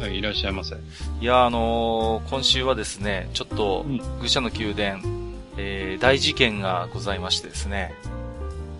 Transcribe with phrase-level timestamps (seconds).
[0.00, 0.76] はい、いらっしゃいませ。
[1.20, 4.00] いやあのー今週はですねちょっとうん。
[4.20, 5.00] 愚者の宮殿、
[5.56, 7.92] えー大事件がございましてですね。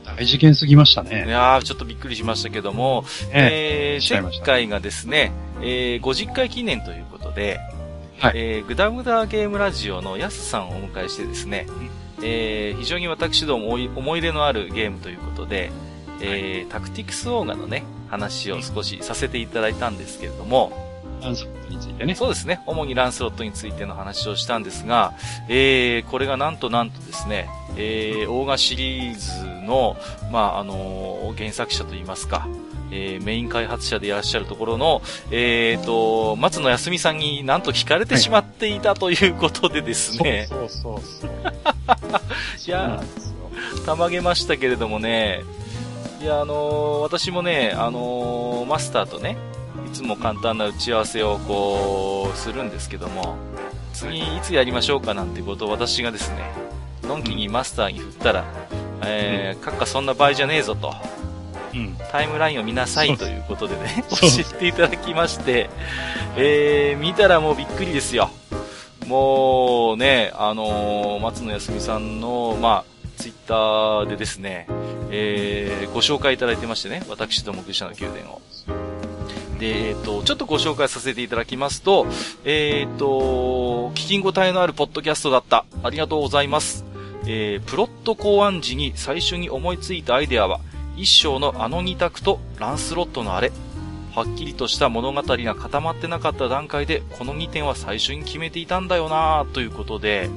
[0.04, 1.26] 大事件すぎましたいね。
[1.28, 3.98] やーちょっとびっくりしましたけども、ええ。
[4.00, 7.58] ー前回がですね、えー50回記念ということで、
[8.18, 8.32] はい。
[8.36, 11.66] えーグダグダゲームラジオのヤスさんをお迎えしてですね、
[12.22, 15.72] えー非常に私ども思い入れのあるゲームということで、
[16.20, 20.86] えータクティクスオーガのね、話を少しさせていただいたんですけれども、
[21.22, 22.14] アンサーについてね。
[22.14, 25.12] そうですね、主にランスロットについての話をしたんですが、
[25.48, 29.14] えーこれがなんとなんとですね、えーオーガシリー
[29.62, 29.96] ズの、
[30.32, 32.48] まあ、あのー原作者といいますか、
[32.90, 41.30] えーメイン開発者でいらっしゃるところの、えーと、松野康美さんになんと聞かれてしまっていたということでですね、そうそうそう。
[42.66, 45.42] いやーたまげましたけれどもね、
[46.22, 49.36] いや、あのー私もね、あのーマスターとね、
[49.88, 53.36] いつも簡単な打ち合わせをこう、するんですけども、
[53.94, 56.52] 次いつやりましょうかなんてことを私がですね、
[57.04, 58.44] のんきにマスターに振ったら、
[59.06, 60.92] えー、閣下そんな場合じゃねえぞと、
[61.72, 61.96] うん。
[62.12, 65.70] タイムラインを見なさいということでね、 教えていただきまして、
[66.36, 68.30] えー、見たらもうびっくりですよ。
[69.06, 74.66] もうね、あのー松野康美さんの、まあ、ツイッターでですね、
[75.10, 78.42] えー、ご紹介いただいてましてね、私ども愚者の宮殿を。
[79.58, 82.06] で、えっ、と、ちょっとご紹介させていただきますと、
[82.44, 85.64] えっ、と、聞き応えのあるポッドキャストだった。
[85.82, 86.84] ありがとうございます。
[87.26, 90.60] えー、プロット考案時に最初に思いついたアイデアは、
[90.96, 93.52] 一章のあの二択とランスロットのあれ。
[94.14, 100.28] はっきりとした物語が固まってなかった段階で、この2点は最初に決めていたんだよなぁということで、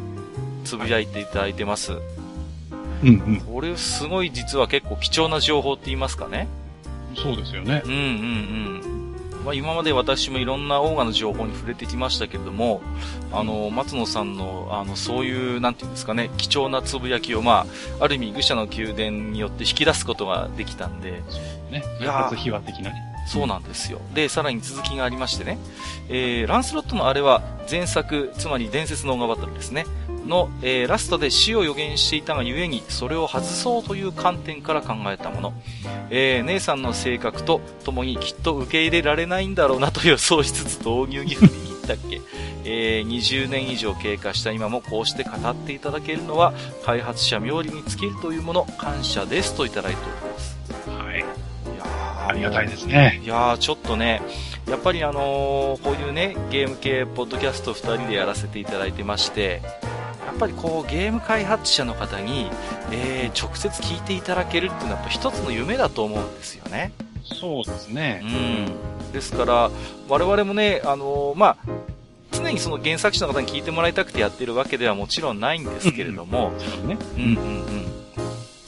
[0.63, 1.93] つぶやいていただいてます。
[1.93, 3.41] うんうん。
[3.41, 6.47] これすごい実は結構貴重な情報って言いますかね。
[7.15, 7.89] そうですよねう。
[7.89, 8.01] んうんう
[8.87, 8.90] ん。
[9.45, 12.81] まあ、今まで私もいろんなオーガの情報に触れてきましたけれども、
[13.31, 17.65] あの、松野さんの、あの、そういう、なんていうんですかね、貴重なつぶやきを、ま
[17.99, 21.23] あ、ある意味、愚者の宮殿によって引き出すことができたんで、
[21.71, 21.83] ね。
[21.99, 23.10] いやー開発秘話的なね。
[23.31, 24.01] そうなんですよ。
[24.13, 25.57] で、さらに続きがありましてね、
[26.09, 29.85] えー、ランスロットのあれは前作、つまり伝説のオーガバトルですね、
[30.27, 35.53] の、えー、ラストで死を予言していたがゆえに、それを外そうという観点から考えたもの。
[36.09, 42.21] えー、姉さんの性格と共にきっと受け入れられないんだろうなと予想しつつ導入に振り切ったっけ。
[42.65, 46.53] えー、20年以上経過した今もこうして語っていただけるのは、
[46.83, 50.57] 開発者冥利に尽きるというもの、感謝ですといただいております。
[50.89, 51.50] はい。
[52.31, 53.21] ありがたいですね。
[53.23, 54.21] いやー、ちょっとね、
[54.69, 59.61] やっぱりあのーこういうね、ゲーム系ポッドキャスト2人でやらせていただいてまして、
[60.25, 62.49] やっぱりこう、ゲーム開発者の方に、
[62.91, 66.91] えー直接聞いていただけるっていうのはやっぱ一つの夢だと思うんですよね。
[67.23, 69.09] そうですねう。
[69.09, 69.11] ん。
[69.13, 69.71] ですから、
[70.09, 71.57] 我々もね、あのーまあ、
[72.31, 76.97] 常にその原作者の方に聞いてもらいたくてやってるわけではもちろんないんですけれども、もちろんね。
[77.17, 77.85] うんうんうん。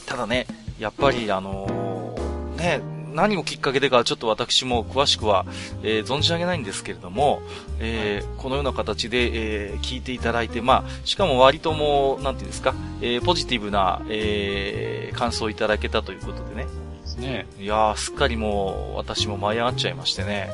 [0.06, 0.46] ただね、
[0.78, 2.80] やっぱりあのーね、
[3.14, 5.46] 何をきっかけでかちょっと私も詳しくは、
[5.82, 7.40] えー存じ上げないんですけれども、
[7.78, 16.64] えーこのような形で、えー聞いていただいて、まあ、しかも割ともう、なんていうんですか、えーポジティブな、えー感想をいただけたということでね。
[16.64, 17.46] ですね。
[17.60, 20.50] いやー、すっかりもう、私も舞い上がっちゃいましてね。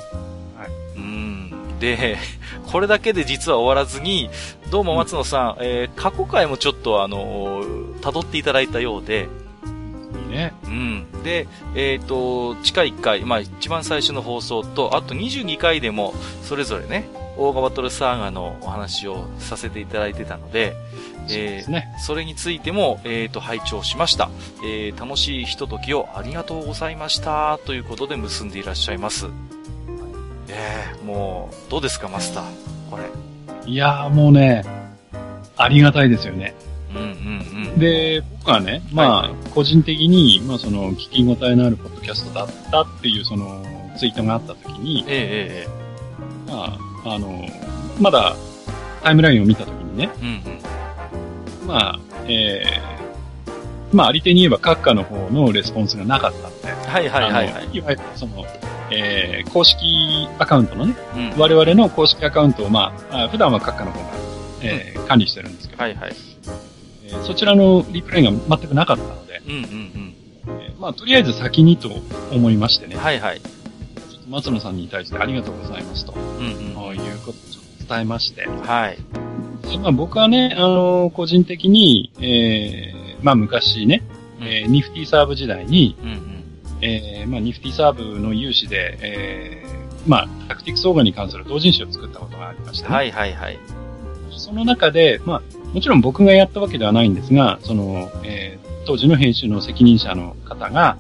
[0.59, 0.69] はい。
[0.97, 1.79] うん。
[1.81, 2.19] で、
[2.71, 4.29] これだけで実は終わらずに、
[4.71, 9.29] どうも松野さん、えー過去回もちょっとあのー辿っていただいたようで、
[10.31, 10.55] ね。
[10.65, 11.07] うん。
[11.23, 20.75] で、えっ、と、地下1回、まあ一番最初の放送と、あと22回でも、それぞれね、オーガバトルサーガのお話をさせていただいてたので、
[21.27, 21.95] そうですね。
[21.99, 24.31] それについても、えっ、と、拝聴しました。
[24.65, 27.59] えー楽しいひとときをありがとうございました。
[27.67, 29.27] ということで結んでいらっしゃいます。
[30.49, 32.45] えー、もう、どうですか、マスター？
[32.91, 33.05] これ。
[33.71, 34.65] いやーもうね、
[35.57, 36.55] ありがたいですよね。
[36.95, 37.07] うんうんう
[37.60, 37.60] ん。
[37.77, 43.65] で、僕はね、まあ、個人的に、まあ、その、聞き応えのあるポッドキャストだったっていう、その、
[43.97, 45.69] ツイートがあったときに、ええ
[46.49, 47.47] えまあ、あの、
[48.01, 48.35] まだ、
[49.03, 51.69] タイムラインを見たときにね、えうんうん。
[51.69, 57.69] まあ、えー、まあ、あり手に言えば、閣下の方のレスポンスがなかったんで、はいはいはいはい。
[57.73, 58.45] いわゆる、その、
[58.91, 61.41] えー、公式アカウントのね、うん。
[61.41, 64.07] 我々の公式アカウントを、まあ、あ普段は閣下の方が、
[64.63, 66.30] えー管理してるんですけど、はいはい。
[67.11, 70.15] えーそちらのリプライが全くなかったので、うんうん
[70.47, 71.91] えーまあ、とりあえず先にと
[72.33, 73.41] 思いましてねうん。、はいはい。
[74.29, 76.97] 松野さんに対してありがとうございますと、うんうん。
[76.97, 78.99] いうことをちょっと伝えまして、はい。
[79.69, 84.03] でまあ、僕はね、あの個人的に、えーまあ、昔ね、
[84.41, 86.45] えーニフティサーブ時代に、うんうん。
[86.83, 93.59] えーまあ、ニフティサーブの有志で、えーまあ、タクティクスオーガに関する同人誌を作ったことがありまして、ねはいはいはい。
[94.31, 95.43] その中で、まあ、
[95.73, 100.97] もちろん僕がやったわけではないんですが、その、えー当時の編集の責任者の方が、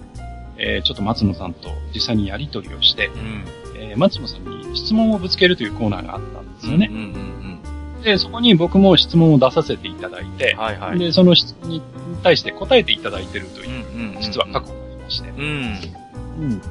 [0.58, 3.44] えーちょっと松野さんと実際にやり取りをして、うん。
[3.76, 6.96] えー松野さんに質問をぶつけるというコーナーがあったんですよねうん。
[6.96, 7.58] うん
[8.04, 10.98] で、そこに僕も質問を出させていただいてうん。、はいはい。
[10.98, 11.82] で、その質問に
[12.22, 14.20] 対して答えていただいているとうんいう、うんうん。
[14.22, 15.44] 実は過去がありまして、うん。
[16.38, 16.62] うん。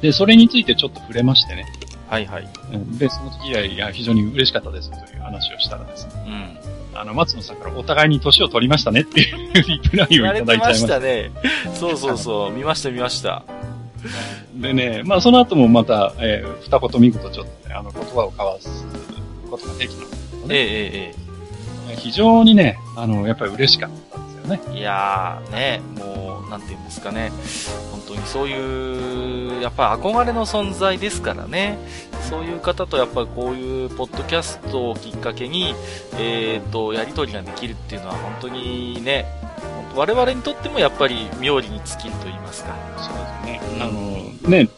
[0.00, 1.66] で、それについてちょっと触れましてね。
[2.08, 2.48] はいはい。
[2.72, 6.77] うんで、その時はいや非常に嬉しかったですという話をしたらですね、うん。
[6.94, 10.82] あの、松野さんからお互いに年を取りましたねっていうリプライをいただいちゃいまし。
[10.82, 11.30] たたね。
[11.74, 12.52] そうそうそう。
[12.52, 13.44] 見ました見ました。
[14.54, 18.86] でね、まあその後もまた、えー二言三言ちょっとね、あの言葉を交わす
[19.50, 20.56] ことができたんですけどね。
[20.56, 21.28] えええ
[21.96, 24.60] 非常にね、あの、やっぱり嬉しかったね。
[24.72, 27.30] いやー、ね、もう、なんていうんですかね。
[27.92, 31.78] 本当にそういう、やっぱり憧れの存在ですからね。
[32.28, 35.74] そういう方とやっぱりこういうポッドキャストをきっかけに、
[36.18, 39.26] えっ、と、やりとりができるっていうのは本当にね、
[39.94, 42.74] 我々にとってもやっぱり妙利に尽きると言いますか。
[42.98, 43.76] そうですね。
[43.76, 44.68] うんあの、ね、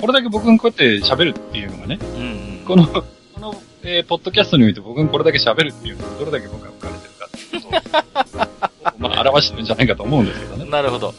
[0.00, 2.20] これだけ僕がこうやって喋るっていうのがね、うん
[2.60, 2.64] うん。
[2.66, 3.04] この、こ
[3.40, 8.47] の、えーポッドキャストにおいて僕がこれだけ喋るっていうのはどれだけ僕が浮かれてるかっていうことを、
[8.98, 10.70] まあ表してるんじゃないかと思うんですけどね。
[10.70, 11.08] なるほど。
[11.08, 11.16] はい。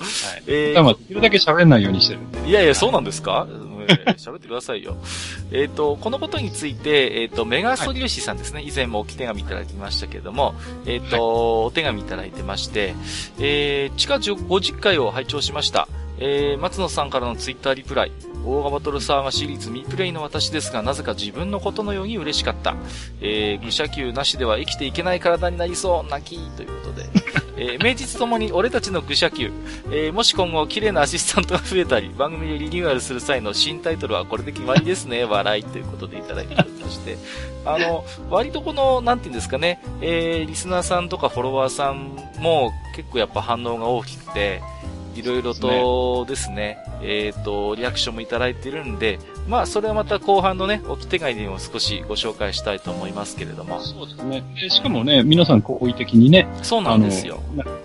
[0.48, 2.20] えまあ、できるだけ喋んないようにしてる。
[2.48, 3.48] いやいや、そうなんですか？
[3.50, 3.70] えー
[4.18, 4.98] 喋ってくださいよ。
[5.52, 8.62] えっ、と、このことについて、えっ、と、メガスト粒子さんですね。
[8.62, 10.54] 以前も置き手紙いただきましたけれども、
[10.86, 12.94] えっ、と、お手紙いただいてまして、
[13.40, 15.88] えー、地下50回を拝聴しました。
[16.20, 18.12] えー、松野さんからのツイッターリプライ。
[18.46, 22.76] 大河バトルサーガシリーズミプレイの私ですが、なぜか自分のことのように嬉しかった。
[23.22, 27.49] えー、愚者級なしでは生きていけない体になりそう、泣き、ということで。
[27.60, 29.52] えー、名実ともに俺たちの愚者級。
[29.92, 37.18] えー、もし今後綺麗なアシスタントが増えたり、番組でリニューアルする際の新タイトルはこれで決まりですね、笑いということでいただいておりまして。
[37.66, 44.62] あの、割とこの、なんていうんですかね、えー、リスナーさんとかフォロワーさんも結構やっぱ反応が大きくて、
[45.16, 53.82] いろいろとですね、えっ、と、リアクションもいただいてるんで、まあ、それはまた後半のね、置き手紙でも少しご紹介したいと思いますけれども。
[53.82, 54.44] そうですね。
[54.62, 57.42] でしかもね、皆さん好意的にね、そうなんですよ。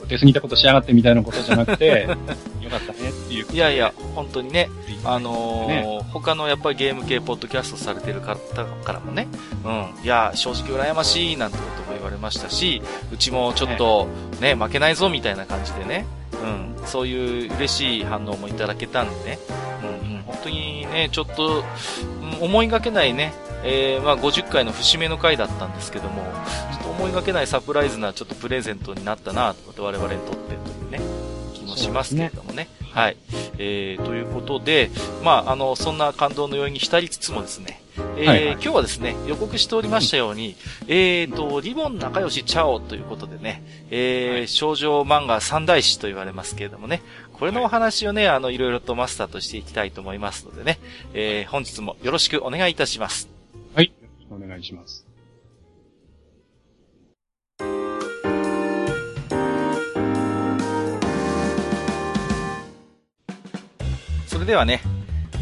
[0.06, 2.06] 出過ぎたことしやがってみたいなことじゃなくて、
[2.60, 3.46] よかったねっていう。
[3.50, 4.68] いやいや、本当にね、
[5.04, 8.36] ああのー他のやっぱりゲーム系ポッドキャストされてる方
[8.84, 9.26] からもね、
[9.64, 12.82] うん、いや、正直羨ましいなんてことも言われましたし、
[13.12, 14.06] うちもちょっと
[14.40, 16.06] ね、負けないぞみたいな感じでね、
[16.44, 19.38] うん、そういう嬉しい反応もいただけたんでね、
[19.82, 23.32] うん、うん、本当にね、ちょっと、うん思いがけないね、
[23.64, 26.22] えー、まあ50回の節目の回だったんですけども、
[26.72, 31.00] ちょっと思いがけないサプライズなちょっとプレゼントになったなと、我々にとってというね、
[31.54, 32.68] 気もしますけれどもね。
[32.92, 33.16] はい。
[33.58, 34.90] えー、ということで、
[35.22, 40.56] まあ、あの、そんな感動の要因に浸りつつもですね、えーはいはい今日はですね、予告しておりましたように、
[40.88, 50.78] えーと、リボン仲良しチャオということでね、えーはい少女漫画三大師と言われますけれどもね、これのお話をね、あの、いろいろとマスターとしていきたいと思いますのでね、
[51.14, 53.28] えー本日もよろしくお願いいたします。
[53.74, 53.92] はい。
[54.30, 55.06] お願いします。
[64.26, 64.82] それではね、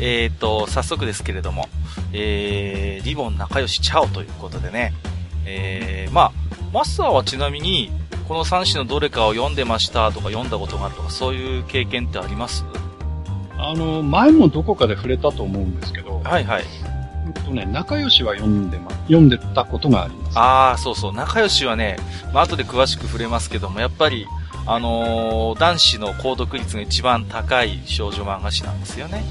[0.05, 1.69] えーと、早速ですけれども、
[2.13, 4.93] えー、リボン仲良しチャオということでね、
[5.47, 6.33] えー、まあ、
[6.73, 7.93] マスターはちなみに、
[8.27, 12.65] この3種のどれかを読んでましたとか読んだことがあるとか、そういう経験ってあります？
[13.59, 16.65] あの、前もどこかで触れたと思うんですけど、はいはい。
[17.25, 20.35] えっとね、仲良しは読んでま、読んでたことがあります。
[20.35, 21.97] あー、そうそう、仲良しはね、
[22.33, 24.27] まあ後で詳しく触れますけども、やっぱり、
[24.67, 29.23] あのー男子の購読率が一番高い少女漫画誌なんですよね。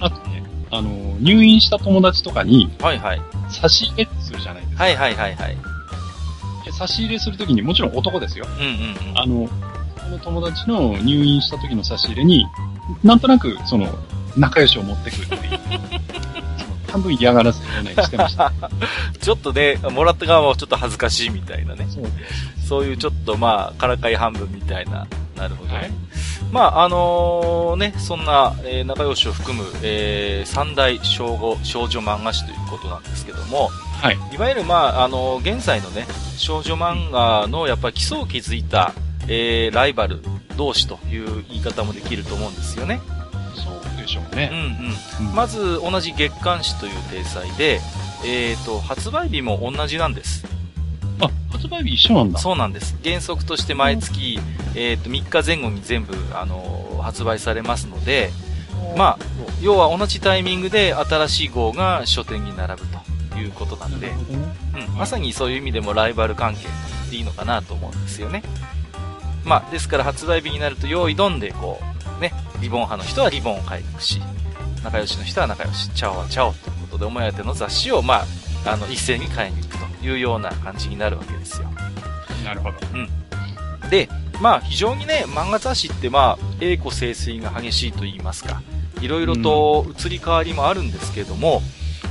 [0.00, 3.20] あとね、あの、入院した友達とかにはいはい。
[3.50, 4.84] 差し入れするじゃないですか。
[4.84, 5.56] はいはいはいはい。
[6.64, 8.46] で差し入れするときにもちろん男ですよ。
[8.58, 9.18] うんうんうん。
[9.18, 9.48] あの、
[10.02, 12.46] その友達の入院した時の差し入れに、
[13.02, 13.86] なんとなく、その、
[14.36, 15.58] 仲良しを持ってくるっていう。
[16.90, 18.50] 半分嫌がらせをね、してました。
[19.20, 21.86] ちょっとね、もらった側もちょっと恥ずかしいみたいなね。
[21.90, 22.04] そう
[22.66, 25.06] そういうちょっとまあ、からかい半分みたいな。
[25.38, 25.76] なるほどね。
[25.76, 25.90] はい
[26.52, 33.68] まあ、あのね、そんな、えー仲良しを含む、えー三大少女少女漫画誌ということなんですけども、
[34.00, 34.18] はい。
[34.34, 38.94] いわゆる、まあ、あの現在のね、少女漫画のやっぱり基礎を築いた、
[39.28, 40.22] えーライバル
[40.56, 43.00] 同士という言い方もできると思うんですよね。
[43.54, 44.50] そうでしょううんね。
[45.20, 45.26] うん。
[45.26, 47.80] うんまず、同じ月刊誌という体裁で、
[48.24, 50.44] えっ、と、発売日も同じなんです。
[51.20, 52.38] あ、発売日一緒なんだ。
[52.38, 52.96] そうなんです。
[53.02, 54.38] 原則として毎月、
[54.74, 58.30] えっ、と、3日前後に全部、あの発売されますので、
[58.96, 59.18] まあ、
[59.60, 62.82] 要は同じタイミングで新しい号が書店に並ぶ
[63.32, 64.08] ということなんで。
[64.08, 66.66] うん、まさにそういう意味でもライバル関係
[67.10, 68.42] でいいのかなと思うんですよね。
[69.44, 71.80] まあ、ですから発売日になると用意どんで、こ
[72.18, 74.20] う、ね、リボン派の人はリボンを買いに行くし、
[74.84, 78.24] 仲良しの人は仲良し、チャオはチャオということで、お目当ての雑誌を、まあ、
[78.64, 81.68] あの、一斉に買いに行くというような感じになるわけですよ。
[82.44, 82.78] なるほど。
[83.90, 84.08] で、
[84.40, 88.62] まあ非常にね、漫画雑誌ってまあ、栄枯盛衰が激しいと言いますか、
[89.00, 91.62] いろいろと移り変わりもあるんですけれども、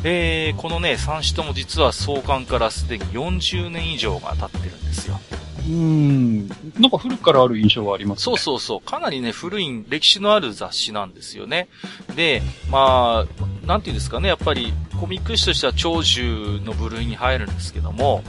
[0.03, 5.19] えー、このね、3種とも実は創刊からすでに40年以上が経ってるんですよ。
[5.67, 6.47] うーん。
[6.79, 8.23] なんか古くからある印象はありますね。
[8.23, 8.81] そうそうそう。
[8.81, 11.67] かなりね、古い、歴史のある雑誌なんですよね。
[12.15, 18.23] で、まあ、なんていうんですかね、やっぱり、コミック誌としては長寿の部類に入るんですけども、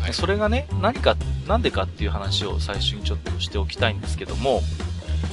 [0.00, 1.16] はいそれがね、何か、
[1.48, 4.60] なんでかっていう話を最初にちょっとしておきたいんですけども、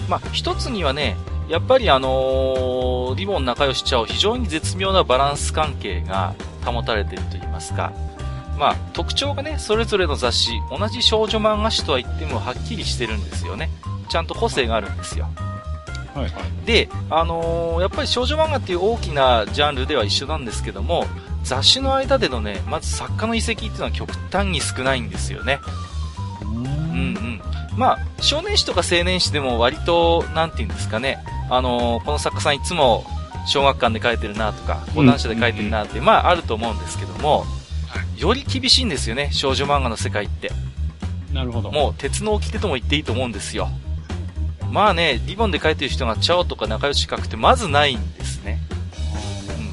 [0.07, 1.17] まあ、一つにはね、
[1.49, 7.91] やっぱりあのーリボン仲良しちゃお非常に絶妙なバランス関係が保たれていると言いますか、
[8.61, 13.71] まあ、特徴がね、それぞれの雑誌、同じ少女漫画誌とは言ってもはっきりしてるんですよね。
[14.07, 15.27] ちゃんと個性があるんですよ。
[16.13, 16.31] はいはい。
[16.67, 21.07] で、あのーやっぱり少女漫画っていう大きなジャンルでは一緒なんですけども、
[21.43, 25.59] 雑誌の間でのね、まず作家の遺跡っていうのは極端に少ないんですよね。
[26.43, 27.41] うんうん。
[27.75, 31.17] まあ、少年誌とか青年誌でも割と、なんて言うんですかね、
[31.49, 33.05] あのーこの作家さんいつも
[33.47, 37.43] 小学館で書いてるなとか、講談社で書いてるなって、まああると思うんですけども、
[38.21, 40.51] より厳しいんですよね、少女漫画の世界って。
[41.33, 41.71] なるほど。
[41.71, 43.67] もう鉄の掟とも言っていいと思うんですよ。
[44.69, 48.59] まあね、リボンで書いてる人がチャオとか仲良し書くってまずないんですね。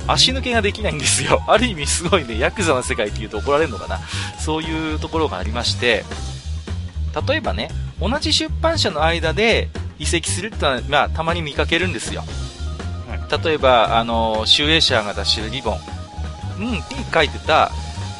[0.02, 1.43] うん、足抜けができないんですよ。
[1.47, 4.00] ある意味すごいね、ヤクザの世界って言うと怒られるのかな。
[4.40, 6.07] そういうところがありまして、
[7.28, 7.69] 例えばね、
[8.00, 12.25] 同じ出版社の間で移籍するってのは、まあ、たまに見かけるんですよ。
[13.45, 15.81] 例えば、あの、集英社が出してるリボン、
[16.61, 17.71] うん、に書いてた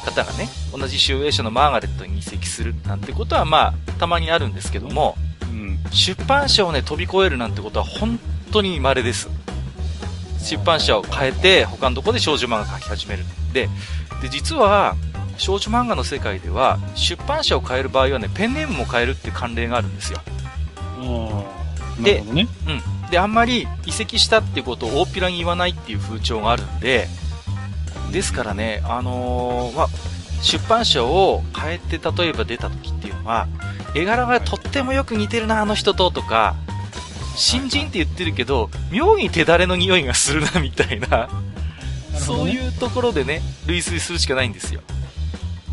[0.09, 5.79] 方がね、同じ集英社のマーガレットに移籍するなんてことは、まあ、たまにあるんですけども、うん。
[5.91, 8.19] 出版社をね、飛び越えるなんてことは本
[8.51, 9.29] 当に稀です。
[10.39, 13.23] 出版社を変えて、他のとこで少女漫画描き始める。
[13.53, 13.69] で、
[14.21, 14.95] で、実は、
[15.37, 20.19] 少女漫画の世界では、出版社を変える場合はね、ペンネームも変えるって慣例があるんですよ。
[22.01, 22.47] でね。
[22.67, 23.09] うん。
[23.09, 27.07] で、あんまり移籍したってことを大っぴらに言わないっていう風潮があるんで、
[28.09, 29.87] ですからね、あのーまあ、
[30.41, 33.47] 出版社を変えて例えば出た時っていうのは、
[33.95, 36.55] 絵柄がとってもよく似てるな、あの人と、とか、
[37.35, 44.81] 新人って言ってるけど、妙に手だれの匂いがするな、みたいな、ねそういうところでね、類推するしかないんですよ。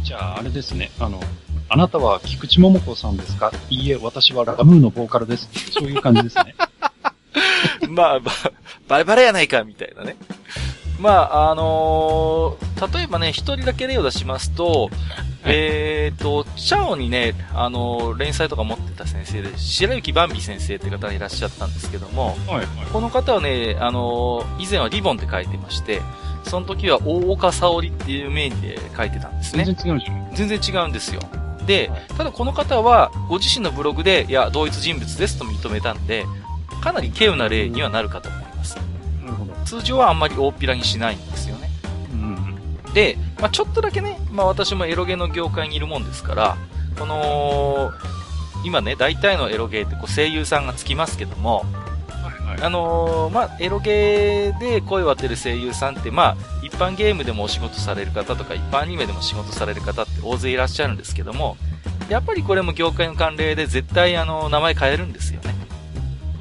[0.04, 0.90] じゃあ、あれですね。
[1.00, 1.20] あの、
[1.68, 3.50] あなたは菊池桃子さんですか？
[3.68, 5.48] いいえ、私はラムーのボーカルです。
[5.72, 6.54] そういう感じですね。
[7.90, 8.30] まあ、ば、
[8.88, 10.16] バレバレやないか、みたいなね。
[10.98, 14.90] まあ、あのー例えばね、一人だけ例を出しますと、
[15.44, 22.66] えーと、チャオにね、あのー連載とか持ってた先生で、白雪バンビ先生って方がいらっしゃったんですけども、はいはい。
[22.92, 26.00] この方はね、あのー以前はリボンって書いてまして、
[26.44, 29.74] その時は大岡沙織っていう名義で書いてたんですね全。
[29.74, 30.34] 然違うじゃん。
[30.34, 31.20] 全然違うんですよ。
[31.66, 36.24] ではい、ただこの方は、ご自身のブログで、いや、同一人物ですと認めたんで、
[36.80, 38.78] かなり稀有な例にはなるかと思います。
[39.66, 41.68] 通常はあんまり大っぴらにしないんですよね。
[42.12, 42.92] うん。
[42.94, 46.56] で、まあちょっとだけね、まあ私もエロゲの業界にいるもんですから、
[46.98, 47.92] この、
[48.64, 51.64] 今ね、大体のエロゲーってこう声優さんがつきますけども、
[52.08, 52.62] はいはい。
[52.62, 61.56] あのーまあ、エロゲーで声を当てる声優さんって、まあ、一般ゲームでもお仕事される方とか、一般アニメでも仕事される方って大勢いらっしゃるんですけども、
[62.08, 65.54] やっぱりこれも業界の慣例で絶対あの、名前変えるんですよね。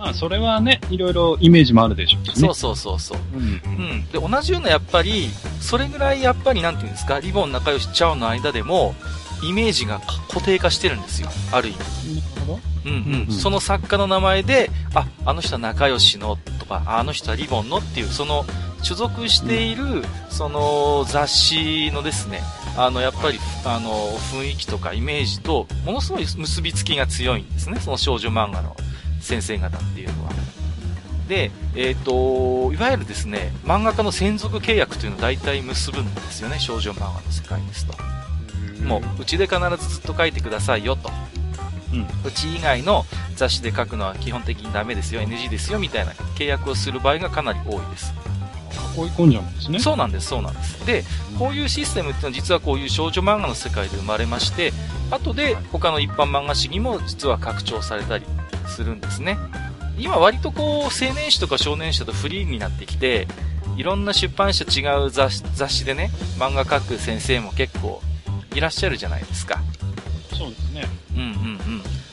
[0.05, 2.35] まあ、それはね、いろいろイメージもあるでしょうしね。
[2.35, 3.17] そうそうそうそう。
[3.33, 3.61] うん。
[3.65, 4.07] うん。
[4.11, 8.93] で、同じようなやっぱり、それぐらいやっぱりなんていうんですか、リボン仲良しちゃうの間でも、
[9.41, 11.29] イメージが固定化してるんですよ。
[11.51, 11.79] ある意味。
[12.85, 12.97] うんうん。
[13.13, 18.45] うんうんその作家の名前で、あ、あの人は仲良しのとか、ああの人はリボンのっていう、その、
[18.83, 22.43] 所属している、その雑誌のですね、
[22.77, 23.89] あの、やっぱり、あの、
[24.31, 27.79] 雰囲気とかイメージと、ものすごい結びつきが強いんですね。
[27.79, 28.75] その少女漫画の
[29.25, 30.31] 先生方っていうのは。
[31.27, 37.93] で、えっ、と、いわゆるですね、漫画家の専属契約というのを大体結ぶんですよね、少女漫画の世界ですと。
[38.83, 41.09] もう、うちで必ずずっと書いてくださいよと。
[41.91, 42.07] うん。
[42.23, 43.05] うち以外の
[43.35, 48.13] 雑誌で書くのは基本的にダメですよ、NG ですよ、みたいな契約をする場合がかなり多いです。
[48.95, 49.79] 囲い込んじゃうんですね。
[49.79, 50.85] そうなんです、そうなんです。
[50.85, 51.03] で、
[51.39, 54.71] こういうシステムっていうのは実はこういう少女漫画の世界で生まれまして、
[55.11, 58.25] 後で他の一般漫画誌にも実は拡張されたり
[58.67, 59.37] するんですね。
[59.97, 63.27] 今割とこう青年誌とか少年誌だとフリーになってきて、
[63.77, 65.31] いろんな出版社違う雑
[65.67, 68.01] 誌でね、漫画描く先生も結構
[68.53, 69.61] いらっしゃるじゃないですか。
[70.33, 70.85] そうですね。
[71.15, 71.29] うんうんう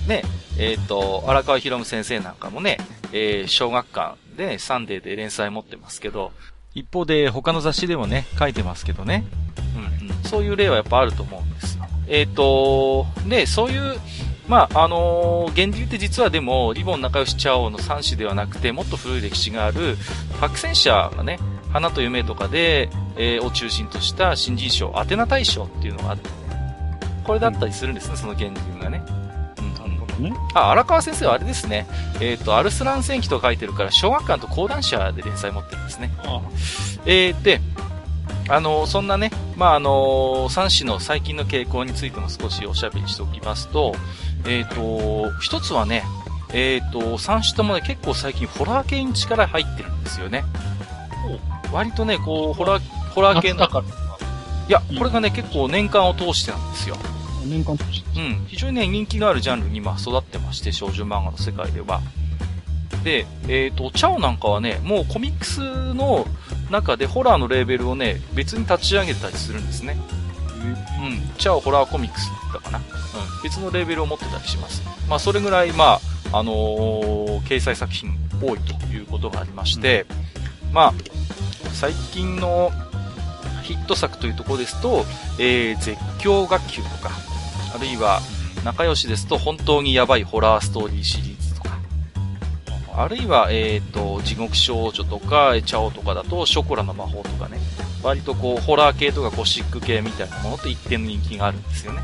[0.04, 0.08] ん。
[0.08, 0.22] ね、
[0.58, 2.78] えっ、と、荒川博夢先生なんかもね、
[3.12, 6.32] えー小学館で、ね、サンデーで連載持ってますけど、
[6.74, 9.24] 一方で他の雑誌でもね、書いてますけどね。
[10.00, 10.22] うんうん。
[10.24, 11.84] そういう例はやっぱあると思うんですよ。
[12.08, 13.98] えっ、と、で、そういう、
[14.48, 19.96] まあ、あのー源流って実はでも、リボン仲良しチャオの3種ではなくて、もっと古い歴史がある、
[20.40, 21.38] 白戦車がね、
[21.72, 26.34] 花と夢とかで、えーを中心とした新人賞、アテナ大賞っていうのがあってね、
[27.24, 29.04] これだったりするんですね、その源流がね。
[29.58, 30.32] うんなるほどね。
[30.54, 31.86] あ、荒川先生はあれですね。
[32.20, 36.10] えっ、と、アルスラン戦記と書いてるから、小学館と講談社で連載持ってるんですね。
[36.24, 36.40] あ
[37.04, 37.60] えー、で、
[38.48, 43.94] あのそんなね、まあ、あの三種の最近の傾向についても少しおしゃべりしておきますと、
[44.46, 46.04] えっ、と、一つはね、
[46.52, 50.44] えっ、と、三種ともね、結構最近ホラー系に力入ってるんですよね。
[51.72, 53.64] 割とね、こう、ホラー、ホラー系の
[54.68, 56.96] いや、これがね、結構年間を通してなんですよ。
[57.44, 58.20] 年間通して。
[58.20, 62.00] うん、非常にね、人気があるジャンルに今育ってまして、少女漫画の世界では。
[63.02, 65.60] で、えっ、と、チャオなんかはね、もうコミックス
[65.94, 66.26] の
[66.70, 69.96] 中でホラーのレーベルをね、別に立ち上げたりするんですね。
[70.66, 72.78] うん、チャオホラーコミックスだかな。
[72.78, 72.84] うん、
[73.42, 74.82] 別のレーベルを持ってたりします。
[75.08, 76.00] まあ、それぐらい、ま
[76.32, 80.06] あ、あのー掲載作品多いということがありまして、
[80.72, 80.94] まあ、
[81.72, 82.70] 最近の
[83.62, 85.04] ヒット作というところですと、
[85.38, 87.10] えー、絶叫学級とか、
[87.74, 88.20] あるいは、
[88.64, 91.31] 仲良しですと、本当にやばいホラーストーリーシリーズ
[92.94, 97.58] あるいは、えっ、と、地獄少女とか、チャオとかだと、ショコラの魔法とかね、
[98.02, 102.02] 割とこう、ホラー系とかゴシック系みたいなものと一定の人気があるんですよね。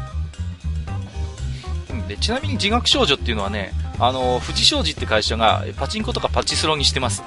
[1.91, 7.23] うんで、ちなみに地獄少女っていうのはね、あの、富士商事って会社がパチンコとかパチスロにしてます。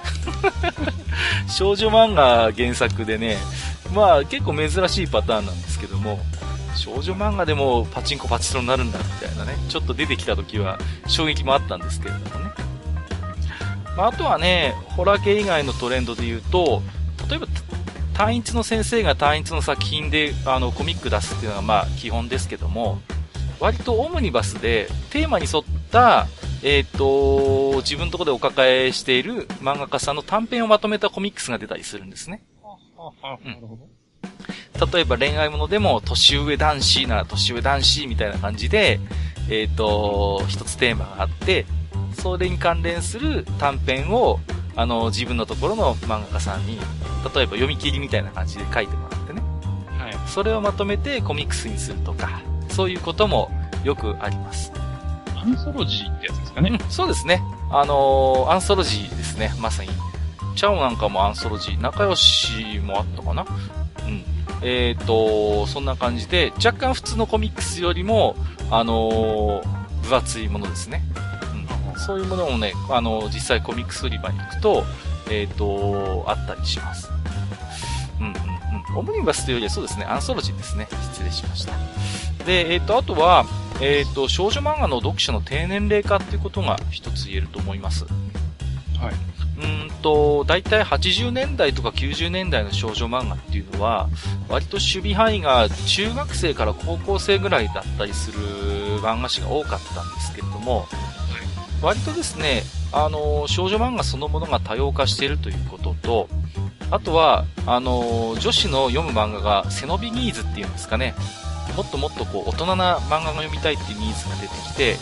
[1.47, 3.37] 少女漫画原作でね、
[3.93, 6.19] まあ結構珍しいパターンなんですけども、
[6.75, 12.70] 少女漫画でもパチンコパチスロになるんだみたいなね、ちょっと出てきた時は衝撃もあったんですけれどもね。
[13.97, 16.81] まあ、あとはね、ホラー系以外のトレンドで言うと、
[17.29, 17.47] 例えば、
[18.13, 22.99] 単一の先生が単一の作品であのコミック出すっていうのがまあ基本ですけども、
[23.59, 26.27] 割とオムニバスでテーマに沿った、
[26.63, 32.43] えっ、と、自分のところでお抱えしている漫画家さんの短編をまとめたコミックスが出たりするんですね。
[34.93, 38.99] 例えば恋愛ものでも、年上男子なら年上男子みたいな感じで、
[39.49, 41.65] えっ、と、一つテーマがあって、
[42.13, 44.39] それに関連する短編を、
[44.75, 49.41] あの、自分のところの漫画家さんに、例えば読み切りみたいな感じで書いてもらってね。
[49.97, 50.29] はい。
[50.29, 53.51] それをまとめてコミックスにするとか、そういうことも
[53.83, 54.71] よくあります。
[55.35, 56.69] アンソロジーってやつですかね。
[56.69, 57.41] うん、そうですね。
[57.69, 59.89] あのーアンソロジーですね、まさに。
[60.55, 63.45] チャオなんかもアンソロジー、仲良しもあったかな
[64.05, 64.23] うん。
[64.61, 68.35] えっ、と、そんな感じで、若干普通のコミックスよりも、
[68.69, 71.03] あのー分厚いものですね。
[72.01, 72.05] うん。
[72.05, 74.83] そういうものもね、あの実際コミックス売り場に行くと、
[75.29, 77.09] えっ、と、あったりします。
[78.19, 78.97] うんうんうん。
[78.97, 80.87] オムニバスというよりはそうですね、アンソロジーですね。
[81.13, 81.73] 失礼しました。
[82.45, 83.45] で、えっ、と、あとは、
[83.79, 88.05] えっ、と、少女漫画の読者の低年齢化っていうことが一つ言えると思います。
[88.05, 89.13] はい。
[89.57, 94.09] うーんと、だいたい80年代とか90年代の少女漫画っていうのは、
[94.49, 98.39] 割と守備範囲が中学生から高校生ぐらいだったりする
[99.01, 100.87] 漫画誌が多かったんですけれども、
[101.81, 106.27] 割とですね、あの、少女漫画そのものが多様化しているということと、
[106.91, 111.15] あとは、あの、女子の読む漫画が背伸びニーズっていうんですかね、
[111.75, 114.97] もっともっとこう、大人な漫画が読みたいっていうニーズが出てきて、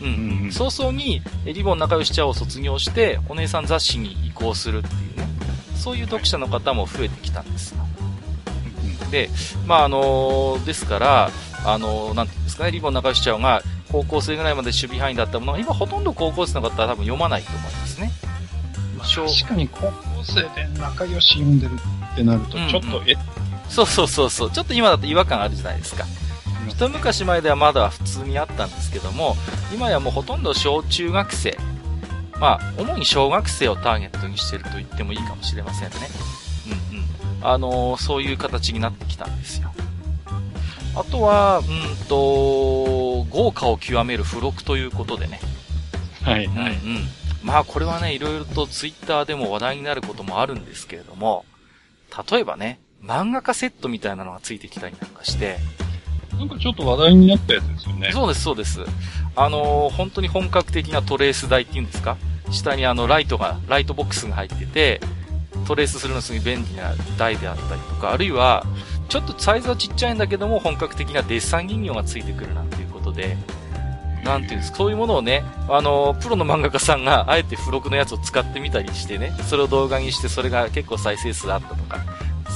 [0.00, 0.52] うん。
[0.52, 5.26] 早々にえリボン仲良しちゃを卒業して、お姉さん雑誌に移行するっていうね、
[5.76, 7.72] そういう読者の方も増えてきたんです。
[7.72, 7.78] よ。
[9.10, 9.28] で、
[9.66, 11.30] まああのですから、
[11.64, 18.10] あのなんていうんですかね、リボン仲良しちゃおが高校生ぐらいまで守備範囲だったものが、今ほとんど高校生の方は多分読まないと思いますね。
[18.98, 19.92] まあ小確かに高校
[20.24, 21.72] 生で仲良し読んでる
[22.12, 23.16] ってなるとうんうん、ちょっと、え、
[23.68, 26.04] そうそうそうそう、ちょっと今だと違和感あるじゃないですか。
[26.68, 29.36] 一昔前ではまだ普通にあったんですけども、
[29.74, 31.56] 今やもうほとんど小中学生
[32.42, 35.96] まあ、主に小学生をターゲットにしてると言ってもいいかもしれませんね。
[36.90, 37.04] うんうん。
[37.40, 39.72] あのー、そういう形になってきたんですよ。
[40.94, 45.40] あとは、うんと、豪華を極める付録ということでね。
[46.22, 46.74] はい、はい。
[46.74, 47.08] うん、うん。
[47.42, 51.44] まあこれはね、いろいろとツイッターでも話題になることもあるんですけれども、
[52.30, 55.58] 例えばね、漫画家セットみたいなのがついてきたりなんかして、
[56.38, 58.10] なんかちょっと話題になったやつですよね。
[58.12, 58.80] そうです、そうです。
[59.34, 62.16] あのー、本当に本格的なトレース台っていうんですか？
[62.50, 65.00] 下にあの、ライトが、ライトボックスが入ってて、
[65.66, 68.64] トレースするのすごい便利な台であったりとか、あるいは、
[69.12, 73.36] ちょっとサイズはちっちゃいんだけども、本格的なデッサン人形がついてくるなんていうことで、
[74.24, 81.98] なんていうんですか、そういうものをね、あの、プロの漫画家さんが、あえて付録のやつを使ってみたりしてね、それを動画にして、それが結構再生数あったとか、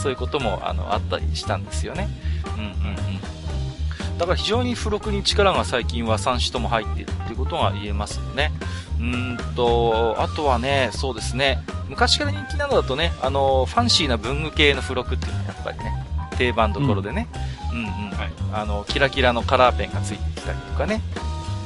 [0.03, 2.09] そういうことも、あの、あったりしたんですよね。
[2.57, 4.19] うんうんうん。
[4.19, 8.51] だから非常に付録に力が最近は3種とも入っているっていうことが言えますよね。
[8.99, 16.06] うんと、あとはね、そうですね、昔から人気なのだとね、あの、ファンシーな文具系の付録っていうのはやっぱりね、
[16.37, 17.29] 定番どころでね、
[17.73, 21.03] うん、うんうんはい、あの、キラキラのカラーペンがついてきたりとかね、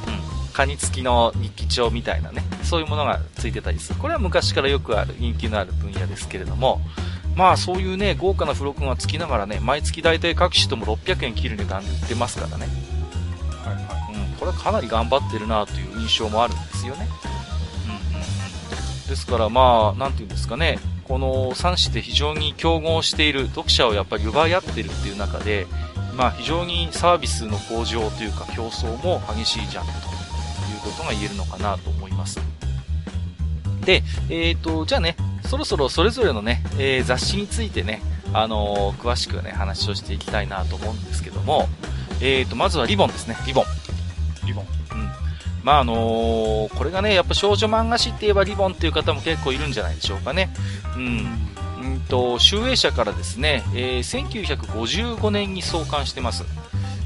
[0.07, 3.99] うん、カニ付きの日記帳みたいなね、そういうものがついてたりする。
[3.99, 6.81] これは昔からよくある人気のある分野ですけれども、
[7.35, 12.67] まあそういうね、豪華な付録が付きながらね、毎月大体各種とも600円切る値段で売ってますからね。
[13.63, 13.81] はいは
[14.11, 14.13] い。
[14.13, 17.07] うん、これはかなり頑張ってるなという印象もあるんですよね。
[17.85, 19.07] うんうんうん。
[19.07, 20.77] ですからまあ、なんていうんですかね、
[21.11, 25.67] この3紙で非常に競合している、読者をやっぱり奪い合ってるっていう中で、
[26.15, 32.39] まあ非常にサービスの向上というか競争も激しいジャンルということが言えるのかなと思います。
[33.83, 41.67] で、えっ、ー、と、じゃあね、そろそろそれぞれのね、えー、雑誌についてね、あのー、詳しくね、話をしていきたいなと思うんですけども、
[42.21, 43.65] えっ、と、まずはリボンですね、リボン。
[44.47, 44.80] リボン。
[45.61, 45.65] うん。
[45.65, 45.93] まあ、あの
[46.75, 50.53] これがね、やっぱ少女漫画誌って言えばリボンっていう方も結構いるんじゃないでしょうかね。
[50.95, 51.49] うん。
[51.81, 56.45] うんと、集英社からですね、え1955年に創刊してます。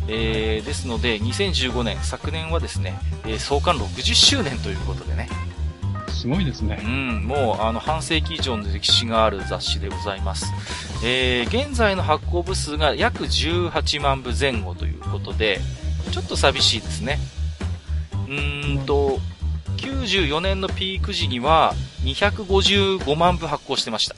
[0.07, 5.29] えー、ですので、2015年、昨年はですね、えー、創刊60周年ということでね。
[6.09, 6.81] すごいですね。
[6.83, 10.45] うん、もう、あの、半世紀以上の歴史がある雑誌でございます。
[11.03, 15.59] えー、現在の発行部数が約18万部前後ということで、
[16.11, 17.19] ちょっと寂しいですね。
[18.27, 19.19] うーんと、
[19.77, 24.15] 94年のピーク時には255万部発行してました。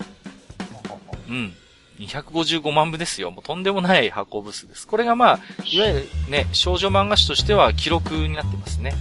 [1.30, 1.54] うん。
[2.00, 3.32] 255万部ですよ。
[3.32, 4.88] もうとんでもない発行部数です。
[4.88, 8.94] これがまあ、いわゆるね、少女漫画誌としては記録になってますね。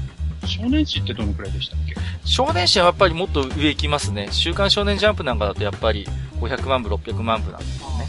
[0.47, 1.95] 少年誌ってどのくらいでしたっけ？
[2.25, 4.29] 少年誌はやっぱりもっと上行きますね。
[4.31, 6.07] 週刊少年ジャンプなんかだとやっぱり
[6.41, 8.09] 500万部、600万部なんですよね。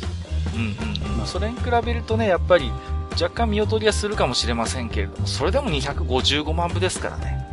[0.56, 1.28] うんうんうん。
[1.28, 2.72] それに比べるとね、やっぱり
[3.20, 7.46] 若干見劣りはするかもしれませんけれども、それでも255万部ですからね。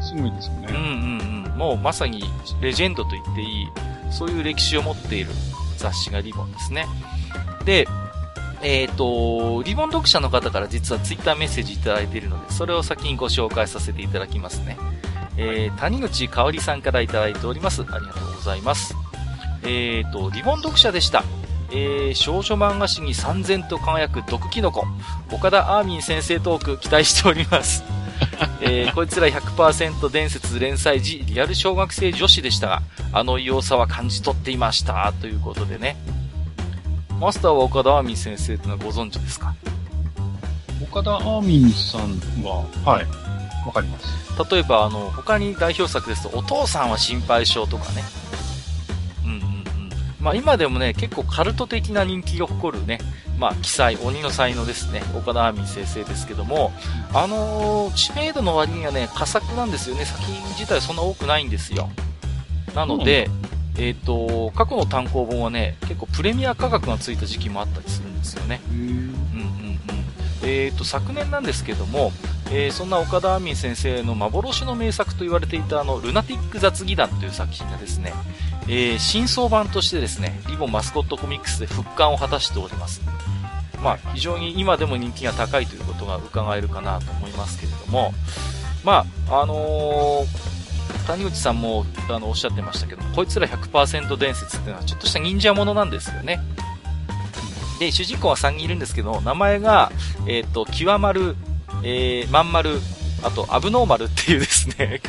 [0.00, 0.68] すごいですよね。
[0.70, 1.58] うんうんうん。
[1.58, 2.22] もうまさに
[2.60, 3.68] レジェンドと言っていい、
[4.10, 5.30] そういう歴史を持っている
[5.76, 6.86] 雑誌がリボンですね。
[7.64, 7.86] で、
[8.62, 14.76] えっ、ー、と、リボン読者の方から実はツイッターメッセージいただいているので、それを先にご紹介させていただきますね。
[15.36, 17.82] えー、谷口香里さんからいただいております。
[17.82, 18.94] ありがとうございます。
[19.62, 21.24] えっ、ー、と、リボン読者でした。
[21.72, 24.86] えー、少女漫画誌に三千と輝く毒キノコ。
[25.32, 27.84] 岡田アーミン先生トーク期待しております。
[28.60, 35.12] えー、こいつら100%伝説連載時、リアル小学生女子でしたが、あの異様さは感じ取っていました。
[35.20, 35.96] ということでね。
[37.20, 39.54] マスターは岡田アーミン先生ってのはご存知ですか？
[40.82, 43.06] 岡田アーミンさんは、はい、
[43.66, 44.06] わかります。
[44.50, 48.02] 例えば、あの、他に代表作ですと、お父さんは心配性とかね。
[50.20, 52.98] まあ今でもね、結構カルト的な人気を誇るね、
[53.38, 55.02] まあ、記載、鬼の才能ですね。
[55.16, 56.72] 岡田亜美先生ですけども、
[57.14, 60.04] あのー、知名度の割にはね、佳作なんですよね。
[60.04, 61.88] 作品自体そんな多くないんですよ。
[62.74, 63.30] なので、
[63.76, 68.60] うん、えっ、ー、と、過去の単行本はね、結構プレミア価格がついた時期もあったりするんですよね。
[68.70, 69.10] うんうんうん。
[70.42, 72.12] えっ、ー、と、昨年なんですけども、
[72.52, 78.12] えー、そんな岡田亜美先生の幻の名作と言われていたあの、ルナティック雑技団という作品がですね、
[78.72, 83.02] えー、新装版としてですね、リボンマスコットコミックスで復刊を果たしております。
[83.82, 88.14] まあ、非常に今でも人気が高いということが伺えるかなと思いますけれども、
[88.84, 96.40] まあ、あのー、谷口さんもあのおっしゃってましたけども、こいつら100%伝説っていうのはちょっとした忍者ものなんですよね。
[97.80, 99.90] で、主人公は3人いるんですけど、名前が、
[100.28, 101.34] えっ、ー、と、極まる、
[101.82, 102.78] えー、まんまる、
[103.24, 105.00] あと、アブノーマルっていうですね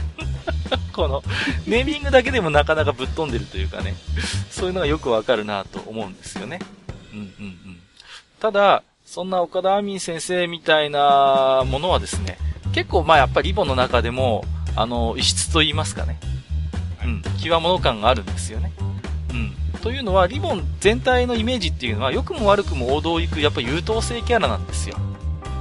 [0.91, 1.23] この、
[1.67, 3.95] ネーミングだけでもなかなかぶっ飛んでるというかね、
[4.49, 6.59] そういうのがよくわかるなと思うんですよね。
[7.13, 7.79] うんうんうん。
[8.39, 12.37] ただ、そんな岡田亜美先生みたいなものはですね、
[12.73, 16.19] 結構まあやっぱりリボンの中でも、あの、異質と言いますかね。
[17.03, 18.71] うん、極物感があるんですよね。
[19.31, 19.79] うん。
[19.81, 24.95] というのは、リボン全体のイメージっていうのは、良くも悪くも王道行く、やっぱ優等生キャラなんですよ。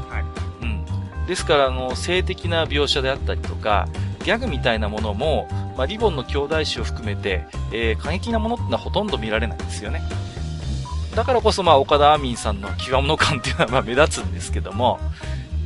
[0.08, 0.24] はい。
[0.62, 1.26] うん。
[1.26, 3.88] ですから、あの、性的な描写であったりとか、
[4.24, 10.02] ギャグみたいなものも、まあ、リボンの兄弟種を含めて、えー、過激なものってのはほとんど見られないんですよね。
[11.14, 15.00] だからこそ、まあ、岡田アミンさんの極物感っていうのは、まあ、目立つんですけども、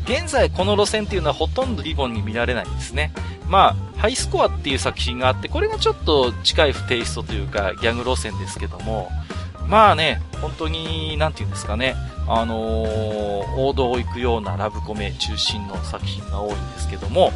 [0.04, 3.12] 現在この路線っていうのはほとんどリボンに見られないんですね。
[3.48, 9.10] まあ、ハイスコアっていう作品があって、これがちょっと近い不テイストというか、ギャグ路線ですけども、
[9.66, 11.94] まあね、本当に、なんて言うんですかね、
[12.26, 17.32] あのー、王道を行くようなラブコメ中心の作品が多いんですけども、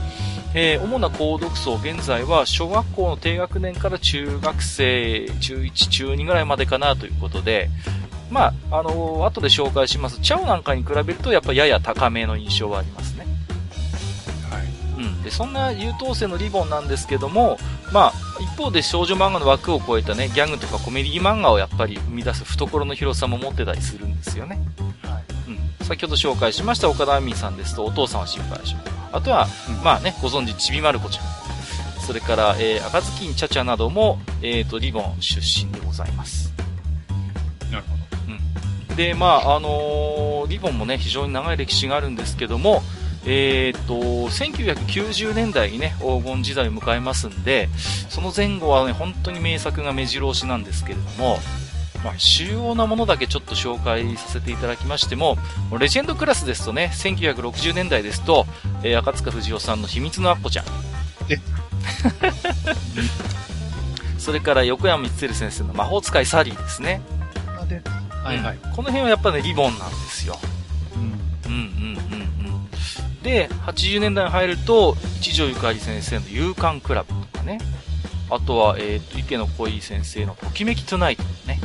[0.55, 7.69] えー、主な購読層、現在は小学校の低学年から中学生、中1、中2ぐらいまでかなということで、
[8.31, 10.21] まあ、あのー、後で紹介します。
[10.21, 13.27] チャオなんかに比べると、やっぱやや高めの印象はありますね。
[14.51, 15.03] はい。
[15.03, 15.23] うん。
[15.23, 17.59] で、そんな優等生のリボンなんですけども、
[17.93, 24.61] まあ、一方で少女漫画の枠を超えたね、ギャグとかコメディ漫画をやっぱり生み出す懐の広さも持ってたりするんですよね。
[25.03, 25.25] はい。
[25.51, 25.87] うん。
[25.87, 28.98] 先ほど紹介しました岡田亜美さんですと、お父さんは心配性。
[29.12, 31.25] あとは、うん、まあね、ご存知、ちびまる子ちゃん。
[32.01, 36.53] それから、えー、赤ずきんちゃちゃなども、えっ、ー、と、リボン出身でございます。
[37.71, 37.99] なるほど。
[38.99, 42.83] で、まあ、あのー、リボンもね、非常に長い歴史があるんですけども、
[43.25, 47.68] えー、っと、1990年代にね、黄金時代を迎えますんで、
[48.09, 51.38] その前後はね、本当に名作が目白押しなんですけれども、
[52.05, 55.37] まあ、主要なものだけちょっと紹介させていただきましても、
[55.79, 58.47] レジェンドクラスですとね、1960年代ですと、
[58.83, 60.65] えー、赤塚不二夫さんの秘密のアッコちゃん。
[61.31, 61.39] え
[64.19, 67.01] それから横山光輝先生の魔法使いサリーですね。
[68.23, 68.59] はいはい。
[68.59, 70.39] この辺はやっぱね、リボンなんですよ。
[70.95, 71.53] うん。
[71.53, 72.25] うんうんうんう
[73.21, 73.23] ん。
[73.23, 77.59] で、80年代に入ると、一条ゆかり先生の勇敢クラブとかね。
[78.31, 81.61] あとは、えっ、ー、と、池野恋先生のときめきトゥナイトね。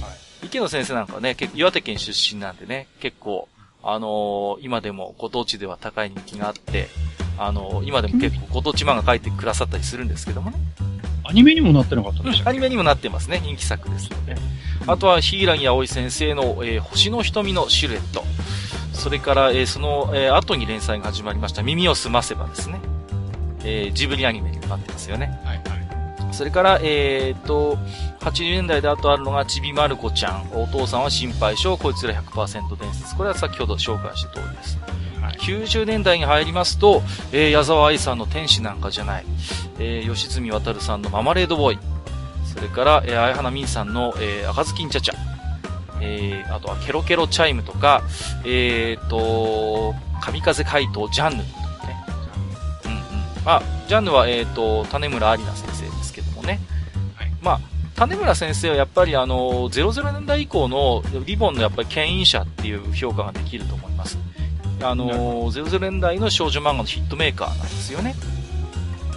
[0.00, 0.08] は
[0.42, 0.46] い。
[0.46, 3.48] 池野先生なんかね、結構岩手県出身なんでね、結構、
[3.82, 6.88] あのー、今でもご当地では高い人気があって、
[7.38, 10.58] あのー、今でも結構ご当地漫画書いてくださったりするんですけどもね。
[11.24, 13.40] アニメにもなってなかったでしょ、うん、アニメにもなってますね。
[13.42, 14.36] 人気作ですので。
[14.86, 18.24] あとは、ヒイラギ葵先生の、えー、星の瞳のシルエット。
[18.92, 22.80] それから、えー、その、えー、後に連載が始まりました耳をすませばですね。
[23.64, 25.40] えー、ジブリアニメになってますよね。
[25.44, 25.75] はいはい。
[26.36, 27.78] それから、えー、っと、
[28.20, 30.50] 80年代であとあるのが、ちびまる子ちゃん。
[30.52, 33.16] お父さんは心配性、こいつら100%伝説。
[33.16, 34.78] これは先ほど紹介した通りです。
[35.22, 39.24] はい、90年代に入りますと、えー、矢沢愛さんの天使なんかじゃない。
[39.78, 41.78] えー、吉住渉さんのママレードボーイ。
[42.44, 45.14] それから、えー、綾花みんさんの、えー、赤ずきんちゃちゃ。
[46.02, 48.02] えー、あとはケロケロチャイムとか、
[48.44, 52.04] えーと、神風怪盗ジャンヌとかね。
[52.84, 52.98] うんうん。
[53.44, 55.75] まあ、ジャンヌは、えーと、種村ありな先
[56.46, 56.60] ね。
[57.14, 57.32] はい。
[57.42, 57.60] まあ、
[57.96, 64.18] 種村先生はやっぱりあの、00年代以降のリボンのやっぱり牽引者っていう評価ができると思います。
[64.82, 68.14] あの、00年代の少女漫画のヒットメーカーなんですよね。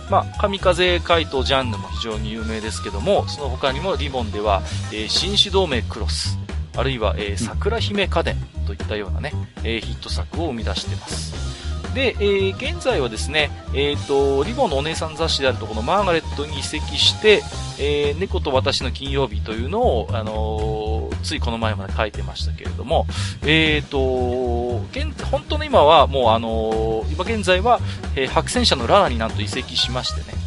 [0.10, 6.40] まあ、神風怪盗ジャンヌも非常に有名ですけども、その他にもリボンでは、えー、新種同盟クロス、
[6.76, 11.49] あるいは、えー、桜姫家電といったようなね、えー、ヒット作を生み出しています。
[11.94, 17.42] で、えー、現在はですね、えっ、ー、と、リボンのお姉さん雑誌であるとこのマーガレットに移籍して、
[17.80, 23.08] えー、猫と私の金曜日というのを、あのー、ついこの前まで書いてましたけれども、
[23.46, 27.80] えっ、と、現、本当の今はもうあの今現在は、
[28.16, 30.38] え白戦車のララになんと移籍しましてね、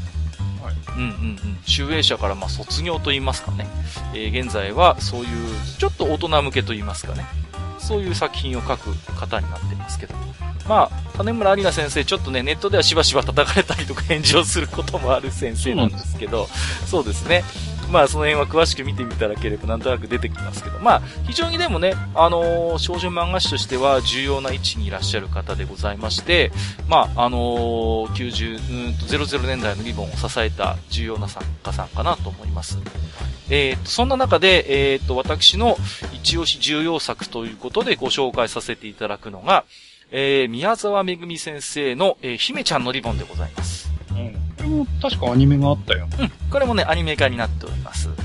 [0.62, 1.58] はい、うんうんうん。
[1.64, 3.66] 集英社からまあ卒業と言いますかね。
[4.14, 5.28] えー、現在はそういう、
[5.78, 7.24] ちょっと大人向けと言いますかね。
[7.82, 10.14] そういう作品を書く方になってますけど。
[10.68, 16.48] まあ、種村有奈先生、ちょっとね、ネットではしばしば叩かれたりとか返事をすることもある先生なんですけど、
[16.86, 17.42] そうですね。
[17.92, 26.50] まあ、その辺は詳しく見てみただければなんとなく出てきますけど、まあ、非常にでもね、あのー、少女漫画誌としては重要な位置にいらっしゃる方でございまして、
[26.88, 32.78] まあ、あのー、90、うんと、00年代のリボンを支えた重要な作家さんかなと思います。
[33.50, 35.76] えー、と、そんな中で、えー、と、私の
[36.14, 39.64] 一押し重要作ということでご紹介させていただくのが、
[40.10, 43.90] えー、宮沢めぐみ先生の、えー、姫ちゃんのリボンでございます。
[44.10, 44.51] うん。
[44.62, 46.08] これも確かアニメがあったよ。
[46.20, 46.30] うん。
[46.50, 48.08] これもね、アニメ化になっております。
[48.08, 48.16] はい、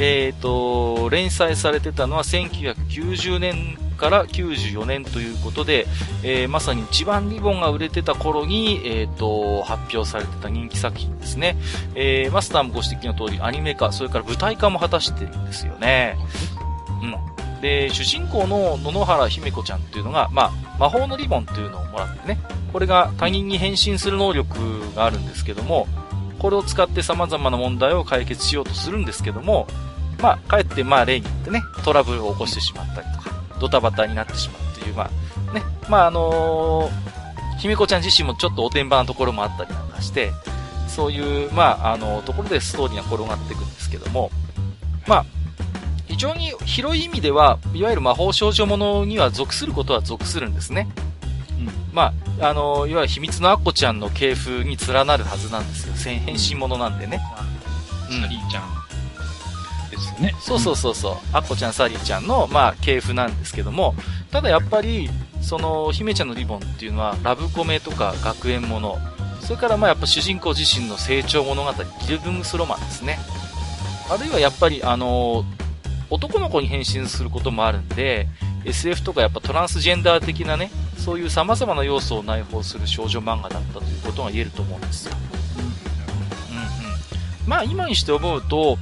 [0.00, 5.86] えっ、ー、と、連載されてたのは1990年から94年ということで、
[6.22, 11.56] えー、まさに一番リボンが売れてた頃に、えっ、ー、と、発表されてた人気作品ですね。
[11.94, 16.16] えー、マスターもご指摘の通りアニメ化、それから舞台化も果たしてるんですよね。
[17.02, 17.35] うん。
[17.60, 22.38] で、主人公の野々原姫子ちゃんっていうのが、まあ、魔法のリボンっていうのをもらってね、
[22.72, 25.86] これが他人に変身する能力があるんですけども、
[26.38, 29.66] これを使って様々な問題を解決しようとするんですけども、
[30.20, 35.10] まあ、かえってまあ例によってね、トラブルを起こしてしまったりとか、ドタバタになってしまうという、ま
[35.50, 40.32] あ、ね、まああのー、姫子ちゃん自身もちょっとおてんばなところもあったりなんかして、
[40.88, 44.30] そういう、まあ、あの、ところでストーリーが転がっていくんですけども、
[45.06, 45.26] まあ、
[46.16, 50.88] 非常に広い意味では、いわゆる魔法少女ものには属することは属するんですね。
[51.60, 51.94] うん。
[51.94, 55.94] まあ、あの、いわゆる秘密のアッコちゃんの系譜に連なるはずなんですよ。
[56.24, 57.20] 変身ものなんでね。
[58.10, 58.22] うん。
[58.22, 60.34] サリーちゃんですよね。
[60.40, 61.16] そうそうそうそう。
[61.34, 63.94] アッコちゃん、サリーちゃんの、まあ、系譜なんですけども、
[64.30, 65.10] ただやっぱり、
[65.42, 68.96] その、姫ちゃんのリボンっていうのは、ラブコメとか学園もの、
[69.42, 71.72] それからまあやっぱ主人公自身の成長物語、
[72.06, 73.18] ギルブングスロマンですね。
[74.10, 75.44] あるいはやっぱりあの
[76.10, 78.28] 男の子に変身することもあるんで、
[78.64, 85.16] SF とかやっぱトランスジェンダー的なね、そういう様々な要素を内包する少女漫画だったということが言えると思うんですよ。
[85.58, 87.48] うんうん。
[87.48, 88.78] まあ今にして思うと、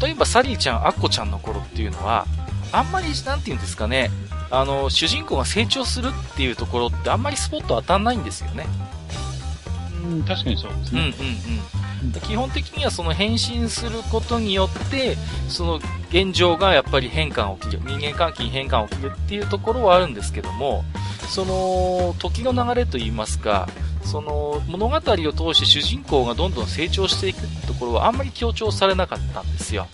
[0.00, 2.26] 例えばサリーちゃん、アッコちゃんの頃っていうのは、
[2.72, 4.10] あんまり、なんて言うんですかね、
[4.50, 8.66] あの、主人公が成長するっていうところってあんまりスポット当たんないんですよね。
[10.04, 11.00] うん、確かにそうですね。
[11.00, 11.32] うんうんう
[11.76, 11.79] ん。
[12.22, 15.16] 基本的にはその変身することによって、
[15.48, 20.84] その現状がやっぱり変化が起きる、人間関係に変化が起きるっていうところはあるんですけども、
[21.28, 23.68] その時の流れといいますか、
[24.02, 29.86] その物語を通して主人公がどんどん成長していくってところはあんまり強調されなかったんですよ。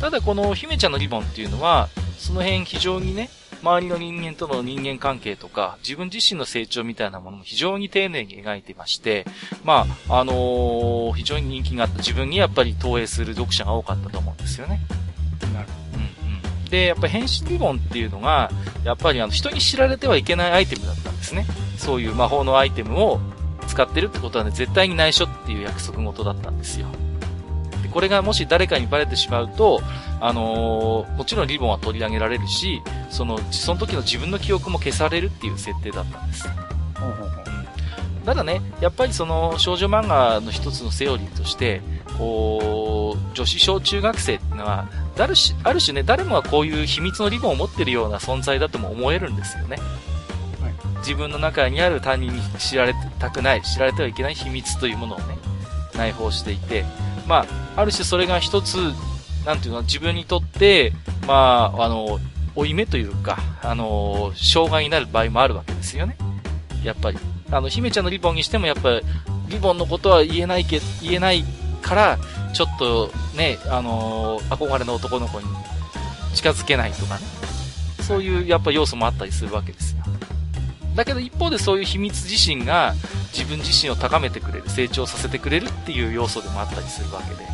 [0.00, 3.30] ただこの姫ちゃんのリボンっていうのは、その辺非常にね、
[3.62, 9.24] 周りの人間との人間関係とか、自分自身の成長みたいなものも非常に丁寧に描いてまして、
[9.64, 14.80] まあ、あのー、非常に人気があった自分にやっぱり投影する読者が多かったと思うんですよね。
[15.54, 15.98] なるほど。
[15.98, 16.70] うんうん。
[16.70, 18.50] で、やっぱ変身リボンっていうのが、
[18.84, 21.46] やっぱりあの、人に知られてはいけないアイテムだったんですね。
[21.78, 23.20] そういう魔法のアイテムを
[23.68, 26.86] 使ってるってことはね、絶対に内緒っていう約束事だったんですよ。
[27.82, 29.82] で、これがもし誰かにバレてしまうと、
[30.24, 32.80] あのー、もちろんリボンは取り上げられるし、
[33.10, 36.46] その、その時の自分の記憶も消されるっていう設定だったんです。
[36.46, 41.82] うん、ただね、やっぱりその少女漫画の一つのセオリーとして、
[42.16, 49.76] こう、女子小中学生っていうのは、ある種、ある種ね、誰もがこういう秘密のリボンを持ってるような存在だとも思えるんですよね。
[50.60, 55.36] はい、自分の中にある他人に知られたくない、知られてはいけない秘密というものをね、
[55.96, 56.84] 内包していて、
[57.26, 57.44] ま
[57.76, 58.78] あ、ある種それが一つ
[59.44, 60.92] なんていうの、自分にとって、
[61.26, 62.20] まあ、あの、
[62.54, 66.16] 負い目というか、あの、障害になる場合もあるわけですよね。
[66.84, 67.18] やっぱり。
[67.50, 69.02] あの、姫ちゃんのリボンにしても、やっぱり、
[69.48, 71.44] リボンのことは言えないけ、言えない
[71.80, 72.18] から、
[72.54, 75.46] ちょっとね、あの、憧れの男の子に
[76.34, 77.22] 近づけないとかね。
[78.00, 80.02] そういう、やっぱ要素もあったりするわけですよ。
[80.94, 82.94] だけど一方でそういう秘密自身が
[83.32, 87.51] 自分自身を高めてくれる、成長させてくれるっていう要素でもあったりするわけで。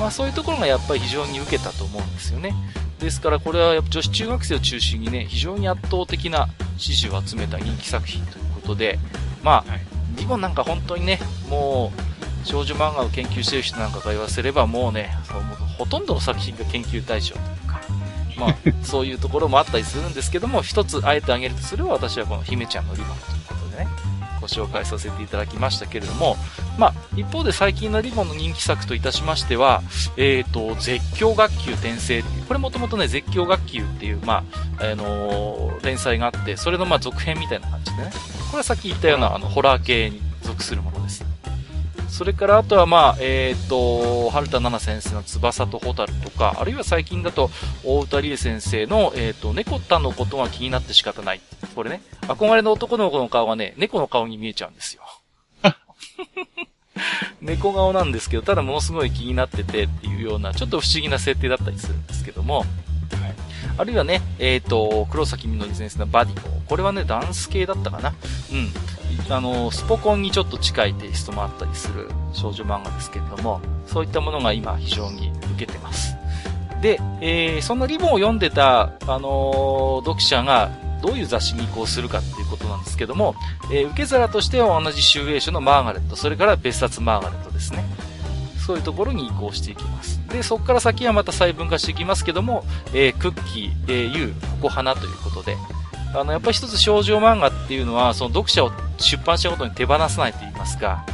[0.00, 2.54] まあそういうところがやっぱり非常に受けたと思うんですよね。
[2.98, 8.98] ですからこれはやっぱ女子中学生を中心にね、非常に圧倒的な支持を集めた人気作品ということで、
[9.42, 9.76] まあ、
[10.16, 11.92] リボンなんか本当にね、も
[12.44, 15.10] う、少女漫画を研究してる人なんかが言わせればもうね、
[15.78, 17.80] ほとんどの作品が研究対象というか、
[18.36, 23.88] まあ、そういうところもあったりするんですけども、一つあえて挙げるとすれば私はこの姫ちゃんのリボンということでね、
[24.40, 26.36] ご紹介させていただきましたけれども、
[26.78, 29.82] まあ、一方で最近のリボンの人気作といたしましては、
[30.16, 34.44] えっ、ー、と、絶叫学級転生、これもともとね、絶叫学級っていう、ま
[34.78, 38.10] あ、あのー、連載があって、それのまあ続編みたいな感じでね、
[38.50, 41.29] これはさっき言ったような、あの、ホラー系に属するものです。
[42.10, 47.50] それからあとはまあ、えっ、ー、と、春田奈々先生の翼と蛍とか、あるいは最近だと、
[47.84, 51.40] 大歌理恵先生の、えっ、ー、と、猫たのことが気になって仕方ない。
[51.74, 55.02] これね、憧れの男の子の顔がね、猫の顔に見えちゃうんですよ。
[57.40, 62.64] 猫顔なんですけど、ただものすごい気になっててっていうような、ちょっと不思議な設定だったりするんですけども、
[63.76, 66.48] あるいはね、えっ、ー、と、黒崎みのり先生のバディコ。
[66.66, 68.14] これはね、ダンス系だったかな。
[68.52, 69.32] うん。
[69.32, 76.16] あの、スポコンにちょっと近いテイストもあったりする少女漫画ですけれども、そういったものが今非常に受けてます。
[76.80, 80.70] で、えー、そんなリボンを読んでた、あのー、読者が
[81.02, 83.34] どういう雑誌に移行するかっていうことなんですけども、
[83.72, 87.84] えー、受け皿としては同じ集英書のマーガレット、それから別冊マーガレットですね。
[88.66, 90.20] そういうところに移行していきます。
[90.28, 95.56] で、そこから先はまた細分化していきますけども、えー、クッキー、えー、ユー、ココハナということで、
[96.14, 101.04] あの、やっぱり一つ少女漫画っていうのは、その読者を出版したことに手放さないと言いますか、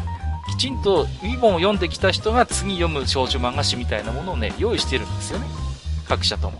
[0.49, 5.47] きちんとリボンを読んできた人が次読む少女漫画誌みたいなものをね、用意してるんですよね。
[6.09, 6.59] 各社とも。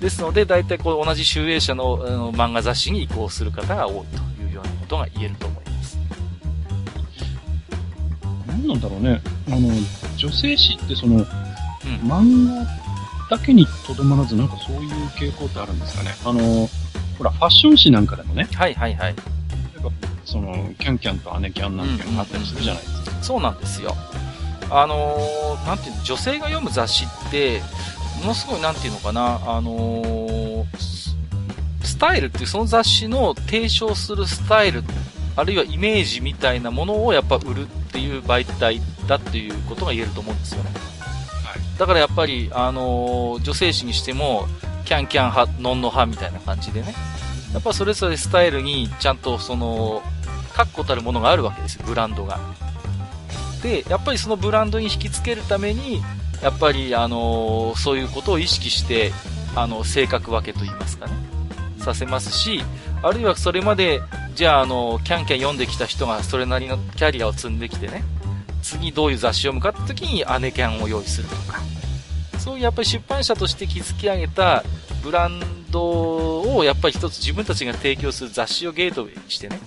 [0.00, 5.65] ですので、大体こう同じ集英社のの漫画雑誌に移行する方が多いというようなことが言えると思います。
[8.56, 9.20] 何なんだろうね。
[9.48, 9.70] あの、
[10.16, 11.24] 女性誌ってその、うん。
[12.10, 12.64] 漫
[13.28, 16.10] 画だけにとどまらず、なんかそういう傾向ってあるんですかね。
[16.24, 16.68] あの、
[17.18, 19.14] ほら、ファッション誌なんかでもね、はいはいはい。
[20.24, 23.10] その、キャンキャンと姉キャンなんていうのがあったりするじゃないですか。
[23.22, 23.94] そうなんですよ。
[24.68, 27.62] あのーなんていうの、女性が読む雑誌って、
[28.20, 31.16] ものすごいなんていうのかな、あのース
[31.84, 34.82] スタイルっていうその雑誌の提唱するスタイル、
[35.36, 40.70] あるいはイメージみたいなものをやっぱ売るっていう媒体だっていうことが言えると思うんですよね。
[41.42, 41.78] はい。
[41.78, 44.46] だからやっぱり、あのー女性誌にしても、
[44.84, 46.94] キャンキャン派、ノンノ派みたいな感じでね。
[47.54, 50.02] やっぱそれぞれスタイルにちゃんとその、
[50.52, 52.38] 確固たるものがあるわけですよ、ブランドが。
[53.62, 56.02] で、やっぱりそのブランドに引きつけるために、
[56.42, 59.12] やっぱり、あのーそういうことを意識して、
[59.54, 61.12] あの、性格分けと言いますかね。
[61.78, 62.62] させますし、
[63.02, 64.02] あるいはそれまで、
[64.36, 68.04] じゃあ、あの、キャンキャン読んできた人がそれなりのキャリアを積んできてね、
[68.62, 71.60] 次どういう雑誌を読むかって時に姉キャンを用意するとか、
[72.38, 74.62] そういうやっぱり出版社として築き上げた
[75.02, 79.58] ブランドをやっぱり一つ自分たちが提供する雑誌をゲートウェイにしてね、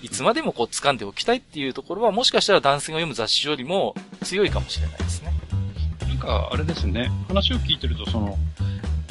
[0.00, 5.32] いつまでもこう掴んでおきたいっていうところはもしかしたら男性が読む雑誌よりも強いかもしれないですね。
[6.08, 8.38] なんか、あれですね、話を聞いてると、その、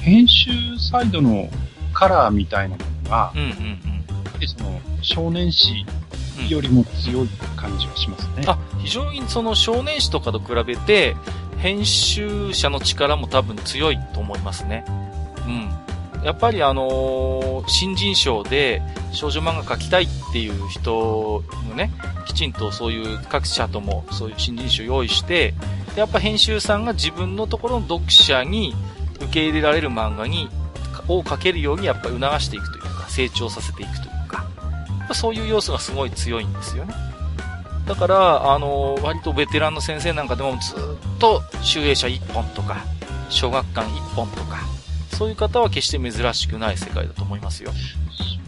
[0.01, 1.49] 編集サイドの
[1.93, 3.96] カラーみたいなものが、うんうんうん。
[4.37, 5.85] りその、少年誌
[6.49, 8.43] よりも強い感じはしますね。
[8.47, 11.15] あ、非常にその少年誌とかと比べて、
[11.57, 14.85] 編集者の力も多分強いと思いますね。
[15.45, 15.69] うん。
[16.23, 18.81] やっぱりあのー新人賞で
[19.11, 21.91] 少女漫画描きたいっていう人のね、
[22.25, 25.53] きちんとそういう各社ともそういう新人賞用意して、
[25.95, 28.73] でやっぱ編集さんが自分のところの読者に
[29.15, 30.49] 受け入れられる漫画に、
[31.07, 34.06] を描けるようにやっぱ促していくというか、成長させていくと、
[35.07, 36.93] ぱそういう要素がすごい強いんですよね。
[37.85, 42.83] だから、あの、割とベテランの先生なんかでもずっと、集英社1本とか、
[43.29, 44.59] 小学館1本とか、
[45.13, 47.71] そういう方は決して珍しくない世界だと思いますよ。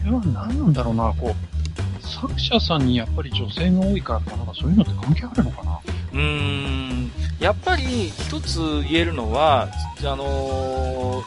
[0.00, 5.80] それは何なんだろうな、こう、作者さんにやっぱり女性が多いからとか、なんかそういうのって関係あるのかな？
[6.12, 8.58] うーん、やっぱり一つ
[8.90, 9.68] 言えるのは、
[10.04, 11.22] あの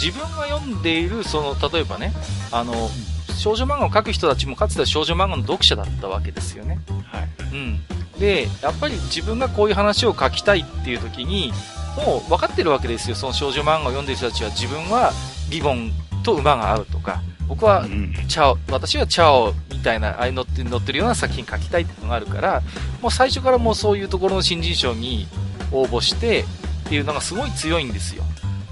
[0.00, 2.12] 自分が読んでいる、その、例えばね、
[2.52, 2.90] あの、
[3.38, 6.78] 少女漫画を描く人たちもかつては少女漫画の読者だったわけですよね。
[7.10, 7.28] はい。
[7.52, 7.80] うん。
[8.18, 11.52] で、やっぱり自分がこういう話を書きたいっていう時に、
[11.96, 13.16] もう分かってるわけですよ。
[13.16, 15.12] その少女漫画を読んでる人たちは自分は
[15.50, 22.62] リボンと馬が合うとか、僕はうんチャオ、私はチャオみたいな、ああいう乗って乗ってるような作品書きたいっていうのがあるから、
[23.00, 25.26] もう最初からもうそういうところの新人賞に
[25.72, 26.44] 応募してっ
[26.88, 28.24] ていうのがすごい強いんですよ。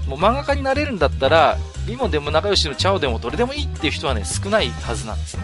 [0.07, 5.43] もう漫画家になれるんだったら、リボンでも仲良しのチャオでもどれでもいいっていう人はね、少ないはずなんですね。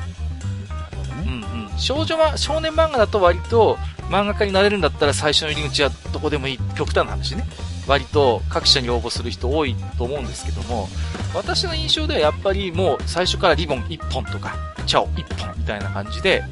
[1.25, 1.77] うんうん。
[1.77, 3.77] 少女ま、少年漫画だと割と
[4.09, 6.59] 漫画家になれるんだったら最初の入り口はどこでもいい。
[6.75, 7.45] 極端な話ね。
[7.87, 10.87] 割と各社に応募する人多いと思うんですけども、
[11.33, 14.55] 私の印象ではやっぱりもう最初からリボン1本とか、
[14.85, 16.43] チャオ1本みたいな感じで、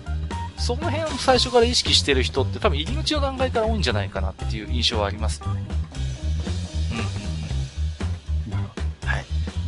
[0.57, 5.63] その辺を最初から意識してる人って多分入り口の段階から多いんじゃないかなっていう印象はありますよね。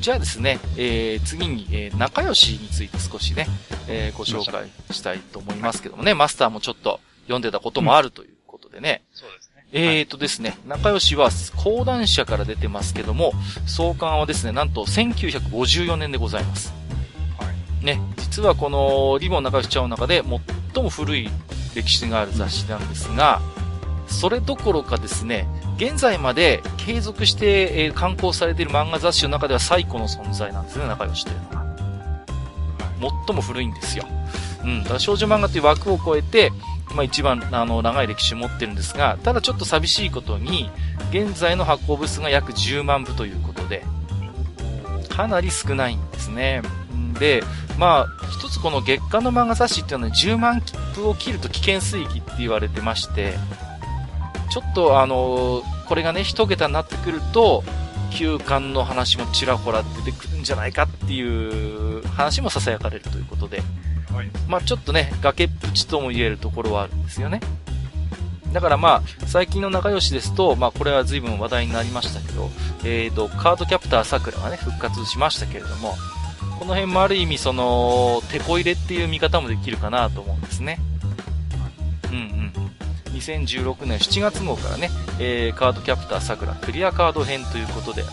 [0.04, 3.48] じゃあですね、えー、次に、えー仲良しについて少しね、
[3.88, 9.66] えーご紹介したいと思いますけどもね、マスターもちょっと読んでたこともあるということでね、そうですね。
[9.72, 13.32] えーとですね、仲良しは講談社から出てますけども、
[13.66, 16.74] 創刊はですね、なんと1954年でございます。
[17.40, 17.50] は
[17.82, 17.86] い。
[17.86, 20.22] ね、実はこのリボン仲良しちゃうの中で
[20.74, 21.30] 最も古い
[21.76, 23.42] 歴史がある雑誌なんですが、
[24.14, 25.48] それどころかですね、
[25.78, 31.64] 現在まで継続して、えー刊行されている漫画雑誌の中では最古の存在なんですね、仲良しというのが。
[33.28, 34.06] 最も古いんですよ。
[34.64, 34.84] うん。
[34.84, 36.52] だから少女漫画という枠を超えて、
[36.96, 40.70] まあ一番、あの、長い歴史を持ってるんですが、ただちょっと寂しいことに、
[41.12, 43.84] 現在の発行部数が約10万部ということで、
[45.10, 46.62] かなり少ないんですね。
[47.20, 47.44] で、
[47.78, 50.62] まあ、一つこの月間の漫画雑誌っていうのは10万
[50.96, 53.36] 部を切ると危険水域って言われてまして、
[54.54, 57.64] ちょっとあのこれがね、一桁になってくると、
[58.12, 63.64] 休刊の話もちらほら出てくるんじゃないかっていう話も囁かれるということで、
[64.14, 64.30] はい。
[64.48, 67.42] まあちょっとね、崖っぷちとも言えるところはあるんですよね。
[68.52, 72.52] だからまあ、最近の仲良しですと、まあこれは随分話題になりましたけど、
[72.86, 75.96] えーと、カードキャプター桜がね、復活しましたけれども、
[76.60, 80.78] この辺もある意味その、手こ入れっていう見方もできるかなと思うんですね。
[82.12, 82.20] うんう
[82.60, 82.63] ん。
[83.14, 84.90] 2016年7月号からね、
[85.20, 88.04] えーカードキャプター桜クリアカード編ということで、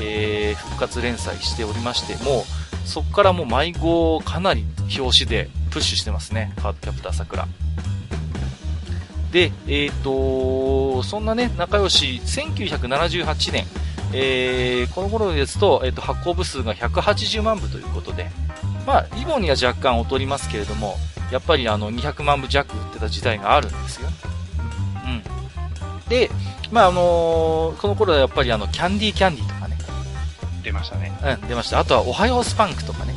[0.00, 4.64] えー復活連載しておりまして、もう、そこからもう迷子かなり
[4.98, 7.46] 表紙でプッシュしてますね、カードキャプター桜。
[9.32, 13.66] で、えっ、と、そんなね、仲良し、1978年、
[14.14, 18.30] えー、この頃ですと、えっ、と、発行部数が180万部ということで、
[18.86, 20.96] まあ、リボンには若干劣りますけれども、
[21.30, 24.08] やっぱりあの、200万部弱売ってた時代があるんですよ。
[25.08, 26.08] うん。
[26.08, 26.30] で、
[26.70, 29.76] まあ、あのー、この頃はやっぱりあの、キャンディーキャンディーとかね。
[30.62, 31.12] 出ましたね。
[31.42, 31.78] うん、出ました。
[31.78, 33.14] あとは、おはようスパンクとかね。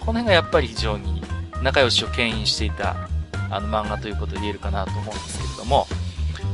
[0.00, 1.22] この辺がやっぱり非常に
[1.62, 3.08] 仲良しを牽引していた、
[3.50, 5.86] あの、漫画ということで言えるかなと思うんですけれども、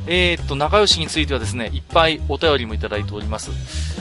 [0.06, 3.50] えー、っと、仲良しについてはですね、いっぱいお便りもいただいております。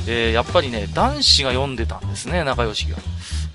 [0.07, 2.97] えー、やっぱりね、男子が読んでたんですね、仲良しが。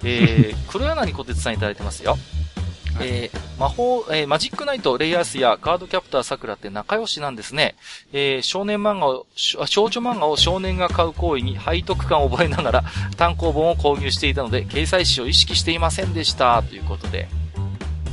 [0.04, 2.18] えー、 黒柳小鉄さんいただいてますよ。
[3.00, 7.74] えー、魔法、えー、マジックナイト、レイアースやカードキャプターさくらって仲良しなんですね。
[8.12, 12.84] えー、少年漫画を、少女漫画を少年が買う行為に背徳感を覚えながら
[13.16, 16.62] 単行本を購入していたので、掲載誌を意識していませんでした。
[16.62, 17.28] ということで。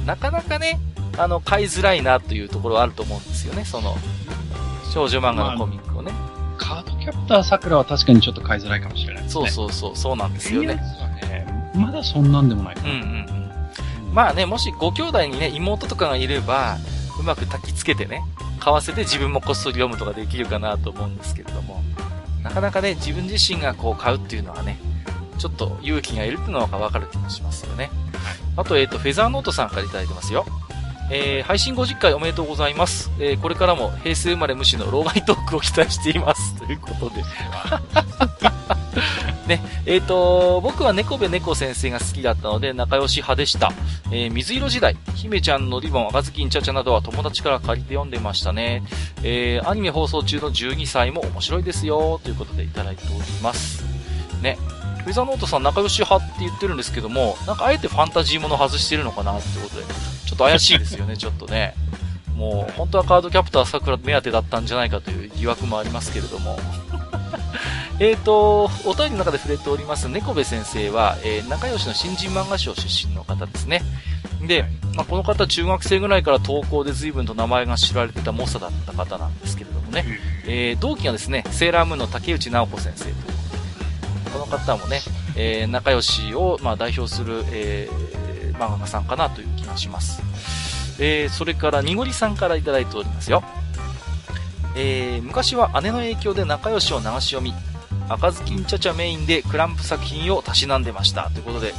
[0.05, 0.79] なかなかね、
[1.17, 3.95] あの、買いづらいなというところはあると思うんですよね、その、
[4.93, 6.11] 少女漫画のコミックをね。
[6.11, 6.17] ま
[6.57, 9.49] あ、カードキャプターさくらは確かにちょっと買いづらいかもしれないですね。
[9.49, 10.75] そうそうそう、そうなんですよね。
[10.75, 12.89] ねまだそんなんでもないかな。
[12.89, 13.40] うんうんうん。
[14.11, 16.77] まあね、もしご兄弟にね、妹とかがいれば、
[17.19, 18.23] うまく焚きつけてね、
[18.59, 21.81] 買わせて自分もこっそり読むとかできるかなと思うんですけれども、
[22.43, 24.79] なかなかね、自分自身がこう買うっていうのはね、
[25.37, 27.89] ちょっと勇気がいるっていうのがわかる気もしますよね。
[28.57, 30.45] あと、えっ、ー、と、フェザーノートさんから頂いてますよ。
[31.13, 33.11] えー、配信50回おめでとうございます。
[33.19, 36.55] えー、これからも平成生まれ無視の老害トークを期待しています。
[36.63, 37.21] ということで。
[39.45, 43.73] ね、えっ、ー、と、僕は猫部猫先生が好きだったので仲良し派でした。
[44.09, 48.81] えー、水色時代、姫ちゃんのリボン、赤ずきんちゃちゃなどは友達から借りて読んでましたね。
[49.21, 53.83] えー、アニメ放送中の12歳も面白いですよ、ということでいただいております。
[54.41, 54.57] ね。
[55.03, 59.85] フェザーノートさん仲良し派って言ってるんですけども、なんかあえてファンタジーもの外してるのかなってことで、
[60.31, 61.75] ちょっと怪しいですよね、 ちょっとね。
[62.35, 66.57] もう、本当はカードキャプター桜目当てだったんじゃないかという疑惑もありますけれども。
[67.99, 73.83] えっと、お便りの中で触れております、猫部先生は、えー、仲良しの新人漫画賞出身の方ですね。
[74.47, 74.65] で、
[74.95, 80.05] まあ、この方、中学生ぐらいから投稿で随分と名前が知られてた猛者だった方なんですけれどもね、
[80.47, 83.15] えー、同期がですね、セーラームーンの竹内直子先生という
[84.31, 85.01] この方もね、
[85.35, 90.21] えー、仲良しを、まあ、代表する、えー、漫画家さんかなという気がします。
[90.99, 93.43] えー、それから、にごりさんからいただいておりますよ。
[94.75, 97.53] えー、昔は姉の影響で仲良しを流し読み、
[98.07, 101.29] 赤ずきんちゃちゃメインでクランプ作品をたしなんでました。
[101.33, 101.73] ということで、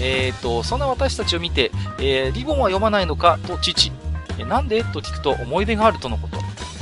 [0.00, 3.38] えーと、そんな私たちを見て、えー、リボンは読まないのか？
[3.46, 3.90] と父、
[4.38, 4.84] えなんで？
[4.84, 6.38] と聞くと思い出があるとのこと。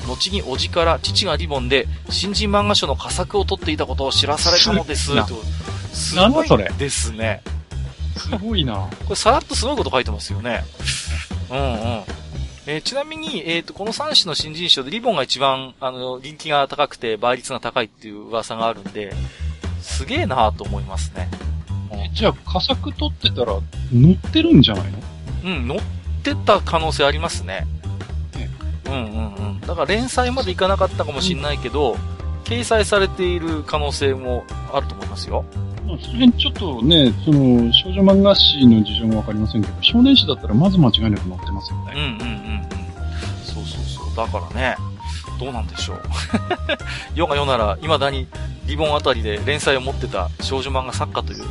[0.07, 5.13] 後におじから父がリボンで新人漫画書の佳作を取っていたことを知らされたのです。
[5.93, 6.49] すごい
[6.79, 7.43] ですね。
[8.17, 8.89] すごいな。
[9.05, 10.65] これさらっとすごいこと書いてますよね。
[11.51, 12.27] うんうん。
[12.69, 19.13] えー、ちなみに、えっ、ー、と、この3種の新人賞でリボンが一番、あの、人気が高くて倍率が高いっていう噂があるんで、
[19.81, 21.29] すげえなーと思いますね。
[21.93, 23.53] うん、じゃあ、佳作取ってたら、
[23.93, 24.99] 乗ってるんじゃないの？
[25.45, 25.79] うん、乗っ
[26.25, 27.67] てた可能性ありますね。
[28.35, 28.51] ね
[28.87, 29.61] うんうんうん。
[29.61, 31.99] だから連載までいかなかったかもしんないけど、うん、
[32.43, 35.45] 掲載されている可能性もあると思いますよ。
[35.87, 41.93] まあ、その辺ちょっとね、その、少女漫画誌の事情もわかりませんけど、少年誌だったらまず間違いなく載ってますよね。
[41.95, 42.69] うんうんうんうん。
[43.45, 44.17] そうそうそう。
[44.17, 44.77] だからね、
[45.39, 46.03] どうなんでしょう。
[47.15, 48.27] 世が世なら、未だに
[48.67, 51.45] リボンあたりで連載を持ってた少女漫画作家という。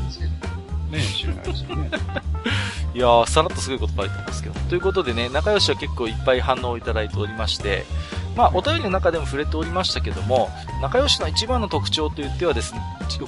[0.91, 1.89] ね知らないですよね。
[2.93, 4.59] いやー、さらっとすごいこと書いてますけど。
[4.69, 7.85] ということでね、仲良しは結構いっぱい反応をいただいておりまして、
[8.35, 10.49] まあ、お便りの中でも触れておりましたけども、
[10.81, 12.81] 仲良しの一番の特徴と言ってはですね、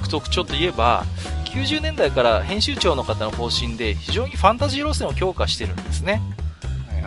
[0.10, 1.06] 特徴といえば、
[1.46, 6.22] 90年代から編集長の方の方針で非常にファンタジー路線を強化してるんですね。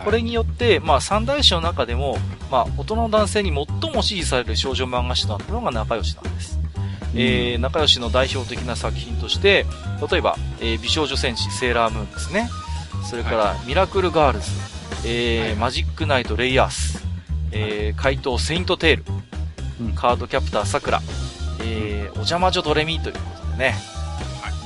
[0.03, 2.17] これによって、まあ、三大誌の中でも、
[2.51, 6.59] まあ、大人の男性に最も支持される少女漫画誌となったのが仲良しなんです。
[7.13, 9.65] うん、えー、仲良しの代表的な作品として、
[10.09, 12.49] 例えば、えー、美少女戦士セーラームーンですね。
[13.09, 14.49] それから、はい、ミラクルガールズ、
[15.05, 17.00] えー、はい、マジックナイトレイヤース、
[17.51, 19.03] えー、怪盗セイントテール、
[19.81, 21.01] うん、カードキャプターさくら、
[21.61, 23.75] えー、お邪魔女ドレミということでね、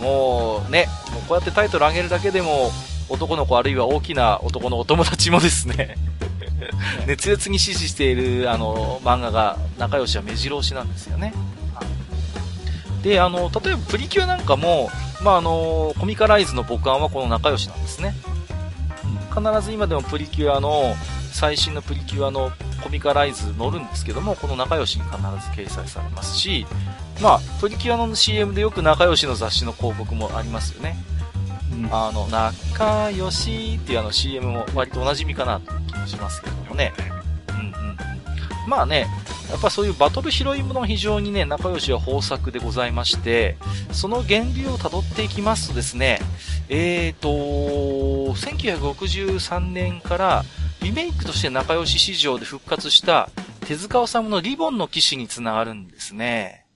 [0.01, 2.71] もうね、もうこうやってタイトル上げるだけでも、
[3.09, 5.95] 男の子あるいは大きな男のお友達もですね。
[7.07, 11.33] 熱烈に支持しているあの漫画が仲良しは目白押しなんですよね。
[13.03, 14.89] で、あの、例えばプリキュアなんかも、
[15.23, 18.15] まあ、あの、コミカライズの母艦はこの仲良しなんですね。
[19.29, 20.95] 必ず今でもプリキュアの
[21.35, 22.49] 最新のプリキュアの
[22.81, 26.65] コミカライズ載るんですけども、この仲良しに必ず掲載されますし、
[27.21, 30.95] まあ、プリキュアの CM でよく仲良しの雑誌の広告もありますよね。
[31.73, 36.93] うん、あの、仲良しっていうあの CM も割とお馴染みかなという気もしますけどもね。
[37.49, 38.69] うん。
[38.69, 39.05] まあね、
[39.51, 43.57] やっぱそういうバトルヒロインの非常にね、仲良しは豊作でございまして、
[43.91, 46.19] その源流を辿っていきますとですね、
[46.69, 47.29] えーと、
[48.35, 50.45] 1963年から
[50.85, 53.31] リメイクとして仲良し市場で復活した
[53.61, 56.67] 手塚治虫のリボンの騎士につながるんですね。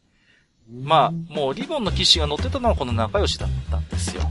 [0.83, 4.23] まあ、もうリボンの騎士が乗ってたのはこの仲良しだったんですよ。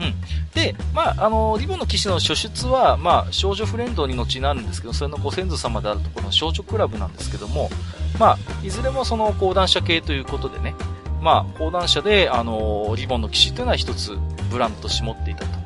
[0.00, 0.14] うん。
[0.52, 7.70] で、まあ、あの、リボンの騎士の初出は、まあ、少女フレンドに後になるんですけど、それのご先祖様であるところの少女クラブなんですけども、
[8.18, 10.74] まあ、いずれもその講談社系ということでね、
[11.22, 14.18] まあ、講談社で、あの、リボンの騎士というのは一つ
[14.50, 15.65] ブランドとして持っていたと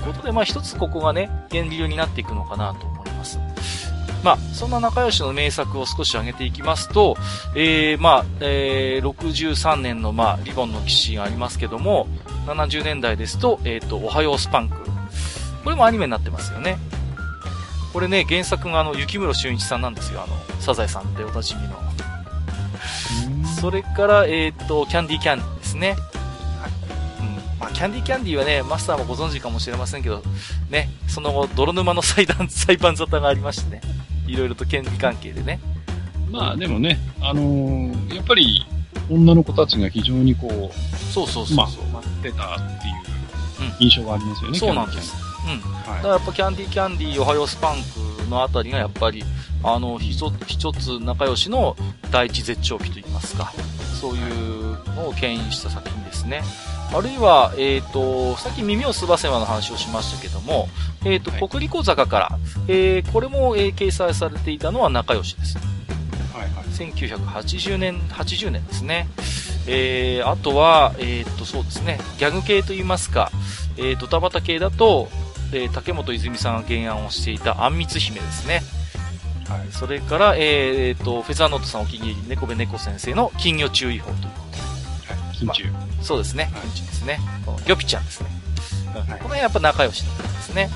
[0.00, 3.38] ことで、まあ、一つここがね、源流になっていくのかなと思います。
[4.22, 7.16] まあ、そんな仲良しの名作を少し挙げていきますと、
[7.54, 12.06] えー、まあ、えー、63年の、まあ、リボンの騎士がありますけども、
[12.46, 14.76] 70年代ですと、えっ、ー、と、おはようスパンク。
[15.64, 16.78] これもアニメになってますよね。
[17.92, 20.22] これね、原作があの、雪室俊一さんなんですよ。
[20.22, 21.76] あの、サザエさんっておなじみの。
[23.60, 25.96] それから、えっ、ー、と、キャンディーキャンディーですね。
[27.60, 27.66] うん。
[27.66, 30.22] まあ、キャンディーキャンディーはね、マスターもご存知かもしれませんけど、
[30.70, 33.80] ね、その後、泥沼の裁判、 裁判沙汰がありましてね。
[34.26, 35.60] いろいろと権利関係でね。
[36.30, 38.64] まあ、でもね、あのー、やっぱり、
[39.10, 45.14] 女の子たちが非常にこう、そうそうそうまあ、待ってたっていう印象がありますよね、そうなんです。
[45.44, 45.92] うん。
[45.92, 47.76] はい、だからやっぱキャンディーキャンディー、おはようスパン
[48.24, 49.24] クのあたりがやっぱり、
[49.64, 51.76] あの、一つ、一つ仲良しの
[52.12, 53.52] 第一絶頂期といいますか、
[54.00, 56.42] そういうのを牽引した作品ですね。
[56.92, 60.68] あるいは、えっ、ー、と、さっき耳をすばせばの話をしましたけども、
[61.04, 65.56] えっ、ー、と、はい、国立小坂から、えー、これも、えー、掲載されていたのは仲良しです。
[66.32, 66.64] はいはい。
[66.64, 69.08] 1980年、80年ですね。
[69.66, 73.30] えー、あとは、えー、っと、そうですね、ギャグ系と言いますか、
[73.76, 75.08] えー、ドタバタ系だと、
[75.52, 78.62] えー、竹本泉さんが原案をしていたあんみつ姫ですね。
[79.48, 79.68] はい。
[79.70, 84.69] それから、えー、っと、フェザーノートさんお気に入り、猫部猫先生の金魚注意報ということで。
[85.46, 87.20] はい、金中、まあ、そうですね、はい、金中ですね。
[87.44, 88.28] このギョピちゃんですね。
[88.94, 90.70] はい、この辺やっぱ仲良しだったんですね。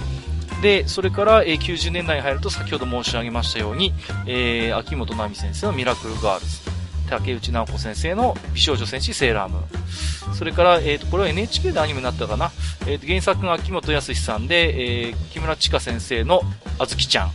[0.62, 3.92] で、それから、えー、90年代に入ると先ほど申し上げましたように、
[4.26, 6.74] えー、秋元奈美先生のミラクルガールズ。
[7.08, 10.34] 竹内直子先生の美少女戦士セーラームーン。
[10.34, 12.50] それから、えっ、ー、と、これは NHK でアニメになったかな。
[12.86, 16.40] えっ、ー、と、原作が秋元康さんで、えー、木村千佳先生の
[16.78, 17.30] あずきちゃん。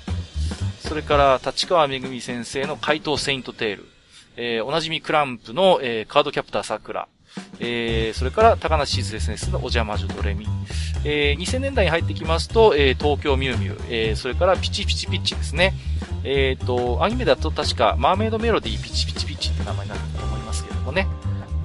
[0.80, 3.90] それから、立川めぐみ先生の怪盗セイントテール。
[4.38, 7.08] えー、おなじみクランプの、えー、カードキャプター桜。
[7.60, 10.48] えー、それから、高梨静先生のお邪魔女ドレミ。
[11.04, 15.74] えー、2000年代に入ってきますと、えー、東京ミュウミュウ、えー、それからピチピチピッチですね。
[16.24, 21.08] えっ、ー、と、アニメだと確か、マーメイドメロディーピチピチピッチって名前になると思いますけれどもね。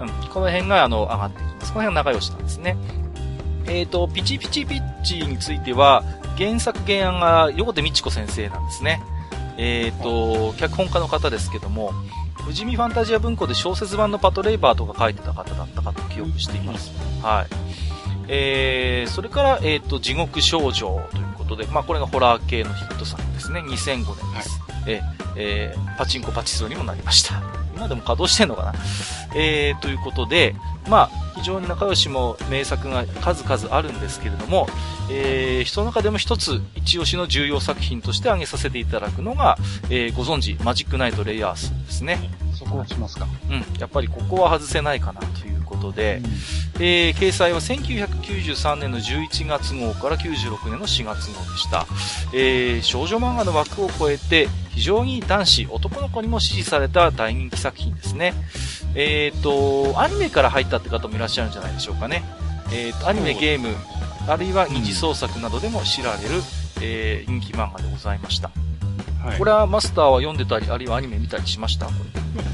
[0.00, 1.72] うん、この辺が、あの、上がってきます。
[1.72, 2.76] この辺は仲良しなんですね。
[3.66, 6.04] えっ、ー、と、ピチピチピッチについては、
[6.36, 9.02] 原作原案が横手美智子先生なんですね。
[9.56, 11.92] えっ、ー、と、脚本家の方ですけども、
[12.44, 16.92] 富士見ファンタジア文庫で小説版のパトレイバーとか書いてた方だったかと記憶しています。
[17.22, 17.46] はい。
[18.28, 23.60] えー、それから、えっ、ー、と、地獄少女ということで、まあ、これがホラー系のヒット作ですね。
[23.60, 24.60] 2005年です。
[24.60, 25.02] はい、え
[25.36, 27.42] えー、パチンコパチスロにもなりました。
[27.74, 28.74] 今でも稼働してんのかな？
[29.34, 30.54] えー、ということで、
[30.88, 34.66] まあ、非常に仲良しも名作が数々あるんですけれども、
[35.10, 39.56] えー、人の中でも一つ、一押しの重要作品として挙げさせていただくのが、
[39.90, 42.18] えー、ご存知、マジックナイトレイヤースですね。
[42.54, 43.26] そこをしますか。
[43.50, 43.78] うん。
[43.78, 46.22] やっぱりここは外せないかなということで、
[46.76, 51.86] うん、えー、掲載は1993年の11月号から96年の4月号でした。
[52.32, 58.34] えー、少女漫画の枠を超えて、非常に男子、男の子にも支持された大人気作品ですね。
[58.94, 62.24] えっ、ー、と、アニメから入ったって方もいらっしゃるんじゃないでしょうかね。
[62.72, 63.68] えっ、ー、と、アニメ、ゲーム、
[64.28, 66.42] あるいは二次創作などでも知られる、
[66.80, 68.50] えー、人気漫画でございました。
[69.22, 71.86] はい、これはマスターは読んでたり、あるいはアニメ見たりしました？
[71.86, 71.98] これ。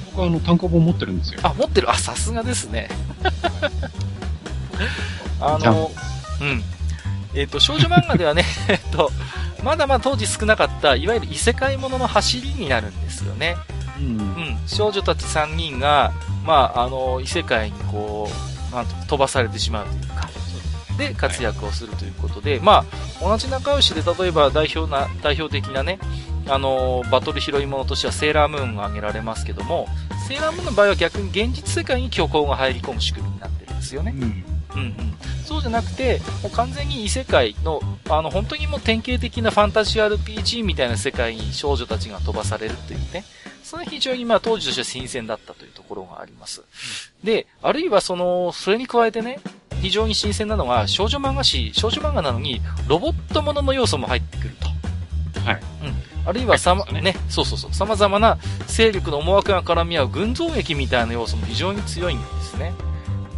[0.06, 1.40] 僕はあの、単行本持ってるんですよ。
[1.42, 2.88] あ、持ってるあ、さすがですね。
[5.40, 5.90] あの、
[6.40, 6.62] うん。
[7.34, 9.10] えっ、ー、と、少女漫画ではね、 えっと、
[9.62, 13.56] まだまだ当時少なかった、いわゆる異世界ものの走りになるんですよね。
[13.98, 14.06] うん。
[14.06, 14.58] うん。
[14.66, 16.12] 少女たち3人が、
[16.44, 18.30] まあ、あの、異世界にこ
[18.72, 20.28] う、なんと飛ばされてしまうというか、
[20.96, 22.84] で活躍をするということで、はい、ま
[23.20, 25.98] あ、同じ仲良しで例えば代表な、代表的なね、
[26.46, 29.88] あのバトル拾い物としてはセーラームーンが挙げられますけども、
[30.28, 34.14] セーラームーンの場合は逆に現実世界に虚構が入り込む仕組みになってるんですよね。
[34.16, 34.44] うん。
[34.74, 34.94] うんうん。
[35.44, 43.24] そうじゃなくて、もう完全に異世界の、あの、本当にもう典型的なファンタジー RPG みたいな世界に少女たちが飛ばされるというね。
[43.62, 46.62] それは非常にまあ当時としては新鮮だったというところがあります。
[47.22, 49.40] で、あるいはその、それに加えてね、
[49.80, 54.68] 非常に新鮮なのは少女漫画誌、少女漫画なのにロボットものの要素も入ってくると。
[55.40, 55.60] はい。
[55.84, 56.28] うん。
[56.28, 62.72] あるいはさま、ね、そうそうそう、様々な勢力の思惑が絡み合う群像劇みたいな要素も非常に強いんですね。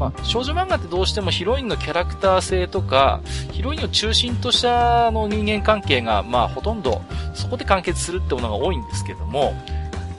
[0.03, 3.21] まあ、少女漫画ってどうしてもヒロインのキャラクター性とか、
[3.53, 7.03] ヒロインを中心としたの人間関係が、まあ、ほとんど
[7.35, 9.55] そこで完結するってものが多いんですけども、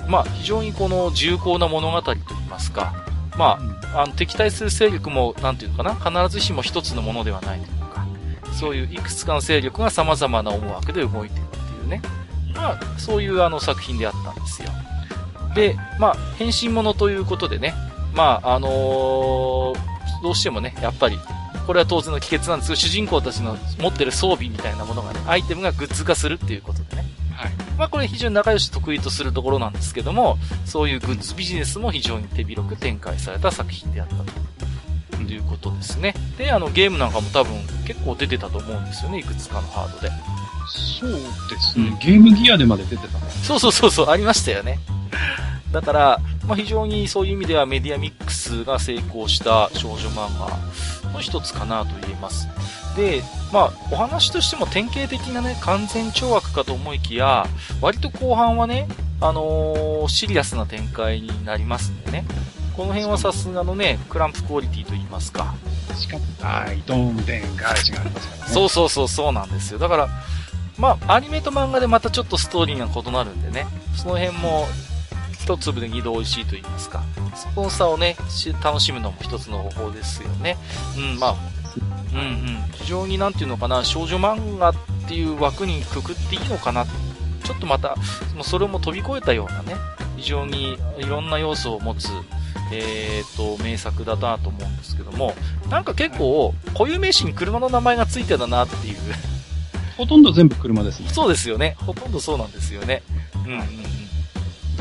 [0.08, 2.20] まあ、非常にこの重厚な物語といい
[2.50, 2.94] ますか、
[3.38, 3.60] ま
[3.94, 8.06] あ、あの、敵対する勢力も、なんていうのかな、必ずしも一つのものではないというか、
[8.54, 12.02] そういういくつかの勢力が様々な思惑で動いているっていうね、
[12.56, 14.70] まあ、そういうあの作品であったんですよ。
[15.54, 17.74] で、まあ、変身者ということでね、
[18.14, 19.74] まあ、あのー、
[20.22, 21.20] どうしてもね、やっぱり、
[21.66, 27.06] これは当然の帰結なんですけど、主人公たちの持ってる装備みたいなものがね、アイテムがグッズ化するっていうことでね。
[27.36, 27.52] はい。
[27.78, 34.16] まあこれ非常に仲良し得意とするところなんですけども、そういうグッズビジネスも非常に手広く展開された作品であった
[35.18, 36.14] ということですね。
[36.38, 37.54] で、あのゲームなんかも多分
[37.86, 40.12] 結構出てたと思うんですよね、いくつかのハードで。
[40.68, 41.20] そうで
[41.60, 41.88] すね。
[41.88, 44.80] うん、ゲームギアでまで出てたそうそうそうそう、ありましたよね。
[45.74, 52.48] だから、まあ、非常にそういう意味ではメディアミックスが成功した少女漫画の一つかなと言えます。
[52.96, 57.48] で、まあ、お話としても典型的なね、完全懲悪かと思いきや、
[57.82, 58.88] 割と後半はね、
[59.20, 62.26] あのー、シリアスな展開になりますんでね。
[62.78, 65.56] この辺はさすがのね、クランプクオリティと言いますか。
[65.96, 68.12] しかも、大どんでんがありますからね。
[68.48, 69.80] そうそうそう、そうなんですよ。
[69.80, 70.10] だから、
[70.78, 74.68] まあ、アニメと漫画でまたちょっとストーリーが異なるんでね、その辺も
[75.44, 77.04] 一粒で二度美味しいと言いますか。
[77.36, 78.16] そこの差をね、
[78.64, 80.58] 楽しむのも一つの方法ですよね。
[80.98, 81.36] うん、まあ、
[82.14, 82.64] うんうん。
[82.72, 84.76] 非常になんていうのかな、少女漫画っ
[85.06, 86.86] ていう枠にくくっていいのかな。
[86.86, 87.96] ちょっとまた、
[88.42, 89.76] それも飛び越えたようなね、
[90.16, 92.08] 非常にいろんな要素を持つ、
[92.72, 95.36] えーと、名作だなと思うんですけども、
[95.70, 98.96] なんか結構、固有名詞に車の名前がついてたなっていう。
[99.98, 101.10] ほとんど全部車ですね。
[101.10, 101.76] そうですよね。
[101.86, 103.04] ほとんどそうなんですよね。
[103.46, 104.03] うんうんうん。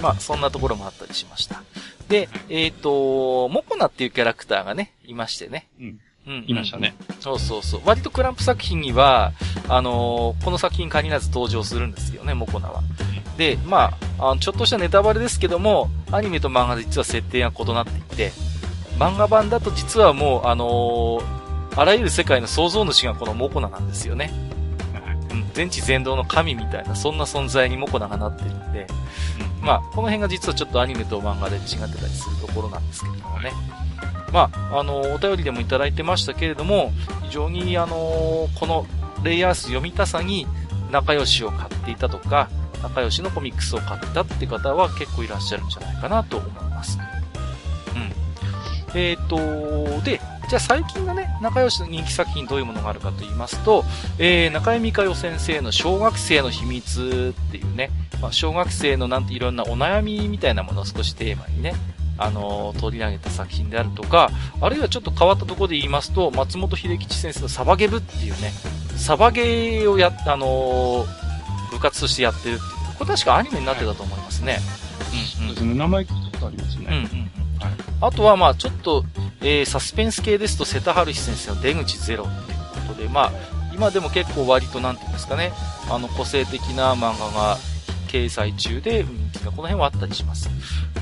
[0.00, 1.62] まあ、そんなところもあったりしました。
[2.08, 5.66] で、えっ、ー、と、モコナっていうキャラクターがね、いましてね。
[5.80, 6.00] うん。
[6.26, 6.94] うん、いましたね。
[7.20, 7.80] そうそうそう。
[7.84, 9.32] 割とクランプ作品には、
[9.68, 12.82] あのー、この作品限らず登場するんですよね、モコナは。
[13.36, 18.30] で、まあ、あのちょっとしたネタバレですけども、アニメと漫画で実は設定が異なっていて、
[18.98, 24.30] 漫画版だと実はもう、あのー、あらゆる世界の創造主がこのモコナなんですよね。
[25.32, 28.86] うん、全知全能の神みたいな、そんな存在にモコナがなってるんで、
[29.62, 33.52] まあ、この辺が実はちょっとアニメと漫画で違ってたりするところなんですけれどもね。
[34.32, 36.92] まあ、あの、お便りでもいただいてましたけれども、
[37.22, 38.86] 非常にあの、この
[39.22, 40.46] レイヤース読みたさに
[40.90, 42.48] 仲良しを買っていたとか、
[42.82, 46.98] 仲良しのコミックスを買ったって方は結構いらっしゃるんじゃないかなと思います。
[47.94, 48.98] うん。
[48.98, 53.84] えっ、ー、と、で、じゃあ最近のね、仲良しの人気作品どういうものがあるかと言いますと、
[54.18, 57.90] えー、中井美香代先生の小学生の秘密っていうね、
[58.20, 61.74] まあ、小学生のなんていろんなお悩みみたいなものを少しテーマにね、
[62.18, 64.30] あのー、取り上げた作品であるとか、
[64.60, 68.52] あるいはちょっと変わったところで言いますと、松本秀吉先生のサバゲブっていうね、
[68.96, 72.98] サバゲーをやあのー、部活としてやってるっていう。
[72.98, 74.58] これ確かアニメになってたと思いますね。
[75.40, 75.48] うん、うん。
[75.48, 75.74] そうですね。
[75.74, 76.86] 名前聞いたことありますね。
[76.88, 77.41] うんうん。
[77.62, 79.04] はい、あとはまあちょっと、
[79.40, 83.32] えー、サスペンス系ですと瀬田春志先生の出口ゼロっていうことで、まあ、
[83.74, 85.52] 今でも結構割となんていうんですかね、
[85.90, 87.56] あの個性的な漫画が
[88.08, 90.50] 掲載中で人気がこの辺はあったりします。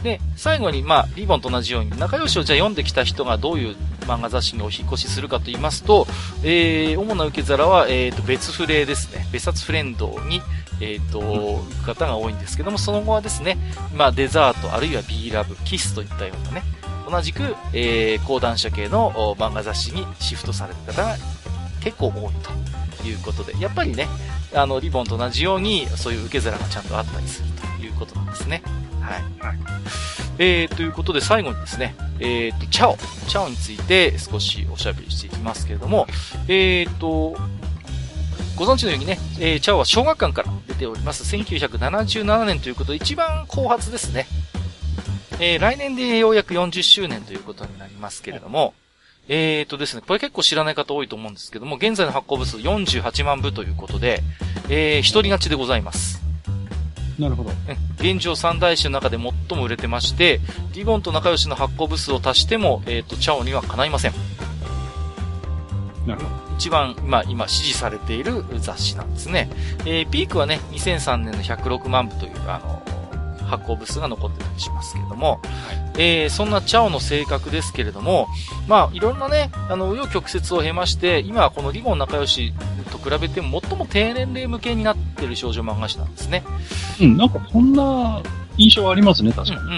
[0.02, 6.06] で、最後に、まあ、リボンと同じように、仲良しをじゃあ読んできた人がどういう漫画雑誌にお引越しするかと言いますと、
[6.42, 9.26] えー、主な受け皿は、えー、と、別フレですね。
[9.32, 10.40] 別冊フレンドに、
[10.80, 13.58] えっ、ー、と、行く方が多いんですけども、その後はですね、
[13.94, 16.62] まあ、デザート、あるいは B ラブ、キスといったようなね、
[17.08, 21.16] 同じく、えー、講談社系の漫画雑誌にシフトされる方が
[21.80, 22.32] 結構多い
[23.02, 24.08] ということで、やっぱりね、
[24.54, 28.62] あの、リボンと同じように、そういう受け皿がちゃんとあったりするということなんですね。
[29.00, 29.46] はい。
[29.46, 29.58] はい、
[30.38, 32.96] えー、ということで最後にですね、えー、と、チャオ。
[33.28, 36.06] チャオについて少しおしゃべりしていきますけれども、
[36.48, 37.36] えー、と、
[38.60, 41.24] ご存知のようにね、えー、チャオは小学館から出ております。
[41.34, 44.26] 1977年ということで、一番後発ですね。
[45.40, 48.74] えー、来年でようやく40周年ということになりますけれども、
[49.28, 54.20] えーとですね、これ結構知らない方多いと思うんですけども、現在の発行部数48万部ということで、
[54.68, 56.20] えー、一人勝ちでございます。
[57.18, 57.52] なるほど。
[57.96, 60.38] 現状三大誌の中で最も売れてまして、
[60.74, 64.12] リボンと仲良しの発行部数を足しても、えっ、ー、と、チャオにはかないません。
[66.06, 66.49] なるほど。
[66.60, 69.48] 一番、まあ、今支持されている雑誌なんですね。
[69.86, 72.82] えー、ピークはね、2003年の106万部という、あの、
[73.46, 78.28] 発行部数が残ってたりしますけれども、はい、えー、そんなチャオの性格ですけれども、
[78.68, 82.52] まあ、いろんなね、あの、紆余曲折を経まして、今はこのリボン仲良し
[82.92, 86.44] と比べても最も低年齢向けになってる少女漫画誌なんですね。
[87.00, 88.20] うん、なんかそんな
[88.58, 89.60] 印象ありますね、確かに。
[89.60, 89.76] うんうん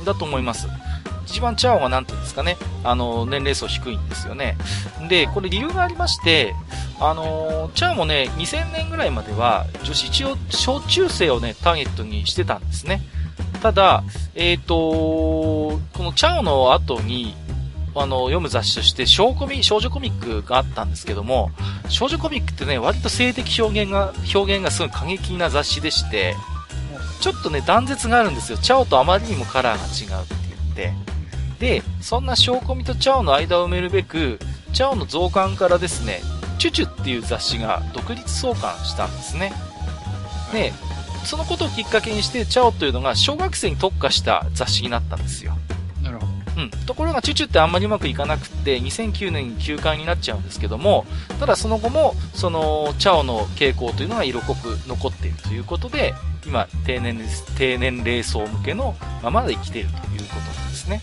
[0.00, 0.04] うん。
[0.04, 0.66] だと思います。
[1.26, 4.56] 一番チャオがなんていうんですかね、あの、年齢層低いんですよね。
[5.08, 6.54] で、これ理由がありまして、
[7.00, 10.10] あのチャオもね、2000年ぐらいまでは、女子
[10.50, 13.02] 小中生をね、ターゲットにしてたんですね。
[13.62, 14.04] ただ、
[14.34, 17.34] えっ、ー、とこのチャオの後に、
[17.96, 21.50] あの、読む雑誌として、少コミ、少女コミックがあったんですけども、
[21.88, 26.34] 少女コミックってね、割と性的表現が、表現がすごい過激な雑誌でして、
[27.20, 28.58] ちょっとね、断絶があるんですよ。
[28.58, 30.34] チャオとあまりにもカラーが違うって
[30.76, 31.03] 言って。
[31.58, 34.38] で、そんな小コミとチャオの間を埋めるべく、
[34.72, 36.20] チャオの増刊からですね、
[36.58, 39.52] チュチュっていう雑誌が独立創刊したんですね。
[40.52, 40.72] で、
[41.24, 45.56] そのことをきっかけにして、チャオというのが小学生に特化した雑誌になったんですよ。
[46.02, 46.62] なるほど。
[46.62, 46.70] うん。
[46.86, 51.06] ところが、チュチュってあんまりうまくいかなくって、2009年に休刊になっちゃうんですけども、
[51.40, 56.14] ただその後も、その、チャオの傾向というのが色濃く残っているということで、
[56.46, 57.18] 今、低年
[57.56, 61.02] 低年齢層向けのままで生きているということなんですね。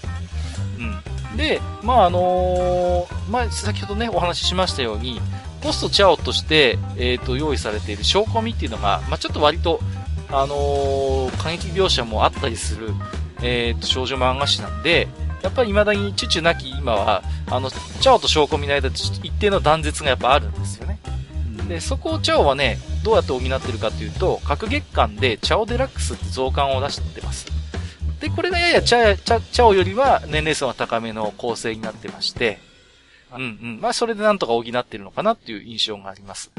[1.32, 1.38] うん。
[1.38, 5.21] で、まああのー、まあ、先ほどね、お話ししましたように、
[5.61, 9.79] ポストチャオとして、えっ、ー、と、用意されている証拠見っていうのが、まあ、ちょっと割と、
[10.29, 12.89] あのー、過激描写もあったりする、
[13.41, 15.07] えっ、と、少女漫画誌なんで、
[15.41, 20.99] やっぱり未だにチュチュなき今は、あの、チャオと証拠見の間で一定の断絶がやっぱあるんですよね。
[21.67, 27.61] で、そこをチャオはね、どうやって補ってるかというと、各月間でチャオデラックスって増刊を出してます。
[28.22, 32.59] で、これがややチャチャチャオよりは年齢層が高めの構成になってまして、
[33.34, 33.80] うんうん。
[33.82, 36.51] まあ、それでなんとか補ってるのかなっていう印象があります。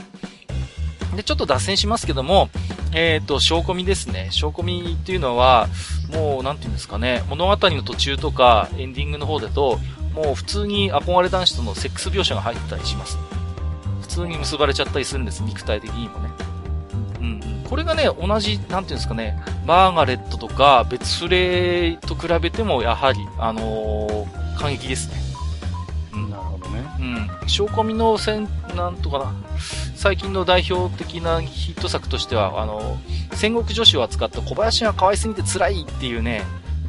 [1.14, 2.48] で、ちょっと脱線しますけども、
[2.94, 4.28] えっ、ー、と、証拠見ですね。
[4.30, 5.68] 証拠見っていうのは、
[6.10, 9.78] もう、なんていうんですかね、物語の途中とか、エンディングの方だと、
[10.14, 13.18] もう普通に憧れ男子とのセックス描写が入ったりします。
[14.00, 16.30] 普通に結ばれちゃったりするんです、肉体的にもね。
[17.22, 17.40] うん。
[17.68, 25.14] これがね、同じ、なんていうんですかね、マーガレットとか、別フレと比べても、やはり、あのー、感激ですね。
[26.12, 26.84] うん、なるほどね。
[26.98, 27.48] うん。
[27.48, 29.32] 証拠見のせん、なんとかな、
[29.94, 32.98] 最近の代表的なヒット作としては、あの、
[33.34, 36.42] 戦国女子を扱った小林が可愛すぎて辛いっていうね、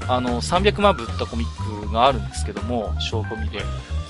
[0.08, 3.62] あの、300万部売ったコミックがあるんですけども、証拠見で。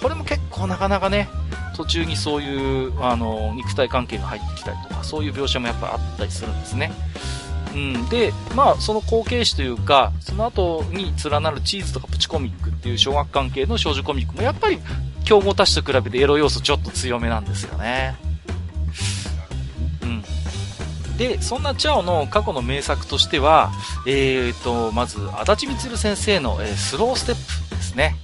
[0.03, 1.29] これも結構なかなかね、
[1.77, 6.91] 途中にそういう、あの、肉体関係が入ってきたりとか、そういう描写もやっぱあったりするんですね。
[7.73, 8.09] うん。
[8.09, 14.79] で、まあ、その後継詞というか、その後に連なるチーズとかプチコミックっていう小学関係の少女コミックもやっぱり、
[15.23, 18.17] 競合たちと比べてエロ要素ちょっと強めなんですよね。
[20.01, 21.17] うん。
[21.17, 23.71] で、そんなチャオの過去の名作としては、
[24.05, 28.17] えーと、まず、足立光先生の、えー、スローステップですね。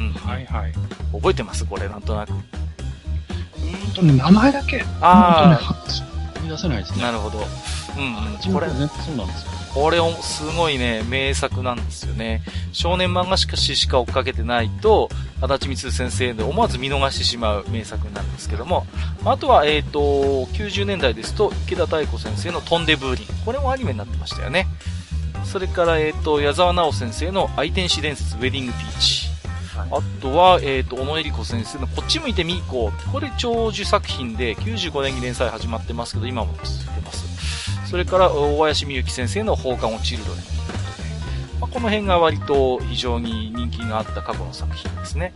[0.00, 0.12] うん。
[0.12, 0.72] はいはい。
[1.12, 1.64] 覚えてます？
[1.64, 2.30] これ、なんとなく。
[2.32, 4.82] うんとね、名前だけ。
[5.00, 5.74] ああ。
[6.38, 7.02] 思い出せないですね。
[7.02, 7.38] なるほど。
[7.38, 8.72] うん、これ、ね、
[9.04, 9.50] そうなんですよ。
[9.74, 12.42] これ、すごいね、名作なんですよね。
[12.72, 15.08] 少年漫画しかししか追っかけてないと、
[15.40, 18.86] 足立光先生で思わず見逃してしまう名作なんですけども、
[19.24, 20.00] あとは、えっ、ー、と、
[20.54, 23.26] 90年代ですと、池田太子先生の飛んでブーリン。
[23.44, 24.66] これもアニメになってましたよね。
[25.44, 29.29] それから、えっ、ー、と、矢沢直先生の愛天使伝説ウェディングピーチ。
[29.90, 37.88] あとは、えっ、ー、と、小野恵里子先生のこっち向いてみーこうこれ長寿作品で95年に連載始まってますけど、今も続いてます。
[37.88, 45.32] それから、大林美幸先生の放課後チルドレンということで、まあ、この辺が割と非常に人気があった過去の作品ですね。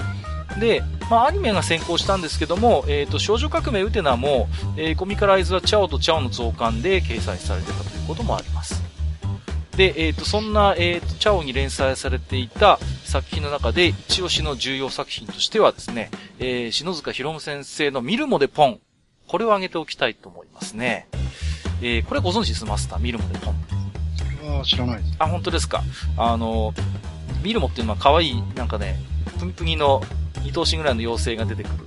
[0.59, 8.83] で、まあ、アニメが先行したんですけども、えっ、ー、と、少女革命ウテナも、えー、コミカライズはチャオとチャオの増刊で掲載されてたということもあります。
[9.77, 12.79] で、えっ、ー、と、そんな、えっ、と、チャオに連載されていた
[13.15, 16.11] 作品の中で、一押しの重要作品としてはですね、
[16.41, 18.81] え篠塚博先生の見るもでポン。
[19.29, 21.07] これを挙げておきたいと思いますね。
[21.81, 22.65] えー、これご存知です？
[22.65, 23.55] マスター、ミルモでポン。
[24.57, 25.15] ああ、知らないです。
[25.21, 25.85] あ、本当ですか？
[26.17, 26.75] あの、
[27.45, 28.99] ミルモっていうのは可愛い、なんかね、
[29.39, 30.03] プンプニの
[30.43, 31.87] 二頭身ぐらいの妖精が出てくる。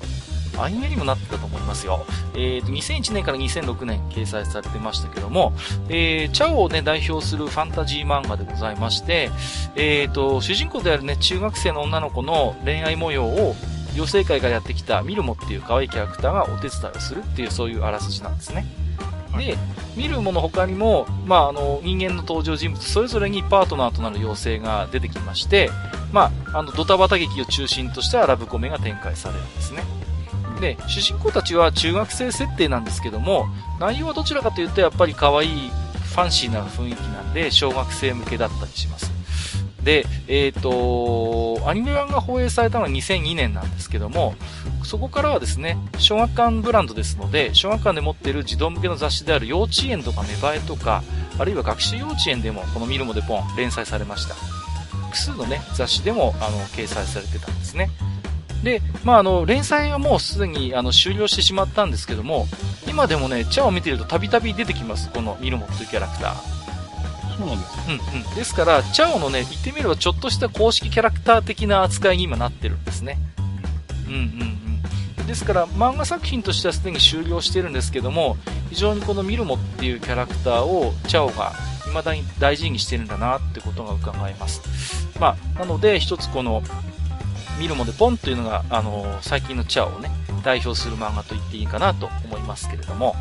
[0.60, 2.06] アニメにもなってたと思いますよ。
[2.36, 5.54] えっ、ー、と、2001年から2006年掲載されてましたけども、
[5.90, 9.30] えー、チャオをね、代表するファンタジー漫画でございまして、
[9.76, 13.56] えっ、ー、と、主人公であるね、中学生の女の子の恋愛模様を、
[13.94, 18.66] 妖精界がやってきたミルモっていう可愛いキャラクターがお手伝いをするっていう、そういうあらすじなんですね。
[19.38, 19.58] で、
[19.96, 25.70] 見るもの他にも、まあ、あの、人間の登場人物、それぞれにパートナーとなる妖精が出てきまして、
[26.12, 29.84] まあ、あの、ドタバタ劇を中心としたラブコメが展開されるんですね。
[30.60, 33.48] で、主人公たちは中学生設定なんですけども、
[33.80, 39.12] 内容はどちらかというと、やっぱり可愛い、ファンシーな雰囲気なんで、小学生向けだったりします。
[39.84, 44.36] で、えっ、ー、と、アニメ版が放映されたのは2002年なんですけども、
[44.84, 51.04] そこからはですね、小学館ブランドですので、小学館で持っている児童向けの雑誌である幼稚園とか芽生えとか、
[51.40, 54.36] あるいは学習幼稚園でもこのミルモでポン連載されました。
[55.06, 57.90] 複数のね、雑誌でもあの掲載されてたんですね。
[58.64, 62.48] で、まあ、あの、連載はもうすでにあの終了してしまったんですけども、
[62.88, 66.58] 今でもね、チャを見てるとたびたび出てきます、このミルモというキャラクター。
[67.38, 68.36] そうなんですうんうん。
[68.36, 73.20] ですから、チャオのね、言ってみればちょっとした公式キャラクター的な扱いに今なってるんですね。
[74.08, 74.22] うんうん
[75.20, 75.28] うん。
[75.28, 78.38] ですから、漫画作品としてはすでに終了してるんですけども、
[78.70, 81.54] 非常にこのミルモっていうキャラクターをチャオが
[81.86, 84.62] 未だに大事にしてるんだなってことが伺えます。
[85.20, 86.64] まあ、なので、一つこの、
[87.60, 90.10] ミルモでポンというのが、あの、最近のチャオをね、
[90.44, 93.16] 代表する漫画と言っていいかなと思いますけれども、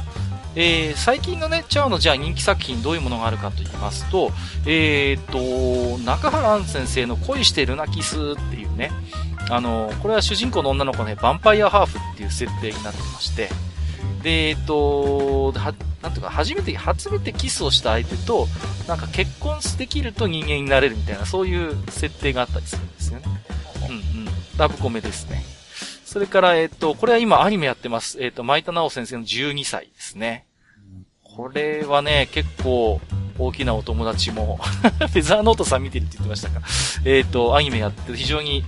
[0.54, 4.30] えー、最近のね、チャオのじゃあ人気作品どういうものがあるかと言いますと、
[4.66, 8.20] えーと、中原杏先生の恋してルナキスっ
[8.50, 8.90] ていうね、
[9.50, 13.50] あの、これは主人公の女の子ね、ヴァンパイアハーフっていう設定になってまして、
[14.22, 18.48] で、えっ、ー、と、は、なんとか、初めて、初めてキスをした相手と、
[18.88, 23.26] なんか結婚できると人間になれるみたいな、そういう設定があったりするんですよね。
[23.86, 24.28] うんうん。
[24.56, 25.42] ラブコメですね。
[26.04, 28.22] それから、えっ、ー、と、これは今アニメやってます。
[28.22, 30.46] えっ、ー、と、前田直先生の12歳ですね。
[31.22, 33.00] これはね、結構、
[33.38, 36.66] 大きなお友達も フェザーノートさん見てるって言ってましたか。
[37.04, 38.64] えっ、ー、と、アニメやってる、非常に、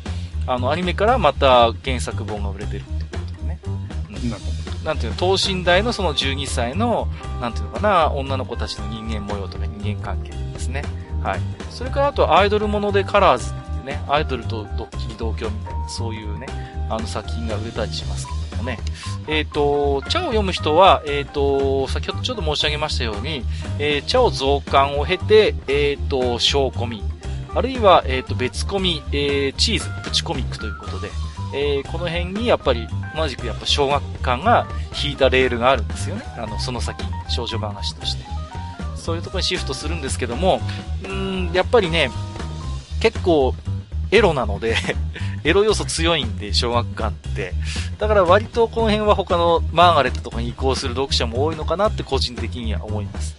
[0.47, 3.61] あの、アニメからまた原作本が売れてるってことでね。
[4.11, 7.09] うん、なんていうの、等身大のその12歳の、
[7.41, 10.83] なんていうのかな、女の子たちの人間模様とか人間関係ですね。
[11.23, 11.41] はい。
[11.71, 13.55] それからあと、アイドルものでカラーズ
[13.85, 16.47] ね、アイドルとドッキリ同居みたいな、そういうね、
[16.91, 18.39] あの作品が売れたりしますけど。
[18.59, 18.79] もね、
[19.27, 23.45] えっ、ー、と、茶を読む人は、えっ、ー、と、先ほどちょっと申し上げましたように、
[23.79, 27.03] えー、茶を増刊を経て、えっ、と、小コミ、
[27.55, 31.11] あるいは、えっ、と、別コミ、えチーズ、プチコミックということで、
[31.55, 34.67] えこの辺にやっぱり、同じくやっぱ小学館が
[35.03, 36.23] 引いたレールがあるんですよね。
[36.37, 38.25] あの、その先、少女話として。
[38.97, 40.61] そういうところにシフトするんですけども、
[41.05, 42.11] うん、やっぱりね、
[43.01, 43.55] 結構、
[44.11, 44.75] エロなので
[45.45, 47.55] エロ要素強いんで、小学館って。
[47.99, 53.37] だから割とこの辺は他のマーガレットとかに移行する読者も多いのかなって個人的には思います。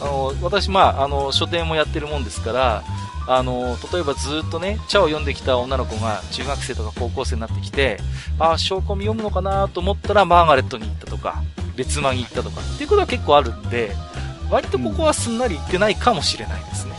[0.00, 2.84] あの、私、まあ、あの、書店もやってるもんですから、
[3.26, 7.98] あの、例えばずっとね、茶を読んできた女の子が中学生とか高校生になってきて、
[8.38, 11.42] ああ、証拠見読むのかなと思ったらマーガレットに行ったとか、
[11.76, 13.92] 別間に行ったとかっていうことは結構あるんで、
[14.50, 16.93] 割とここはすんなり行ってないかもしれないですね。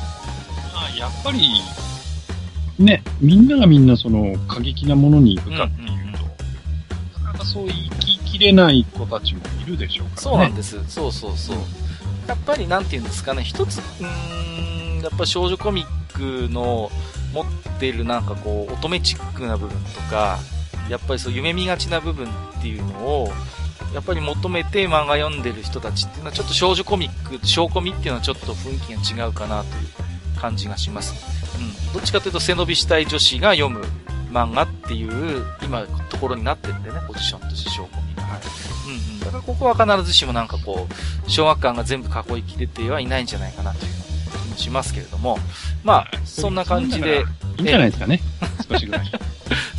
[0.75, 1.39] うん、あやっぱり、
[2.77, 7.89] ね、みんながみんなその過激なものに行くかっていうと、うんうん、なかなかそう言い
[8.25, 10.21] 切れない子たちもいるでしょうからね。
[10.21, 10.83] そうなんです。
[10.89, 11.57] そうそうそう。
[12.27, 16.91] やっぱりなんて言うんですかね、一つ、うーん、やっぱ少女コミックの
[17.33, 17.45] 持っ
[17.79, 20.39] ているなんかこう、乙女チックな部分とか、
[20.89, 23.29] やっぱりそう夢見がちな部分っていうのを、
[23.93, 30.04] やっぱり求めて漫画読んでる人たちっていうのはちょっと少女コミック、小コミっていうのはちょっと雰囲気が違うかなという
[30.35, 31.13] 感じがします。
[31.57, 33.85] うん、どっちかというと背伸びしたい女子が読む
[34.31, 38.15] 漫画っていう今ところになってるんでね、ポジションとして証拠に。
[38.17, 38.41] はい。
[38.87, 39.19] うんうん。
[39.21, 45.39] だからここは必ずしもなんかこう、小学館が全部囲いきれてはいないんじゃないかなという気もしますけれども、
[45.83, 47.23] まあ、そんな感じで。
[47.57, 48.19] いいんじゃないですかね。
[48.69, 49.11] 少しぐらい。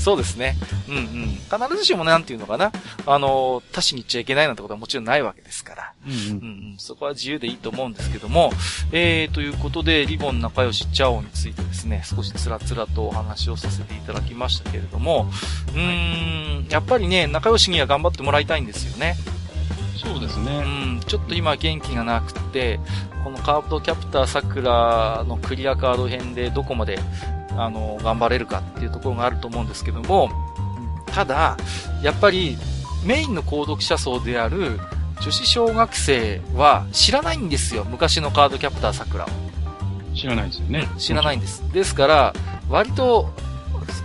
[0.07, 0.55] そうですね。
[0.89, 1.27] うんうん。
[1.31, 2.71] 必ずしもなんていうのかな。
[3.07, 5.93] あの、他しに行っちゃいけないなんてことはもちろんないわけですから。
[6.07, 6.19] うんうん。
[6.19, 6.31] うんう
[6.75, 8.53] ん、そこは自由でいいと思うんですけども、
[8.93, 15.29] えー、ということで、リボン仲良しチャオについてですね、少しつらつらとお話をさせていただきましたけれども、
[15.75, 19.17] うーん、やっぱりね、仲良しには頑張ってもらいたいんですよね。
[19.97, 20.63] そうですね。
[20.65, 22.79] うん、ちょっと今元気がなくて、
[23.25, 27.01] このカードキャプターさくらのクリアカード編でどこまで
[27.57, 30.31] あの、頑張れるかっていうところがあると思うんですけども、
[31.07, 31.57] ただ、
[32.03, 32.59] やっぱり
[33.05, 34.79] メインの購読者層である
[35.23, 37.85] 女子小学生は知らないんですよ。
[37.85, 39.29] 昔のカードキャプター桜を。
[40.15, 40.89] 知らないですよね。
[40.99, 41.63] 知らないんです。
[41.73, 42.35] ですから、
[42.69, 43.31] 割と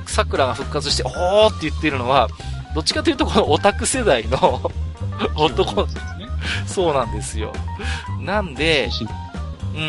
[0.06, 2.30] 桜が復活して、おーって言ってるのは、
[2.76, 4.72] どっちかというとこのオタク世代の
[5.36, 5.88] 男、
[6.66, 7.54] そうなんですよ。
[8.20, 8.90] なんで、
[9.74, 9.86] うんうん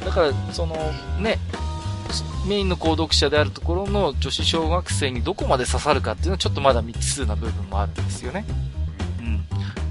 [0.00, 0.04] うん。
[0.04, 0.76] だから、その、
[1.18, 1.38] ね、
[2.46, 8.44] メインの購読者であるところの女子小学生にどこまで刺さるかっていうのはちょっとまだ未知数な部分もあるんですよね。
[9.20, 9.44] うん。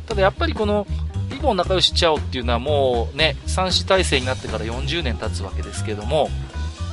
[0.08, 0.88] ただやっぱりこの、
[1.30, 6.30] リボン仲良しちゃおっていうのはもうね、三子体制になってから40年経つわけですけども、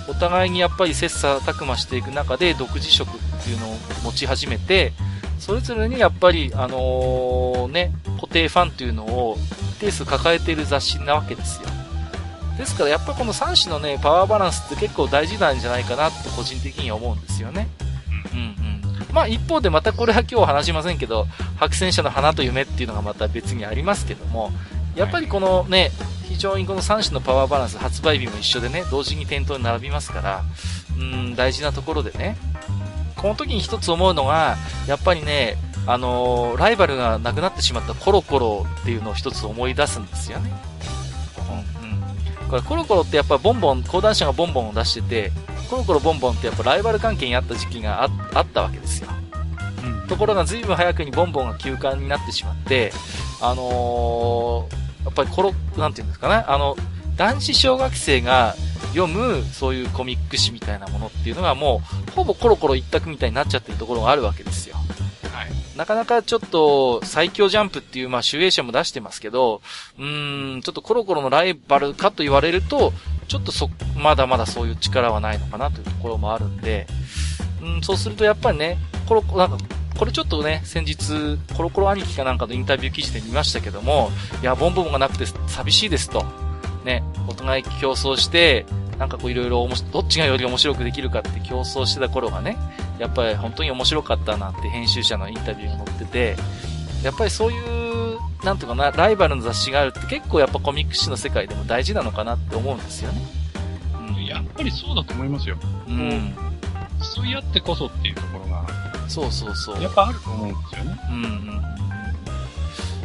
[0.09, 4.93] お互いにやっぱり切磋琢磨していく中で独自色っていうのを持ち始めて、
[5.39, 9.37] それぞれにやっぱり、あのー、ね、固定ファンっていうのを
[9.77, 11.69] 一定数抱えている雑誌なわけですよ。
[12.63, 17.69] ですからやっぱこの3種のね、パワーバランスって結構大事なんじゃないかなって個人的には思うんですよね。
[18.33, 18.83] うんうん。
[19.13, 24.53] まあ一方でまたこれは今日話しませんけど、白戦車の花と夢っていうのがまた別にありますけども、
[24.95, 25.91] やっぱりこのね、
[26.29, 30.45] 非常にこの3種のパワーバランス、発売日も一緒でね、同時に店頭に並びますから、
[30.97, 32.37] うん、大事なところでね、
[33.17, 34.57] この時に一つ思うのが、
[34.87, 35.57] やっぱりね、
[35.87, 40.72] あのー、ライバルがなくなってしまったコロコロっていうのを一つ思い出すんですよね。
[42.53, 42.63] うん。
[42.63, 45.33] これコロコロってやっぱボンボン、講談社がボンボンを出してて、
[45.71, 49.09] コロコロボンボンってやっぱライバル関係にあった時期があったわけですよ。
[49.85, 50.09] うん。
[50.09, 52.93] ところが随分早くにボンボンが休館になってしまって、
[53.41, 56.77] あのー、やっぱりコロ、なんていうんですかね、あの、
[57.17, 58.55] 男子小学生が
[58.95, 64.77] 読む、そういうコミック誌みたいなものっていうのがもう、ほぼコロコロ一択みたいになっちゃってるところがあるわけですよ。
[65.33, 65.49] はい。
[65.77, 69.63] なかなかちょっと、最強ジャンプっていう、まあ、シュエーションも出してますけど、
[69.99, 72.93] うーん、ちょっとコロコロのライバルかと言われると、
[73.29, 76.87] ちょっとそ、まだまだそういう力はないのかなというところもあるんで、
[77.63, 78.77] うん、そうするとやっぱりね、
[79.09, 79.65] コロコロ、なんか、
[79.99, 84.11] これちょっとね、先日、コロコロ兄貴かなんかのインタビュー記事で見ましたけども、
[84.43, 86.25] いや、ボンボンがなくて寂しいですと。
[86.85, 88.67] ね、お互い競争して、
[89.03, 92.57] なんかこういろいろ、どっちがより面白くできるかって競争してた頃がね、
[93.01, 96.37] やっぱり本当に面白かったなって編集者のインタビューが載ってて、
[97.03, 103.23] やっぱりそういう、なんていうかな、ライバルの雑誌があるって結構やっぱコミック誌の世界でも大事なのかなって思うんですよね。
[104.09, 105.57] うん、やっぱりそうだと思いますよ。
[105.89, 106.37] うん。
[107.17, 108.65] 競い合ってこそっていうところが。
[109.09, 109.83] そうそうそう。
[109.83, 111.01] やっぱあると思うんですよね。
[111.11, 111.63] うんうん。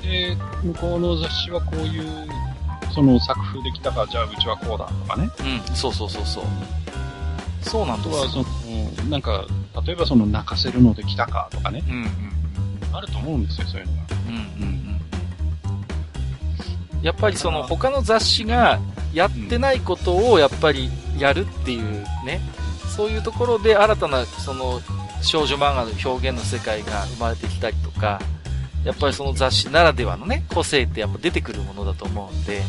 [0.04, 2.28] で、向こうの雑誌はこういう
[2.93, 5.29] その作風できたかじゃあうちはこうだとかね。
[5.69, 6.43] うん、そうそうそうそう。
[7.61, 8.21] そうなんですよ。
[8.21, 8.45] は、その、
[9.09, 9.45] なんか、
[9.85, 11.83] 例えばその泣かせるのできたかとかね。
[11.88, 12.07] うんうん。
[12.95, 13.99] あると思うんですよ、そういうのが。
[14.27, 14.97] うんうんうん。
[17.01, 18.79] やっぱりその他の雑誌が
[19.13, 22.41] やってないことをやっぱりやるっていうね、
[22.95, 24.81] そういうところで新たなその
[25.21, 28.19] 少女漫画の表現の世界が生まれてきたりとか、
[28.88, 32.61] やっぱりその雑誌ならではのね、個性ってやっぱ出てくるものだと思うんで、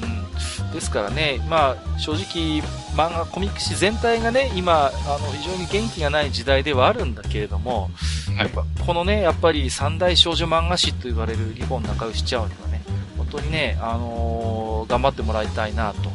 [0.00, 0.72] うん。
[0.72, 2.62] ですからね、まあ、正直、
[2.94, 7.90] 漫画、コミック誌全体がね、今、あの、非常に元気がない時代ではあるんだけれども、
[8.38, 12.80] やっぱ、このね、やっぱり三大少女漫画誌と言われるリボン中牛ちゃんにはね、
[13.18, 16.10] 本当にね、あのー、頑張ってもらいたいなと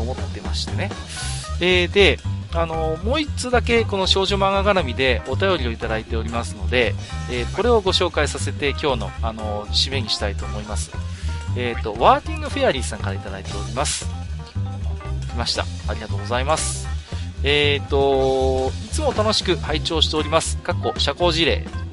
[0.00, 0.92] 思ってましてね。
[1.60, 2.20] えー、で、
[2.54, 6.94] あの、もう1通だけこの少女漫画絡みでお便りをいただいておりますので、
[7.30, 10.92] えー、これをご紹介させて今日の、あの、締めにしたいと思います。
[11.56, 14.06] えっ、ー、と、ワーキングフェアリーさんからいただいております。
[15.30, 15.64] 来ました。
[15.88, 16.86] ありがとうございます。
[17.42, 20.56] えっ、ー、と、いつも楽しく拝聴しております。
[20.58, 21.83] かっこ、社交辞令。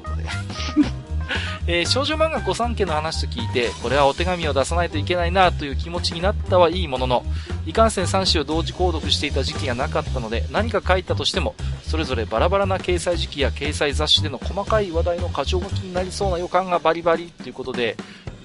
[1.74, 7.24] えー、少女漫画御三家の話と聞いて、これはお手紙を出さないといけないなという気持ちになったはいいものの、
[7.64, 17.96] いかんせん3種を同時購読していた時期がなかったので、何か書いたとしても、それぞれバラバラな掲載時期や掲載雑誌での細かい話題の過剰書きになりそうな予感がバリバリということで、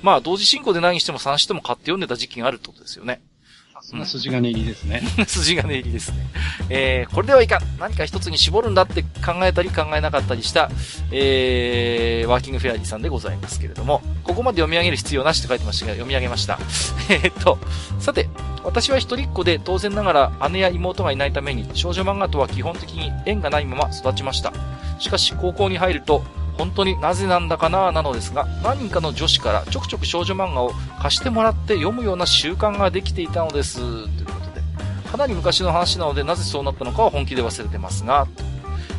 [0.01, 3.19] まあ同時進行で何しても3種とも買って読んでた時期があるってことですよね。
[3.87, 5.01] そ筋金入りですね。
[5.25, 6.17] 筋金入りですね。
[6.69, 10.69] えー、これではいかん何か一つに絞るんだって考えたり考えなかったりした、
[11.09, 16.59] えー、ワーキングフェアリーさんでございますけれども、ここまで読み上げる必要なしと書いてましたが、読み上げました。
[17.09, 17.59] えっと、
[17.97, 18.27] さて、
[18.65, 24.51] 私は一人っ子で当然ながら姉や妹がいないために少女漫画とは基本的に縁がないまま育ちました。
[24.99, 26.25] しかし高校に入ると
[26.57, 33.79] 本当になぜなんだかななのですが、何人かの女子からちょくちょく少女漫画を貸してもらって読むような習慣ができていたのです。
[33.79, 34.61] ということで、
[35.11, 38.27] かなり昔の話なのでなぜそうなったのかは本気で忘れてますが、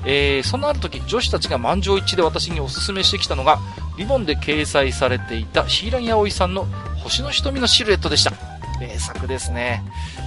[0.05, 3.59] えー、そんなある時、女子たちが満場一致で私におすすめしてきたのが、
[3.97, 6.67] リボンで掲載されていた柊葵さんの
[7.03, 8.33] 星の瞳のシルエットでした。
[8.81, 9.83] 名作ですね。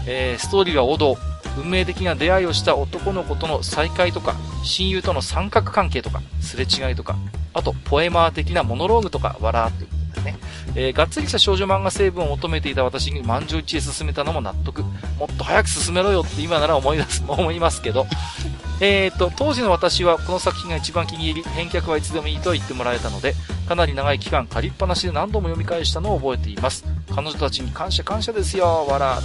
[0.05, 1.17] えー、ストーリーは王道。
[1.57, 7.15] 運命的な出会いをした男の子との再会とか、親友との三角関係とか、すれ違いとか、
[7.53, 10.37] あと、ポエマー的なモノローグとか、笑っていうことでね。
[10.75, 14.83] えー、がっつりした少女漫画成分を求めていた私に満場一致へ進めたのも納得。
[14.83, 18.07] もっと早く進めろよって今なら思い出す、 思いますけど。
[18.83, 23.35] えーと、当時の私はこの作品が一番気に入り、返却はいつでもいいとは言ってもらえたので、
[23.67, 26.83] かなり長い期間借りっぱなしで何度も読み返したのを覚えています。
[27.13, 29.19] 彼女たちに感謝感謝ですよ、笑。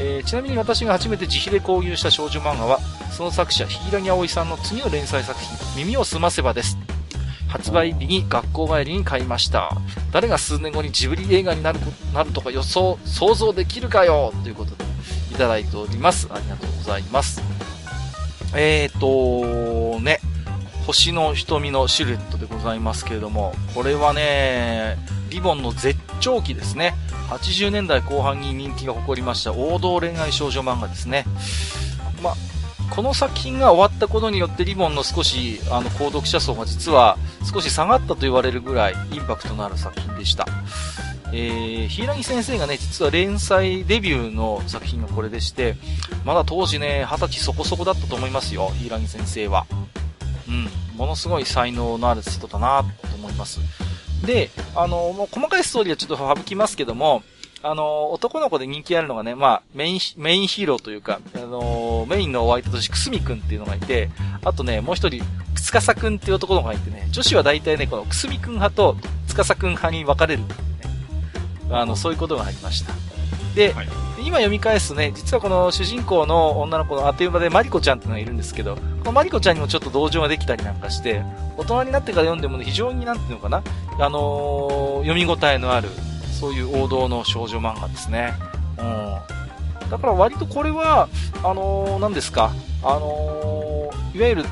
[0.00, 2.78] えー、ちなみに私が初めて自費で購入した少女漫画は、
[3.10, 6.78] その作者、柊葵さんの次の連載作品、耳をすませばです。
[7.52, 9.76] 発売日に学校帰りに買いました。
[10.10, 11.80] 誰が数年後にジブリ映画になる
[12.14, 14.84] なるとか予想、想像できるかよということで、
[15.32, 16.28] いただいております。
[16.30, 17.42] ありがとうございます。
[18.54, 20.20] えーと、ね、
[20.86, 24.96] 星の瞳のシルエットでございますけれども、これはね、
[25.28, 26.94] リボンの絶長期ですね。
[27.28, 31.26] 80年代後半に人気が誇りました王道恋愛少女漫画ですね。
[32.22, 32.34] ま、
[32.94, 37.16] この作品が終わったことによってリボンの少し、あの、購読者層が実は
[37.50, 40.46] 少し下がったと言われるぐらいインパクトのある作品でした。
[41.32, 45.76] えー、柊先生がね、実は連載デビューの作品がこれでして、
[46.26, 49.66] まだ当時ね、二十歳そこそこだったと思いますよ、柊先生は。
[50.46, 53.60] うん、ものすごい才能のある人だなと思います。
[54.26, 57.22] で、あの、もう細かいストーリーはちょっと省きますけども、
[57.64, 64.10] あの、男の子で人気あるのがね、まあ、メイン、メインヒーローというか、あの、メインのお相手としてくすみくんっていうのがいて、
[64.44, 65.22] あとね、もう一人、
[65.54, 68.96] つかさくんっていう男の子がいてね、女子は大体ね、このくすみくん派と
[69.28, 70.48] つかさくん派に分かれる、ね。
[71.70, 72.92] あの、そういうことがありました。
[73.54, 81.22] で、はい、今読み返すとね、実はこの主人公の女の子のあっという間でマリコちゃんっていうのがいるんですけど、このマリコちゃんにもちょっと同情ができたりなんかして、
[81.56, 83.62] 大人になってから読んでも、ね、非常になんていうのかな、
[83.98, 85.88] あのー、読み応えのある、
[86.42, 88.34] そういう王道の少女漫画ですね。
[88.76, 89.88] うん。
[89.88, 91.08] だから割とこれは、
[91.44, 92.50] あのー、何ですか、
[92.82, 94.44] あのー、いわゆる、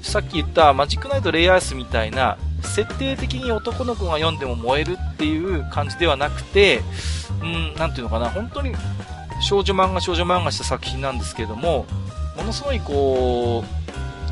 [0.00, 6.80] さっき言ったマジックナイトレイアースみたいな、設定的に男の子が読んでも燃えるっていう感じではなくて、
[7.42, 8.74] うん、なていうのかな、本当に
[9.42, 11.84] 少女漫画少女漫画した作品なんですけども、
[12.34, 13.62] ものすごいこ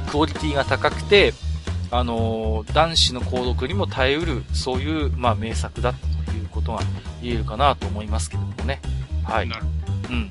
[0.06, 1.34] う、クオリティが高くて、
[1.90, 5.94] あの、男子の購読にも耐えうる、そういう、まあ、名作だっ
[6.62, 6.80] ことが
[7.22, 8.80] 言えるかなと思いますけれどもね。
[9.24, 9.47] はい。
[9.47, 10.30] うんうん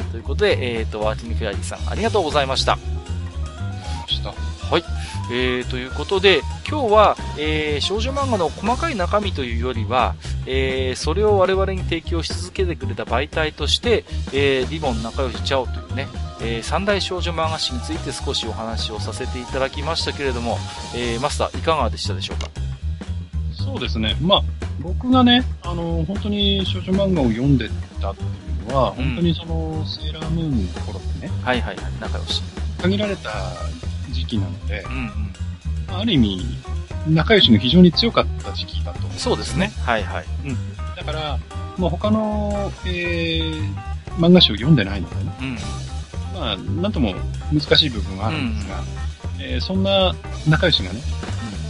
[0.00, 0.10] うん。
[0.10, 2.78] ということで、えっ、ー、と、ワーキングフェアリーさん、ありがとうございました。
[4.72, 4.84] はい。
[5.30, 10.14] えー、ということで、今日は、えー、少女漫画の細かい中身というよりは、
[10.46, 16.08] えー、それを我々に提供し続けてくれた媒体として、えー、リボン仲良しちゃおうというね、
[16.40, 20.56] えー、三大少女漫画誌について少しお話をさせていただきましたけれども、
[20.96, 22.71] えー、マスターいかがでしたでしょうか？
[23.64, 24.16] そうですね。
[24.20, 24.42] まあ、
[24.80, 27.68] 僕がね、あの、本当に少女漫画を読んで
[28.00, 28.26] たってい
[28.66, 31.32] うのは、うん、本当にその、セーラームーンの頃ってね。
[31.42, 32.42] はいはいはい、仲良し。
[32.80, 33.30] 限られた
[34.10, 35.10] 時期なので、うん
[35.88, 36.44] うん、ある意味、
[37.08, 39.72] 仲良しが非常に強かった時期だと思う、ね、そうですね。
[39.84, 40.24] はいはい。
[40.44, 40.56] うん。
[40.96, 41.38] だから、
[41.78, 43.74] まあ、他の、えー、
[44.18, 45.32] 漫画誌を読んでないのでね。
[45.40, 45.56] うん。
[46.40, 47.14] まあ、なんとも
[47.52, 48.86] 難しい部分はあるんですが、うん、
[49.40, 50.14] えー、そんな
[50.48, 51.00] 仲良しがね、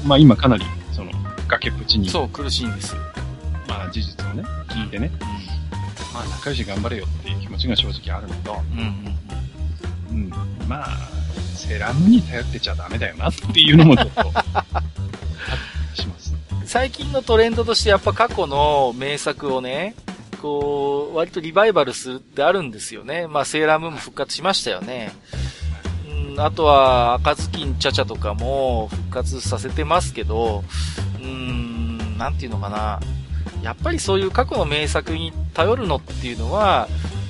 [0.03, 0.65] うん、まあ今かなり、
[1.53, 2.09] 崖っぷちに。
[2.09, 3.03] そう、苦しいんですよ。
[3.69, 5.11] まあ事実をね、聞いてね。
[5.13, 8.79] うん、まあ仲良し頑張れよっていう気持ちが正直あるのと、うん
[10.11, 10.31] うん、うん。
[10.69, 10.89] まあ、
[11.55, 14.23] セラムに頼ってちゃダメだよなっていうのもちょっと、
[15.95, 16.35] します。
[16.65, 19.95] 最近のトレンドとしてやっぱ過去の名作をね、
[20.41, 23.27] こう、割とリバイバルするってあるんですよね。
[23.27, 25.13] まあ、セーラームーンも復活しましたよね。
[26.09, 33.01] うん、あとは、赤ずきんちゃちゃとかも復活させてますけど、うーん、なんていうのかな。
[33.63, 36.89] やっぱりそういう過去の名作に頼るのっていうのは、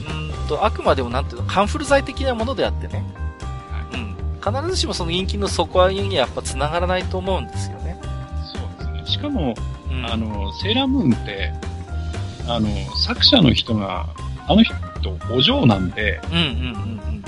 [0.09, 3.05] うんと、あくまでもなんていうの、カンフル剤的なものであってね。
[4.43, 7.97] 必ずしもその陰気の底上げにはやっぱ繋がらないと思うんですよね。
[8.53, 9.07] そうですね。
[9.07, 9.55] しかも、
[9.89, 11.53] うん、あの、セーラームーンって、
[12.49, 14.09] あの、作者の人が、
[14.49, 14.75] あの人、
[15.31, 16.51] お嬢なんで、うんうんうん
[17.07, 17.23] うん。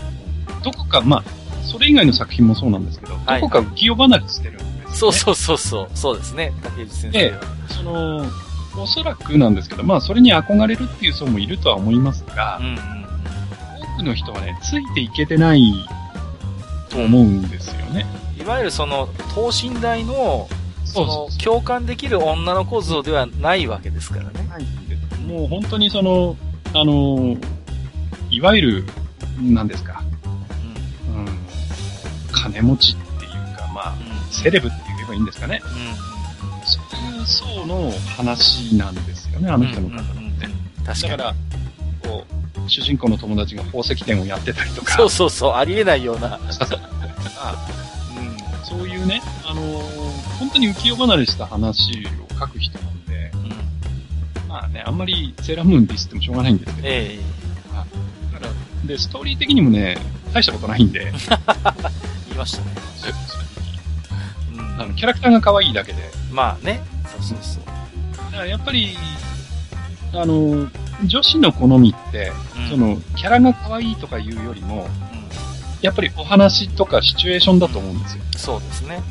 [0.64, 1.24] どこか、まあ、
[1.62, 4.58] それ以外の作品もそうなんですけど、どこか浮世離れしてる
[4.94, 7.40] そうそうそうそう、そうですね、竹内先生は。
[7.40, 8.26] で、その、
[8.76, 15.72] おそらくなんですけど、まあ、それに憧れるっていう層もいるとは思いますが、うんうん、多くの人はね、ついていけてない
[16.88, 18.06] と思うんですよね。
[18.38, 20.48] いわゆるその、等身大の、
[20.84, 24.48] その、共感できる女の子像ではないわけですからね。
[24.48, 24.64] はい。
[25.26, 26.36] もう本当にその、
[26.72, 27.36] あの、
[28.30, 28.84] いわゆる、
[29.40, 30.02] 何ですか、
[31.08, 31.28] うん、うん、
[32.32, 32.96] 金持ち
[34.34, 35.60] セレブって言えばいいんですかね。
[35.62, 35.70] うん、
[36.66, 40.12] そういう層の話なんですよね、あの人の方って。
[40.12, 40.32] うんうんうん、
[40.84, 41.10] 確かに。
[41.10, 41.34] だから、
[42.02, 44.96] こう、主人公の友達が宝石店をやってたりとか。
[44.96, 46.38] そうそうそう、ありえないような。
[46.38, 46.52] うん、
[48.64, 49.82] そういうね、あのー、
[50.38, 58.52] 本当に浮世離れした話を書く人なんで、うん、まあね、あんまりセーラームーンディスってもしょうがないんですけど、ええー、だから、
[58.86, 59.96] で、ストーリー的にもね、
[60.32, 61.12] 大したことないんで。
[62.26, 62.84] 言いましたね。
[64.74, 66.02] うん、あのキャラクターが可愛いだけで。
[66.32, 67.64] まあね、そうそうそう。
[68.32, 68.96] だからやっぱり、
[70.12, 70.68] あの、
[71.04, 74.90] 女子の好みって、うん、その、キャラが可愛いとかいうよりも、うん、
[75.82, 78.24] やっぱりお話とかシチュエーションだと思うんですよ。
[78.36, 79.02] そうですね。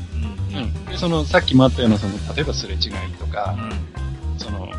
[0.51, 0.57] うん。
[0.57, 3.55] うん、で、その、さっきもあったような、その、例えばすれ違いとか、
[4.37, 4.69] その、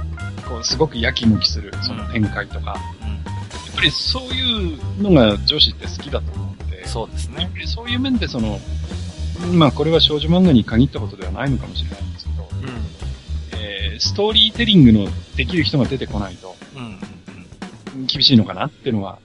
[0.48, 7.42] こう、すごくやきもきする、その展開とか、やっぱりそういうのが女子って好きだと思うんで、そうですね。
[7.42, 8.60] やっぱりそういう面でその、
[9.52, 19.18] まあこれは少女漫画に限ったことではないのかもしれないんですけど、うん、ええー、ストーリーテリングのできる人が出てこないと、うん、厳しいのかなっていうのは、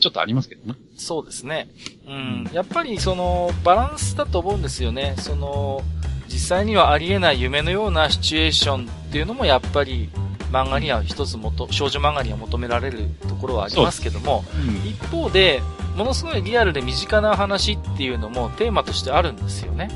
[0.00, 0.78] ちょっとありますけどね。
[0.96, 1.68] そうですね。
[2.06, 2.50] うん。
[2.52, 5.14] やっぱりその、バランスだと思うんですよね。
[5.18, 5.82] その、
[6.28, 10.08] 実際にはありえない夢のようなシチュエーションっていうのもやっぱり
[10.50, 15.62] 漫画には一つもと、少女漫画には求められるところはありますけども、うん、一方で、
[15.94, 19.88] ものすごいリアルで身近な話っていうのもテーマとしてあるんですよね。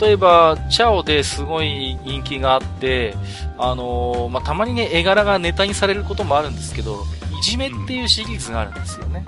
[0.00, 3.14] 例えば、チャオですごい人気があって、
[3.58, 7.04] あのー、まあ、たまにね、絵柄がネタにされることもあるんですけど、
[7.38, 9.24] いじめっていうシリーズがあるんですよね。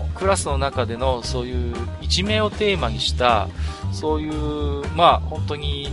[0.00, 3.48] うん、クラスの中でのそういういじめをテーマにした、
[3.92, 5.92] そういう、まあ、本当に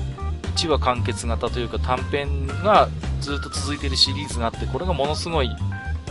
[0.56, 5.50] 1話完結型というか短編がずっと続いているシリーズがあって、これがものすごい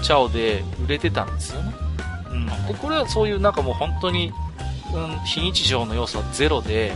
[0.03, 1.84] チャオで売れてたんですよね。
[2.35, 2.47] うん。
[2.66, 4.32] で、これはそういうなんかもう本当に、
[4.94, 6.93] うん、非日常の要素はゼロで、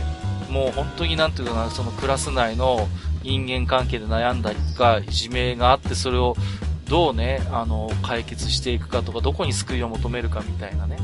[0.49, 2.87] もう本当になんていうかな、そのクラス内の
[3.23, 6.35] 人間関係で悩んだりとか、いじめがあって、それを
[6.87, 10.97] どうね、あの、解決していくかとか、どこに救いを求めるかみたいなね。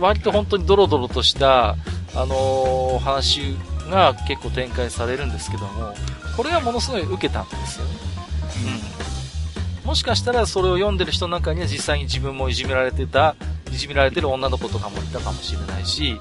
[0.00, 1.76] 割と本当にドロドロとした、
[2.14, 3.56] あのー、話
[3.90, 5.94] が結構展開されるんですけども、
[6.36, 7.90] これはものすごい受けたんですよね。
[9.84, 9.88] うん。
[9.88, 13.36] もしかしたらそれを読んでる人の中には実際に自分もいじめられてた、
[13.72, 16.20] いじめられてる女の子とかもいたかもしれないし、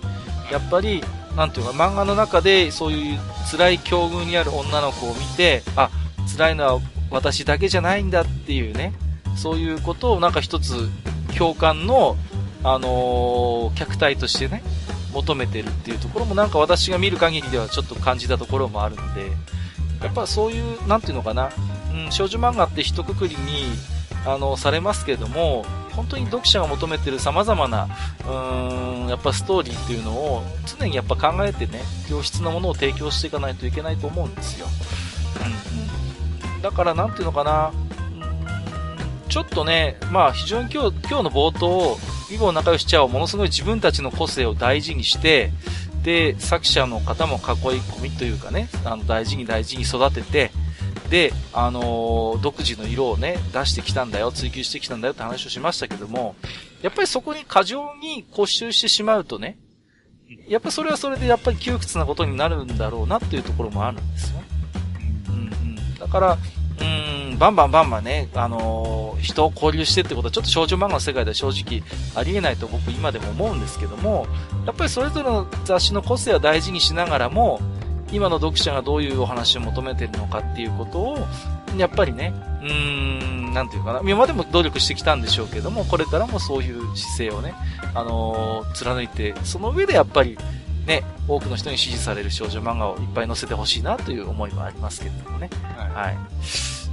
[0.51, 1.03] やっぱり
[1.35, 3.19] なんていうか、漫画の中でそういう
[3.49, 5.89] 辛い境遇にある女の子を見て、あ、
[6.37, 8.93] 辛いのは私だけじゃないんだっていうね、
[9.35, 10.89] そういうことをなんか一つ
[11.37, 12.17] 共感の、
[12.63, 14.61] あのー、客体としてね、
[15.13, 19.31] 求めてるっていうところもなんか私が見る限りではちょっと感じたところもあるので、
[20.01, 21.49] やっぱそういう、なんていうのかな、
[21.93, 23.71] うん、少女漫画って一括りに、
[24.25, 25.65] あの、されますけども、
[25.95, 27.87] 本当に読者が求めてる様々な、
[28.21, 34.67] うーん、やっぱストーリーっていうのを常にやっぱ考えてね、良質なものを提供していかないといけないと思うんですよ。
[36.55, 36.61] うん。
[36.61, 37.71] だからなんていうのかな、
[39.29, 41.97] ちょっとね、まあ非常に今日、今日の冒頭、
[42.31, 45.51] 囲碁仲良しちゃをものすごい自分たちの個性を大事にして、
[46.03, 47.41] で、作者の方も囲い
[47.79, 50.51] 込みというかね、あの大事に大事に育てて、
[51.11, 56.35] で、あのー、独自の色をね、出してきたんだよ、追求してきたんだよって話をしましたけども、
[56.81, 59.57] やっぱりそこに過剰に固執してしまうとね、
[60.47, 64.41] やっぱそれはそれでやっぱり窮屈なことになるんだろうなっていうところもあるんですよ。
[65.27, 65.37] うんう
[65.73, 65.95] ん。
[65.99, 66.37] だから、
[66.79, 71.83] うん、バンバンバンバンね、あのー、人を交流してってことはちょっと少女漫画の世界では正直
[72.15, 74.27] ありえないと僕今でも思うんですけども、
[74.65, 77.59] やっぱりそれぞれの雑誌の個性を大事にしながらも、
[78.11, 81.17] 今の読者がどういうお話を求めてるのかっていうことを、
[81.77, 87.53] やっぱりね、うーん、なんていうかな、今までも努力してきたんでしょうけども、これからもそういう姿勢をね、
[87.93, 90.37] あのー、貫いて、その上でやっぱり、
[90.85, 95.49] ね、多くの人に支持される少女漫画をいっぱい載せてほしいなという思いもありますけれどもね。
[95.77, 95.89] はい。
[95.89, 96.17] はい、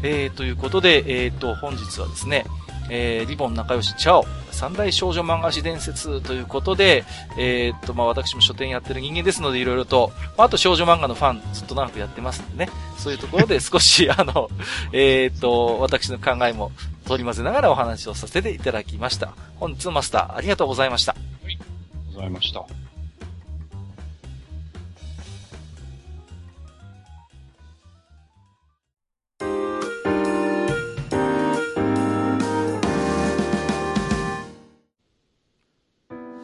[0.03, 2.45] えー、ということで、えっ、ー、と、本日はですね、
[2.91, 7.05] えー、リボン仲良しチャオ、三大少女漫画誌伝説ということで、
[7.39, 14.51] えー、っと、まあ、私も書店やってる人間ですので、いろいろと、まあ、あと少女漫画のファンずっと長くやってますんでね、そういうところで 少し、あの、
[14.93, 16.73] えー、っと、私の考えも
[17.07, 19.33] 取り混ぜながらお話をさせていただきました。
[19.57, 21.13] 本日のマスター、ありがとうございました。
[21.13, 21.71] はい、ありがと
[22.13, 22.88] うございました。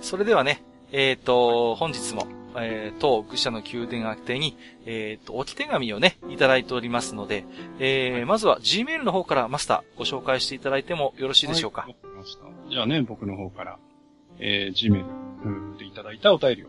[0.04, 0.62] それではね、
[0.92, 2.26] えっ、ー、と、本日も、
[2.56, 7.46] えー、当愚者の宮殿宛てに、えっ、ー、と、置き手紙をね、いただいておりますので、
[7.78, 11.82] えー、まずは Gmail の方からマスターご紹介していただいてもよろしいでしょうか？
[11.82, 12.42] はい、ました。
[12.70, 13.78] じゃあね、僕の方から、
[14.38, 16.68] えー、Gmail でいただいたお便りを、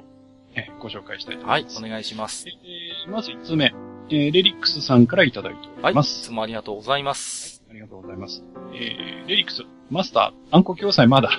[0.55, 1.81] えー、ご紹介したいと思います。
[1.81, 2.47] はい、お願いします。
[2.47, 3.75] えー、まず1つ目、
[4.09, 6.15] えー、レリックスさんからいただいております。
[6.15, 7.61] はい、いつもありがとうございます。
[7.67, 8.43] はい、ありがとうございます。
[8.73, 11.29] えー、レリックス、マスター、暗黒要塞まだ。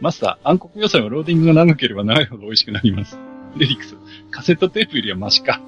[0.00, 3.18] マスター、暗黒要塞はローディングが長ければ長いほど美味しくなります。
[3.56, 3.96] レリックス、
[4.30, 5.60] カセットテープよりはマシか。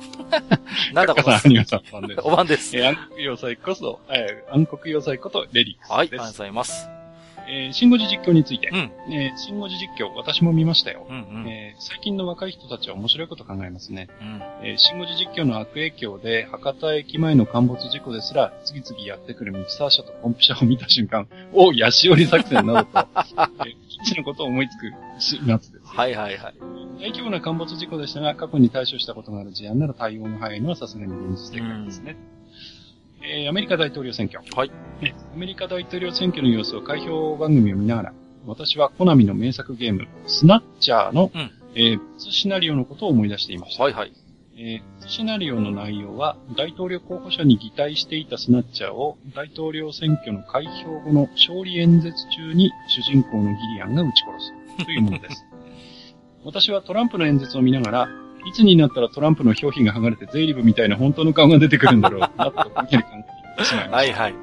[0.95, 2.21] なんだこさん、アニメさん、ファンです。
[2.23, 2.77] おばんです。
[2.77, 5.93] えー、暗黒要塞こそ、えー、暗黒要塞ことレリックスです。
[5.93, 7.01] はい、ありがとうございます。
[7.53, 8.69] えー、シンゴジ実況について。
[8.69, 9.13] うん。
[9.13, 11.05] えー、シンゴジ実況、私も見ましたよ。
[11.09, 14.09] うんうん、えー、最近の若い人たちは面白いこと考えますね。
[14.21, 14.43] うん。
[14.63, 23.09] えー、シンゴジ実況の悪影響で、博多駅前の陥没事故ですら、次々やってくるミキサー車とポンプ車を見た瞬間、おヤシオリ作戦などと、
[23.67, 24.93] えー、一のことを思いつく
[25.47, 25.85] 夏です。
[25.85, 26.55] はいはいはい。
[27.01, 32.17] 大規模な陥没事故でしたが、過去に対処したことがある事案なら対応が早いのはさすがに現実的なんですね。
[32.35, 32.41] うん
[33.23, 34.43] えー、アメリカ大統領選挙。
[34.57, 34.73] はい。
[35.35, 38.13] アメリカ大統領選挙の様子を開票番組を見ながら、
[38.47, 43.85] 私はコナミの名作ゲーム、スナッチャーの、うん、えー、シナリオのことを思い出していました。
[43.85, 44.13] はいはい。
[44.63, 54.45] ええー、シナリオの内容は、大統領候補者に擬態していたスナッチャーを大統領選挙の開票後の勝利演説中に主人公のギリアンが撃ち殺
[54.79, 55.47] すというものです。
[56.45, 58.09] 私はトランプの演説を見ながら、
[58.47, 63.09] いつになったらトランプの表皮が剥がれて税理部みたいな本当の顔が出てくるんだろうな、とぼんやり考
[63.57, 63.91] えてしまいました。
[63.97, 64.35] はいはい。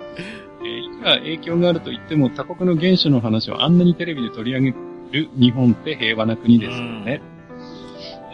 [0.62, 4.76] えーいくら影響があると言っても他国の原種の話をあんなにテレビで取り上げ
[5.12, 7.22] る日本って平和な国ですよね。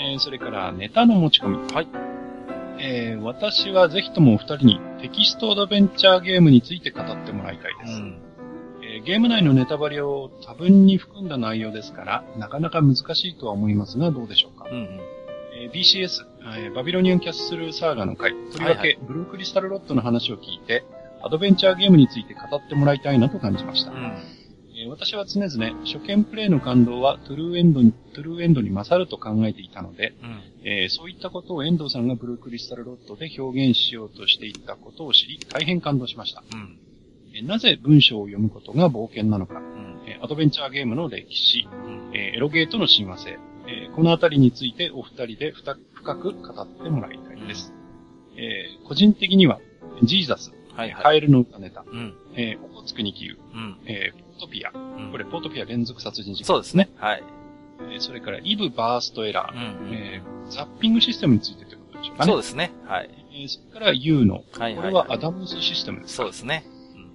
[0.03, 1.73] えーそれからネタの持ち込み。
[1.73, 1.87] はい。
[2.79, 7.97] えー私はぜひともお二人にテキストアドベンチャーゲームについて語ってもらいたいです。
[7.99, 8.17] うん。
[8.83, 14.67] えーゲーム内のネタバレを多分に含んだ内容ですから、なかなか難しいとは思いますがどうでしょうか。
[14.69, 14.99] うんうん。
[15.61, 16.09] えー BCS、
[16.57, 20.83] えーバビロニアンキャッスルサーガの回、とりわけ、はいブルークリスタルロットの話を聞いて、
[21.23, 23.91] アドベンチャーゲームについて語ってもらいたいなと感じました。
[23.91, 24.13] うん。
[24.83, 30.41] えー私は常々、初見プレイの感動はトゥルーエンドに、トゥルーエンドに勝ると考えていたので、うん。
[30.65, 36.43] えーそういったことを遠藤さんがブルークリスタルロットで表現しようとしていたことを知り、大変感動しました。
[36.53, 36.77] うん。
[37.35, 40.01] えーなぜ文章を読むことが冒険なのか、うん。
[40.07, 42.11] えーアドベンチャーゲームの歴史、うん。
[42.13, 43.37] えーエロゲーとの親和性、
[43.67, 45.75] えーこのあたりについてお二人で深
[46.15, 47.73] く語ってもらいたいです。
[48.35, 49.59] えー個人的には、
[50.03, 51.03] ジーザス、はいはい。
[51.03, 52.13] カエルの歌ネタ、うん。
[52.35, 53.77] えー、オホーツクに消ゆ、うん。
[53.85, 56.45] えートピア、うんこれポートピア連続殺人事件。
[56.45, 56.89] そうですね。
[56.95, 57.23] はい。
[57.91, 59.55] えーそれから EVE burst error、
[59.87, 59.93] うん。
[59.93, 62.31] えーザッピングシステムについてということでしょうかね。
[62.31, 62.71] そうですね。
[62.85, 63.09] はい。
[63.31, 64.75] えーそれから YU-NO、はいはい。
[64.75, 66.23] これはアダムスシステムですか？
[66.23, 66.65] そうですね。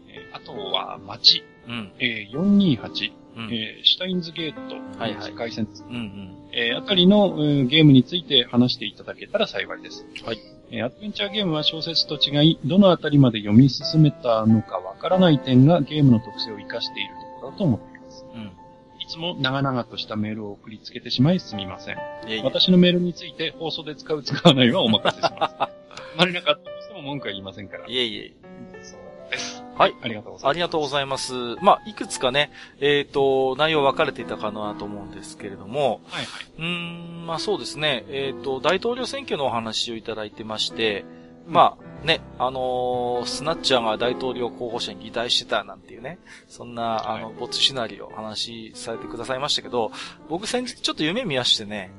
[0.09, 1.93] えーあとは街、うん。
[1.99, 3.45] えー428、うん。
[3.53, 6.35] えーシュタインズゲート、はいはい世界戦うんうん。
[6.53, 10.05] えーあたりの、えーゲームについて話していただけたら幸いです。
[10.25, 10.39] はい。
[10.71, 17.11] えーアドベンチャーゲームは小説と違い、どのあたりまで読み進めたのかわからない点がゲームの特性を活かしている
[17.53, 18.25] と思っています。
[18.35, 18.53] うん。
[19.01, 21.97] いつも長々としたメールを送りつけてしまいすみません。
[21.97, 21.99] い
[22.29, 22.43] えいえ。
[22.43, 25.55] 私のメールについて放送で使う使わないはお任せします。
[25.59, 25.71] あ
[26.17, 27.87] まりなかったとしても文句は言いませんから。
[27.89, 28.35] いえいえ。
[28.83, 29.65] そうです。
[29.79, 29.95] はい。
[30.03, 30.49] ありがとうございます。
[30.49, 31.33] ありがとうございます。
[31.63, 32.51] まあ、いくつかね、
[32.81, 36.53] えっ、と、内容分かれていたかなと思うんですけれども、はいはい。
[36.59, 41.05] うーん、まあそうですね、えっ、と、大統領選挙のお話をいただいてまして、
[41.49, 49.91] まあね、あのースナッチャーが大統領候補者に議題してたなんていうね、そんな、あの、はい没シナリオお話しされてくださいましたけど、
[50.29, 51.91] 僕先日ちょっと夢見ましてね、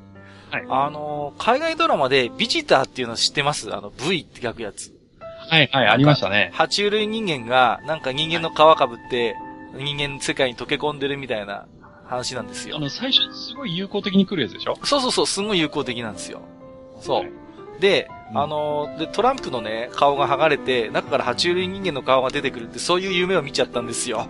[0.52, 3.76] はいあのー海外ドラマでビジターっていうの知ってます？
[3.76, 4.94] あの、V って書くやつ。
[5.50, 6.52] はいはい、ありましたね。
[6.54, 9.36] 爬虫類人間が、なんか人間の皮かぶって、
[9.74, 11.68] 人間の世界に溶け込んでるみたいな
[12.06, 12.80] 話なんですよあ。
[12.80, 14.76] の、最初すごい友好的に来るやつでしょ？
[14.84, 16.42] そうそうそう、すごい有効的なんですよ。
[17.02, 17.20] そう。
[17.22, 17.32] はい
[17.80, 24.28] で、うんあのーで、トランプのね、顔が剥がれて、中から爬虫類人間の顔が出てくるって、そういう夢を見ちゃったんですよ。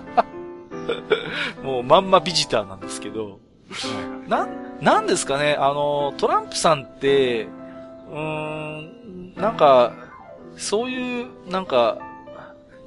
[1.62, 3.38] もう、まんまビジターなんですけど。
[4.26, 4.48] なん、
[4.80, 7.44] なんですかね、あのートランプさんって、
[8.10, 9.92] うーん、なんか、
[10.56, 11.98] そういう、なんか、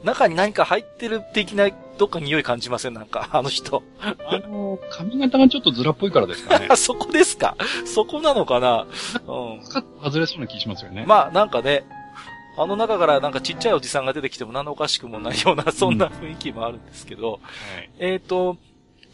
[0.03, 2.93] 中に何か入ってる的な、どっか匂い感じません？
[2.93, 3.83] なんか、 あの人。
[4.01, 4.15] あ
[4.47, 6.67] の、髪型がちょっとずらっぽいからですかね。
[6.71, 7.55] あ、そこですか？
[7.85, 8.85] そこなのかな？
[9.27, 9.61] うん。
[10.03, 11.05] 外れそうな気しますよね。
[11.07, 11.85] まあ、なんかね、
[12.57, 17.89] あの中からなんかちっちゃいおじさんが出てきても何のおかしくもないような、そんな雰囲気もあるんですけど、はい。
[17.99, 18.57] えっ、と、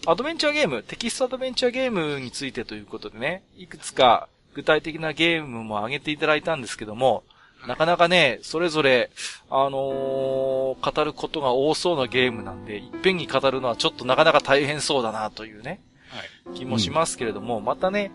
[0.05, 7.23] アドベンチャーゲーム、テキストアドベンチャーゲームについてということでね、いくつか具体的なゲームも挙げていただいたんですけども、
[7.67, 9.11] なかなかね、それぞれ、
[9.49, 16.57] あのー語ることが多そうなゲームなんで、いっぺんに語るのはちょっとなかなか大変そうだなというね、はい。
[16.57, 18.11] 気もしますけれども、またね、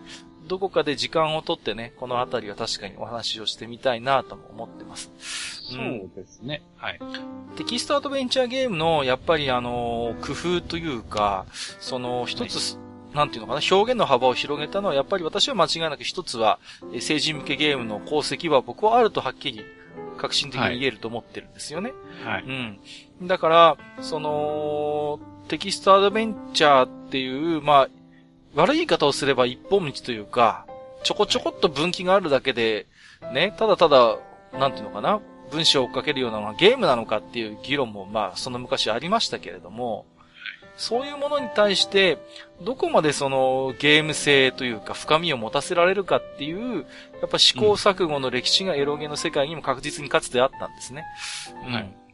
[0.47, 5.11] どこかで時間をとってね、このあたりは確かにお話をしてみたいなとも思ってます。
[5.71, 6.61] そうですね。
[6.77, 6.99] はい。
[7.55, 11.45] テキストアドベンチャーゲームの、やっぱりあの、工夫というか、
[11.79, 12.77] その、一つ、
[13.15, 16.59] なんていうのかな、表現の幅を広げたのは、やっぱり私は間違いなく一つは、
[16.93, 19.63] え成人向けゲームの功績は僕はあるとはっきり、
[20.17, 21.93] 革新的に言えると思ってるんですよね。
[22.25, 22.43] はい。
[22.43, 23.27] うん。
[23.27, 27.89] だから、その、テキストアドベンチャーっていう、まあ、
[28.53, 30.65] 悪い言い方をすれば一本道というか、
[31.03, 32.87] ちょこちょこっと分岐があるだけで、
[33.33, 34.17] ね、ただただ、
[34.53, 35.21] なんていうのかな、
[35.51, 40.05] 文章を追っかけるようなのがゲームなのかっていう議論も、まあ、その昔ありましたけれども、
[40.77, 42.17] そういうものに対して、
[42.61, 46.85] どこまでそのゲーム性というか深みを持たせられるかっていう、
[47.21, 51.05] やっぱ試行錯誤の歴史がエロゲの世界にも確実にかつてあったんですね。
[51.65, 52.05] はい。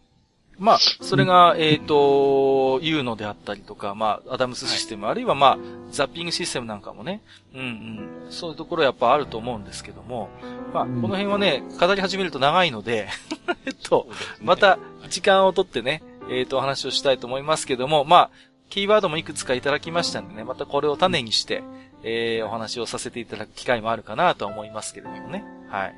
[0.62, 5.58] まあ、それが、えっ、と、言うのであったりとか、まあ、アダムスシステム、あるいはまあ、
[5.90, 7.22] ザッピングシステムなんかもね、
[7.56, 10.30] うんうん、そういうところやっぱあると思うんですけども、
[10.72, 11.02] まあ、こうん。
[11.02, 13.08] の辺はね、語り始めると長いので、
[13.66, 14.08] えっと、
[14.40, 14.78] ま、た、
[15.10, 18.30] 時間をとってね、えっ、と、お話をしたいと思いますけども、まあ、
[18.72, 21.62] キーワードもいくつかいただきましたんでね、またこれを種にして、
[22.04, 25.44] えー、お話をさせていただく機会もあるかなと思いますけれどもね。
[25.68, 25.96] はい。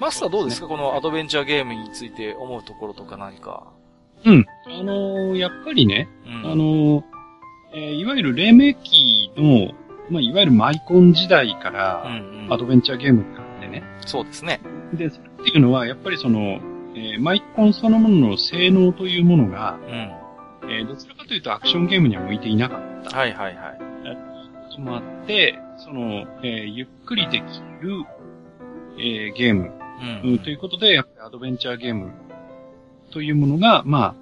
[0.00, 3.66] マスターどうですか、ね、このアドベンチャーゲームについて思うところとか何か。
[4.24, 4.46] うん。
[4.66, 7.02] あのー、やっぱりね、うん、あのー、
[7.74, 9.74] えー、いわゆる黎明期の、
[10.08, 12.06] まあ、いわゆるマイコン時代から、
[12.48, 14.08] アドベンチャーゲームってあってね、うんうん。
[14.08, 14.62] そうですね。
[14.94, 16.58] で、それっていうのは、やっぱりその、
[16.94, 19.78] えー、マイコンそのものの性能というものが、
[20.62, 23.16] うん、えー、どちらかというとアクションゲームには向いていなかった。
[23.16, 23.86] はいはいはい。
[24.66, 27.44] こともあって、その、えー、ゆっくりでき
[27.80, 28.04] る、
[28.98, 29.72] えー、ゲーム、
[30.24, 32.12] うん、ということで、やっぱりアドベンチャーゲーム
[33.10, 34.14] というものが、ま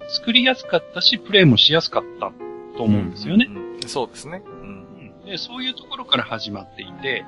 [0.00, 2.32] あ、作りやすかったし、プレイもしやすかった
[2.76, 3.46] と思うんですよね。
[3.48, 5.24] うんうん、そうですね、うん。
[5.24, 5.38] で。
[5.38, 7.24] そういうところから始まっていて、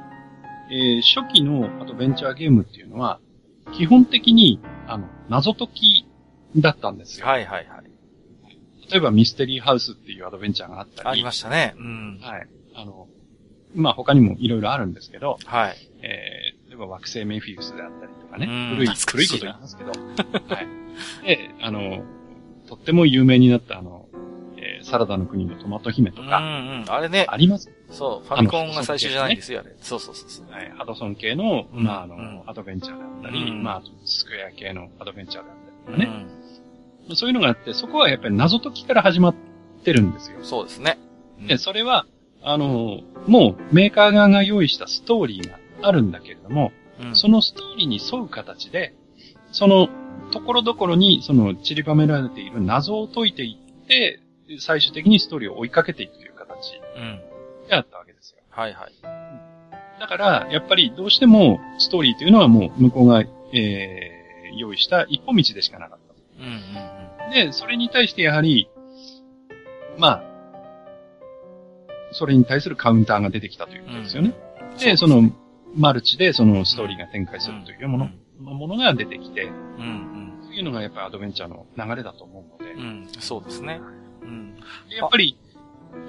[0.71, 3.21] えー、初期のアドベンチャーゲームっていうのは、
[3.73, 6.07] 基本的に、あの、謎解き
[6.57, 7.27] だったんですよ。
[7.27, 7.82] はいはいはい。
[8.91, 11.09] 例えばミステリーハウスっていうアドベンチャーがあったり。
[11.09, 11.75] ありましたね。
[11.79, 12.19] うん。
[12.21, 12.49] はい。
[12.75, 13.09] あの、
[13.75, 15.77] まあ、他にもいろいろあるんですけど、はい。
[16.03, 18.47] えー、例えば惑星メフィウスであったりとかね。
[18.77, 19.91] 古い、古いこと言いますけど。
[19.91, 21.27] はい。
[21.27, 22.05] で、あの、
[22.69, 24.09] とっても有名になったあの、
[24.57, 26.39] えー、サラダの国のトマト姫とか。
[26.39, 26.85] うんうん。
[26.89, 27.27] あれね。
[27.29, 27.71] あります？
[27.91, 29.75] そう、ファミコンが最初じゃないんですよ、あれ。
[29.81, 30.71] そうそうそうはい。
[30.77, 35.57] ハドソン系の、まあ、あの、アドベンチャーだったり、まあ、スクエア系のアドベンチャーだっ
[35.87, 36.27] たりとかね。
[37.15, 39.35] そういうのがあって、そこはやっぱり謎解きから始まっ
[39.85, 40.39] てるんですよ。
[40.43, 40.99] そうですね。
[41.47, 42.07] で、それは、
[42.43, 48.95] あの、もうメーカー側が用意したストーリーがあるんだけれども、うん、そのストーリーに沿う形で、
[49.53, 49.89] その、
[50.33, 54.21] ところどころに、その、散りばめられている謎を解いていって、
[54.59, 56.73] 最終的にストーリーを追いかけていくという形
[57.69, 58.39] であったわけですよ。
[58.51, 58.93] うん、はいはい。
[60.01, 63.21] だから、やっぱりどうしても、ストーリーというのはもう向こうが、
[63.53, 66.15] えー、用意した一歩道でしかなかった。
[66.43, 66.61] うんうんうん、
[67.33, 68.69] で、それに対してやはり、
[69.99, 70.23] まあ、
[72.13, 74.35] それに対するカウンターが出てきたということですよね。
[74.73, 75.31] うん、で、その、
[75.75, 78.11] マルチでそのストーリーが展開するというもの、
[78.41, 82.75] うん、ものが出てきて、うんうん、というのがやっぱりアドベンチャーの流れだと思うので。
[82.75, 83.81] うん、そうですね。
[84.23, 84.57] うん、
[84.91, 85.39] やっぱり、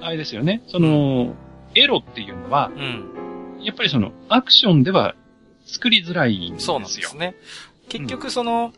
[0.01, 1.35] あれですよね、その、
[1.75, 5.15] エロっていうのは、うん、やっぱりその、アクションでは
[5.65, 6.65] 作りづらいんですよ。
[6.67, 7.35] そうなんですね。
[7.87, 8.73] 結局その、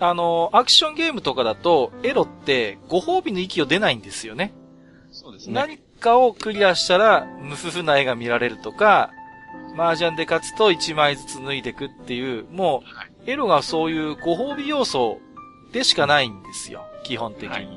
[0.00, 4.52] あの、アクションゲームとかだと、エロってご褒美の域を出ないんですよね。
[5.10, 5.54] そうですね。
[5.54, 9.10] 何かをクリアしたら、無夫婦な絵が見られるとか、
[9.76, 12.82] 麻雀で勝つと1枚ずつ脱いでくっていう、も
[13.26, 15.18] う、エロがそういうご褒美要素
[15.72, 16.84] でしかないんですよ。
[17.04, 17.48] 基本的に。
[17.50, 17.68] はい、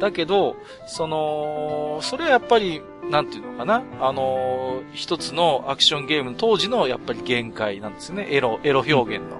[0.00, 0.56] だけど、
[0.86, 8.28] その、それはやっぱり、なんていうのかなあの、一つのアクションゲームの当時のやっぱり限界なんですよね。
[8.30, 9.38] エロ、エロ表現の。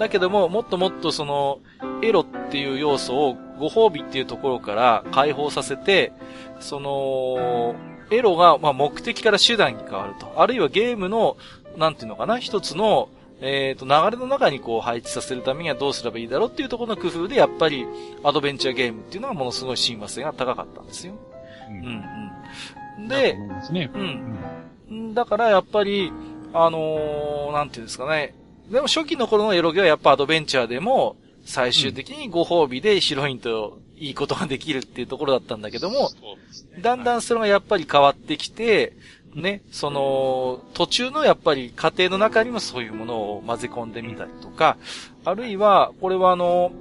[0.00, 1.60] だけども、もっともっとその、
[2.02, 6.12] エロっていう要素をご褒美っていうところから解放させて、
[6.58, 7.74] その、
[8.10, 10.40] エロが、ま目的から手段に変わると。
[10.40, 11.36] あるいはゲームの、
[11.76, 13.10] なんていうのかな、一つの、
[13.42, 17.86] えっ、ー、と、流れの中にこう配置させるためにはどうすればいいだろうっていうところの工夫で、やっぱり、
[18.24, 21.12] アドベンチャーゲームっていうのはものすごい親和性が高かったんですよ。
[21.68, 22.04] うん、うん、
[23.00, 23.08] うん。
[23.08, 23.36] で、
[23.70, 23.90] ね、
[24.88, 25.14] うん。
[25.14, 26.10] だからやっぱり、
[26.54, 28.34] あのー、なんていうんですかね、
[28.70, 36.10] でも初期の頃のエロゲはやっぱアドベンチャーでも、最終的にご褒美でヒロインといいことができるっていうところだったんだけども、
[36.80, 38.94] だんだんそれがやっぱり変わってきて、
[39.34, 44.76] ね、その、途中のやっぱり家庭の中にもそういうものを混ぜ込んでみたりとか、
[45.24, 46.72] あるいは、これはあの、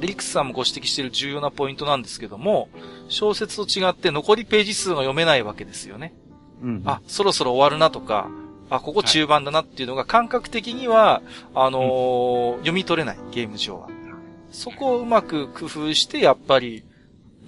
[0.00, 2.68] リリックスさんもご指摘している重要なポイントなんですけども、
[3.08, 6.14] 小説と違って残りページ数が読めないわけですよね。
[6.62, 8.28] うん、あ、そろそろ終わるなとか、
[8.72, 11.20] あ、ここ中盤だなっていうのが感覚的には、
[11.54, 13.88] あのー、読み取れない、ゲーム上は。
[14.50, 16.82] そこをうまく工夫して、やっぱり、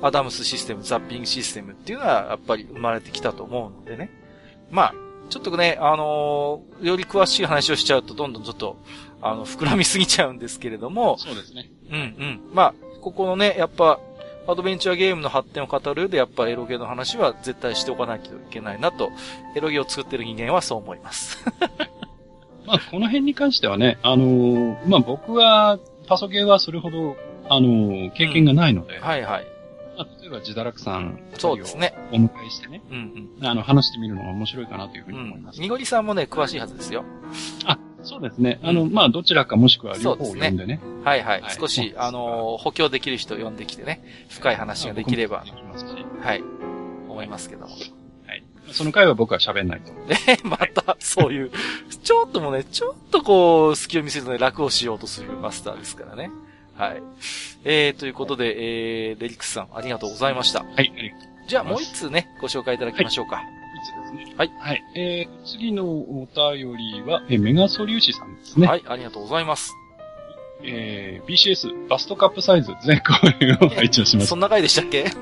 [0.02, 4.10] アダムスシステム、ザッピングシステムっていうのは、やっぱり生まれてきたと思うのでね。
[4.70, 4.94] まあ、
[5.30, 8.76] ちょっとね、あのー、より詳しい話をしちゃうと、どんどんちょっと、
[9.22, 11.16] あの、膨らみすぎちゃうんですけれども。
[11.16, 11.70] そうですね。
[11.90, 12.40] うんうん。
[12.52, 13.98] まあ、ここのね、やっぱ、
[14.46, 19.10] アドベンチャーゲームの発展を語る上で、やっぱエロゲの話は絶対しておかなきゃいけないなと、
[19.56, 21.44] エロゲを作ってる人間はそう思います。
[22.66, 27.16] まあ、この辺に関してはね、あのー、まあ僕は、パソゲーはそれほど、
[27.48, 29.46] あのー、経験がないので、うん、はいはい。
[29.96, 31.94] まあ、例えば、自堕落さん、そうですね。
[32.10, 33.46] お迎えしてね、うんうん。
[33.46, 35.60] あの、話してみるのが面白いかなというふうに思います。
[35.60, 37.04] にごりさんもね、詳しいはずですよ。
[37.66, 38.60] あ、そうですね。
[38.62, 40.80] あの、まあ、どちらかもしくは両方を読んでね。
[41.04, 41.42] はいはい。
[41.58, 45.44] 少し、あの、補強できる人を呼んできてね、深い話ができれば、
[46.20, 46.42] はい、
[47.08, 47.72] 思いますけども。
[47.72, 47.78] は
[48.34, 48.44] い。
[48.72, 49.92] その回は僕は喋んないと。
[50.30, 51.50] え、また、そういう、
[52.02, 56.30] ちょっともね、ちょっとこう、隙を見せずね、楽をしようとするマスターですからね。
[56.76, 57.02] はい。
[57.64, 60.60] えー、ということで、えー、レリックスさん、ありがとうございました。
[60.60, 60.92] はい、
[61.46, 63.40] じゃあもう一通ね、ご紹介いただきましょうか。
[63.40, 64.34] いつですね。
[64.36, 64.50] はい。
[64.58, 64.82] はい。
[64.96, 68.66] えー、次のお便りは、えーメガソリューシさんですね。。
[68.66, 69.72] はいい、ありがとうございます。
[70.62, 74.36] えー、BCS、バストカップサイズ全公演を拝聴しましたそ。
[74.36, 75.02] んな回でしたっけ？
[75.02, 75.12] はい。
[75.12, 75.18] こ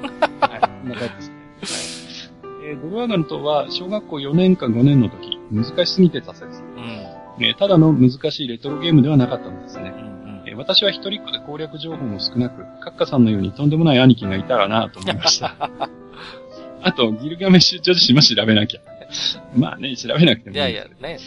[0.86, 2.48] んな感じですね。
[2.52, 2.70] はい。
[2.70, 6.54] えー、ゴルワガンとは、小学校4年か5年の時、難しすぎて挫折。
[6.54, 7.44] うん。
[7.44, 9.98] えーただの難しいレトロゲームではなかったのですねう。
[10.00, 10.42] ん。
[10.46, 15.56] えー私は一人っ子で攻略情報も少なく、カッカさんのようにとんでもない兄貴がいたらなと思いました。
[16.82, 18.80] あと、ギルガメッシュ女子も調べなきゃ。
[19.54, 21.18] まあね、調べなくてもいやいや、ね。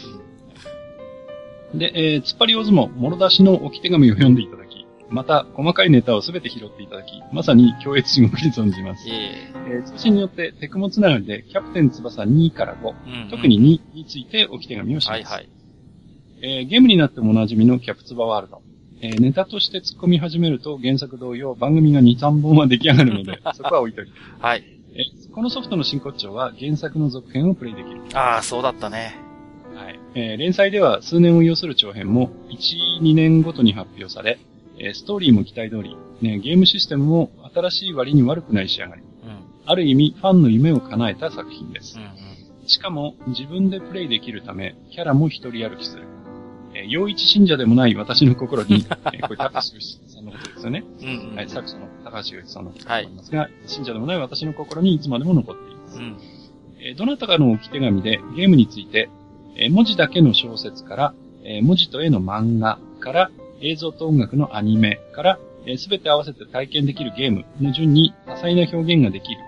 [1.74, 9.12] で、えー、突っ張り大相撲、もろ出しの置き手紙を読んでいただき、また、細かいネタをすべて拾っていただき、まさに強越地獄に存じますい。
[9.12, 13.30] えー、通信によって、テクモつながりで、キャプテン翼2から5、うん。
[13.30, 15.14] 特に2について置き手紙をします。
[15.14, 15.48] はいはい。
[16.42, 18.62] えーゲームになってもおなじみのキャプツバワールド。
[19.00, 24.12] えーネタとして突っ込み始めると原作同様番組が2、3本は出来上がるので、 そこは置いといて。
[24.38, 24.75] はい。
[25.36, 28.00] えーこのソフトの真骨頂は原作の続編をプレイできる。
[28.14, 29.16] ああ、そうだったね。
[29.74, 30.00] はい。
[30.14, 34.38] えー連載では数年を要する長編も1、2年ごとに発表され、
[34.78, 39.02] えーストーリーも期待通り、ね、ゲームシステムも新しい割に悪くない仕上がり。
[39.02, 39.44] うん。
[39.66, 42.04] ある意味、ファンの夢を叶えた作品ですうん。
[42.04, 42.06] う
[42.64, 42.68] ん。
[42.68, 46.04] しかも、自分でプレイできるため、キャラも一人歩きする。
[46.86, 50.84] えー、陽一信者でもない私の心に、えーこれ、高橋義さんのことですよね。
[51.02, 51.30] うん。
[51.30, 51.36] うん。
[51.36, 55.98] はい、作者の高橋義さんのことだはいと思いますが、信者でもない私の心にいつまでも残っています。
[55.98, 56.16] うん。
[56.80, 59.08] えーどなたかの置き手紙でゲームについて、
[59.56, 61.14] えー文字だけの小説から、
[61.44, 63.30] えー文字と絵の漫画から、
[63.60, 65.38] 映像と音楽のアニメから、
[65.78, 69.40] すべて合わせて体験できるゲームの順に多彩な表現ができる。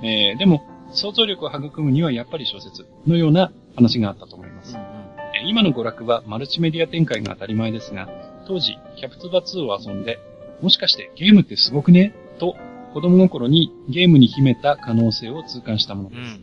[0.00, 0.06] うん。
[0.06, 0.62] えーでも、
[0.94, 4.76] 想像力を育むにはやっぱり小説のような話があったと思います。
[4.76, 5.01] うん。
[5.42, 8.08] えー今の娯楽はマルチメディア展開が当たり前ですが、
[8.46, 10.18] 当時、キャプツバ2を遊んで、
[10.60, 12.14] もしかしてゲームってすごくね？
[12.38, 12.56] と、
[12.94, 16.14] 子供心にゲームに秘めた可能性を痛感したものうん。
[16.14, 16.40] です。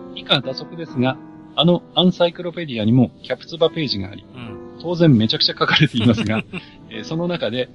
[0.00, 0.18] うん。
[0.18, 1.16] 以下打足ですが、
[1.56, 4.78] あのアンサイクロペディアにもキャプツバページがあり、うん。
[4.82, 6.42] 当然めちゃくちゃ書かれていますが、
[6.90, 7.68] えーその中で、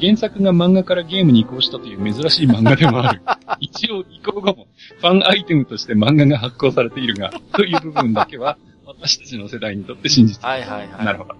[0.00, 3.22] 原作が漫画からゲームに移行したという珍しい漫画でもある。
[3.60, 4.66] 一応移行後も
[5.00, 8.58] ファンアイテムとして漫画が発行されているが、という部分だけは
[8.88, 10.42] 私たちの世代にとって真実。
[10.44, 11.04] はいはいはい。
[11.04, 11.34] なるほど。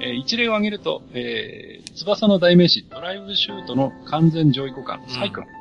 [0.00, 5.48] えー一例を挙げると、えー翼の代名詞、ドライブシュートの完全上位互換、サイクロン。
[5.48, 5.54] うん。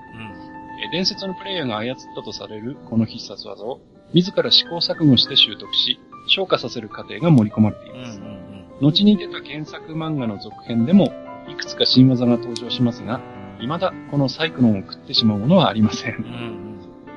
[0.83, 3.81] えー伝説のプレイヤーが操ったとされるこの必殺技を、
[4.13, 7.97] 自ら試行錯誤して習得し、昇華させる過程が盛り込まれていうん。
[7.97, 8.19] うます。
[8.19, 8.77] ん。
[8.81, 11.11] 後に出た原作漫画の続編でも、
[11.49, 13.19] いくつか新技が登場しますが、
[13.59, 16.15] 未だこのサイクロンを食ってしまうものはありません。
[16.15, 16.70] うん。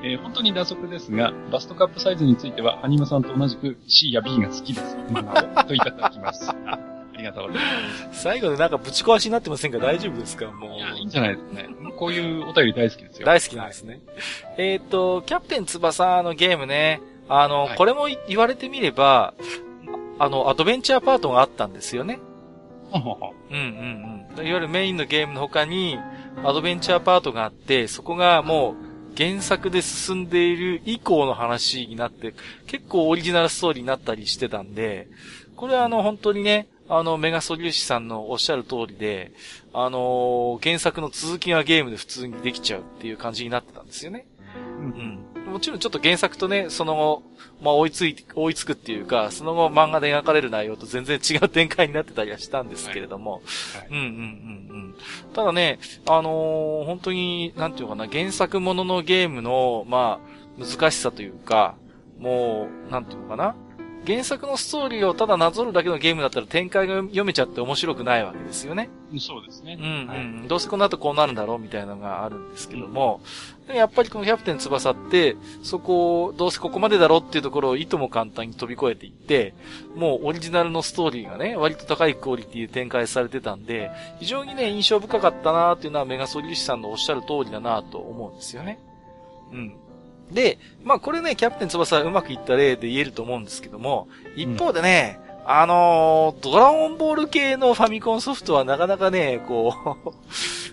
[0.05, 0.11] うん。
[0.11, 4.97] えー本当に打足ですが、バストカップサイズについては、アニマさんと同じく C や B が好きです。
[5.11, 5.65] 漫画を。
[5.65, 6.51] といただきます。
[6.51, 6.79] あ
[7.17, 7.63] りがとうござい
[8.09, 8.23] ます。
[8.23, 9.79] 最後でなんかぶち壊しになってませんか？
[9.79, 10.51] 大丈夫ですか？
[10.51, 10.77] もう。
[10.77, 11.69] いや、いいんじゃないですかね。
[11.97, 13.27] こういうお便り大好きですよ。
[13.27, 14.01] 大好きなんですね。
[14.59, 19.33] えっ、と、キャプテン翼のゲームね、あの、はいこれも言われてみれば、
[20.19, 22.19] あの、アドベンチャーパートがあったんですよね。
[22.93, 24.47] うんうんうん。
[24.47, 25.99] いわゆるメインのゲームの他に、
[26.45, 28.84] アドベンチャーパートがあって、そこがもう
[29.17, 32.35] 原作で進んでいる以降の話になって、
[32.67, 35.09] 結構オリジナルストーリーになったりしてたんで、
[35.57, 39.33] これはあの本当にね、あのメガソリューシさんのおっしゃる通りで、
[39.73, 44.27] あのー原作の続きがゲームで普通にできちゃうっていう感じになってたんですよね。
[44.79, 45.34] うんうん。
[45.55, 47.23] もちろんちょっと原作とね、その後、
[47.63, 54.11] まあ追いついて、追いつくっていうか、その後漫画で描かれる内容と 全然違う展開になってたりはしたんですけれども、はいうんうんうんう
[54.89, 54.95] ん。
[55.33, 55.79] ただね、
[56.09, 60.19] あのー本当に、なんていうのかな、原作もののゲームの、ま
[60.59, 61.77] あ、難しさというか、
[62.19, 63.55] もう、なんていうのかな。
[64.07, 68.91] 原作のストーリーをただなぞるだけのゲームだったら展開が読めちゃって面白くないわけですよね。
[69.19, 69.79] そうですね。
[69.81, 70.07] うんうん。
[70.09, 73.23] はいどうせこの後こうなるんだろうみたいなのがあるんですけども、
[73.67, 79.55] でもやっぱりこのキャプテン翼って、そこを、どうせここまでだろうっていうところをいとも簡単に飛び越えていって、
[79.97, 88.79] もうオリジナルのストーリーがね、割と高いクオリティで展開されてたんで、非常にね、印象深かったなーっていうのはメガソリュシさんのおっしゃる通りだなと思うんですよね。
[89.53, 89.75] うん。
[90.31, 99.97] で、まあこれね、キャプテン翼はうまくいった例で言えると思うんですけども、一方でね、あのードラゴンボール系のファミコンソフトはなかなかね、こ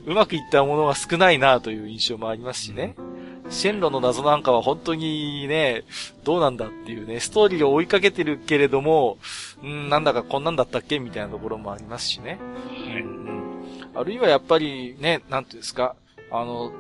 [0.06, 2.96] う、 うまくいったものが少ないなという印象もありますしね。
[3.50, 5.84] シェンロの謎なんかは本当にね、
[6.24, 9.18] どうなんだっていうね、ストーリーを追いかけてるけれども、
[9.62, 12.40] うん、なんだかこんなんだったっけみたいなところもありますしね。
[12.88, 13.22] はいうん
[13.94, 15.96] あるいはやっぱりね、なんていうんですか、
[16.32, 16.72] あの、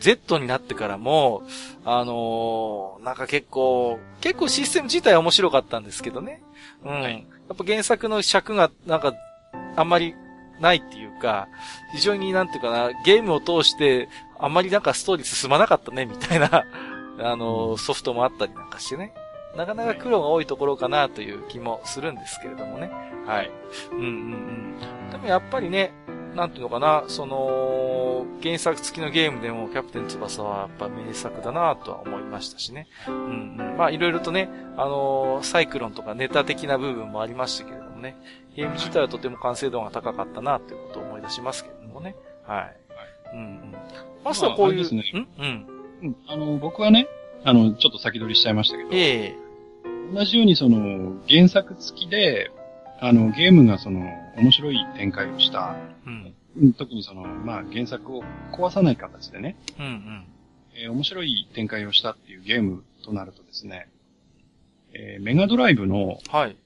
[0.00, 1.44] Z になってからも、
[1.84, 6.42] あのーなんか結構、結構システム自体は面白かったんですけどね。
[6.84, 7.00] うん。
[7.00, 9.14] はいやっぱ原作の尺が、なんか、
[9.76, 10.14] あんまり
[10.60, 11.48] ないっていうか、
[11.92, 16.64] 非常になんていうかな、ゲームを通して、あんまりなんかストーリー進まなかったね、みたいな、
[17.20, 19.12] あの、ソフトもあったりなんかしてね。
[19.56, 22.90] なかなか苦労が多いところかなという気もするんですけれどもね。
[23.26, 23.50] はい。
[23.90, 25.10] うんうんうん。
[25.10, 25.92] でもやっぱりね、
[26.34, 27.36] なんていうのかな、その、
[28.42, 32.88] 原作付きのゲームでもキャプテン翼はやっぱ名作だなとは思いましたしね。
[33.08, 33.76] うんうん。
[33.76, 38.16] まあいろいろとね、あのー、サイクロンとかネタ的な部分もありましたけれどもね、
[38.56, 42.14] ゲーム自体はとても完成度が高かったなということを思い出しますけれどもね。
[42.46, 42.58] はい。
[42.58, 42.76] はい、
[43.34, 43.74] うんうん。
[44.24, 45.66] マスターこういう、まあ、ね、んうん。
[46.02, 46.16] うん。
[46.28, 47.08] あの、僕はね、
[47.44, 48.90] あの、ちょっと先取りしちゃいましたけど。
[48.92, 52.50] ええー、同じようにその、原作付きで、
[53.00, 54.00] あの、ゲームがその、
[54.36, 55.76] 面白い展開をした。
[56.06, 56.34] うん。
[56.76, 58.22] 特にその、まあ、原作を
[58.52, 59.56] 壊さない形でね。
[59.78, 60.26] うんうん。
[60.74, 63.88] えー、面白い展開をしたっていうゲームとなるとですね、
[64.94, 66.56] えー、メガドライブの、はい。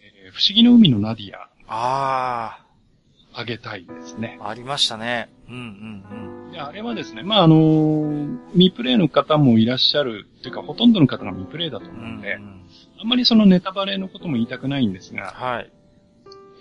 [0.00, 1.48] えー、不思議の海のナディア。
[1.68, 2.66] ああ。
[3.38, 4.38] あげたいですね。
[4.42, 5.28] ありましたね。
[5.48, 6.54] うんうんうん。
[6.54, 12.66] いや、あれはですね、まあ、あのー、未プレイの方もいらっしゃる、っていうか、ほとんどの方が未プレイだと思うので、うんうん、
[12.98, 15.72] あんまりそのネタバレのことも言いたくないんですが、はい。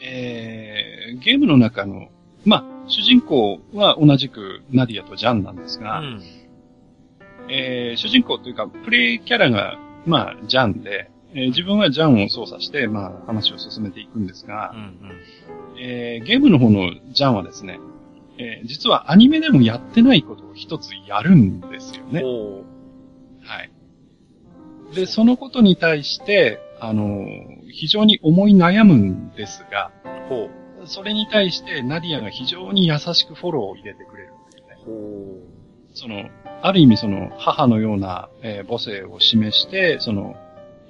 [0.01, 2.09] えー、ゲームの中の、
[2.45, 6.22] まあ、主人公は同じくナディアとジャンなんですが、うん、
[7.49, 17.80] えー、主人公というか、プレイキャラが、まあ、ジャンで、えー、自分はジャンを操作して、まあ、話を進めていくんですが、うんうんえー、ゲームの方のジャンはですね、
[18.38, 22.23] えー、実はアニメでもやってないことを一つやるんですよね。
[23.43, 23.72] はい。
[24.93, 29.91] で、そのことに対して、あのー、非常に思い悩むんですが、
[30.30, 30.64] ほう。
[30.85, 34.77] それに対してナディアが非常に優しくフォローを入れてくれるんですね。
[35.93, 36.29] その、
[36.61, 40.35] ある意味その母のような、えー、母性を示して、その、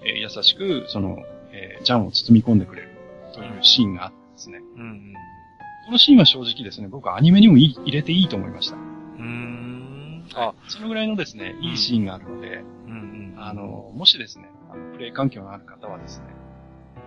[0.03, 1.17] えー、優しく、その、
[1.51, 2.89] えー、ジャンを包み込んでくれる
[3.33, 4.59] というシーンがあってですね。
[4.75, 5.13] うん、うん。
[5.85, 8.75] このシーンは正直ですね、僕はアニメにも入れていいと思いました。
[8.75, 10.25] うん。
[10.33, 16.25] あ、そのぐらいのですね、いいシーンがあるので、うん、うん、あの、もしですね、あのプレイ環境のある方はですね、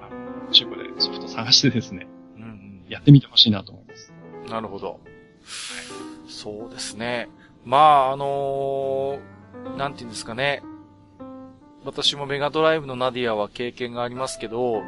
[0.03, 0.09] あ
[0.47, 2.07] の中古でソフト探してですね、
[2.89, 4.13] やってみてほしいなと思います。
[4.51, 4.93] なるほど。
[4.93, 4.99] はい、
[6.29, 7.29] そうですね。
[7.65, 10.63] まあ、あのー、なんて言うんですかね。
[11.85, 14.83] 私もメガドライブのナディアは経験がありますけど、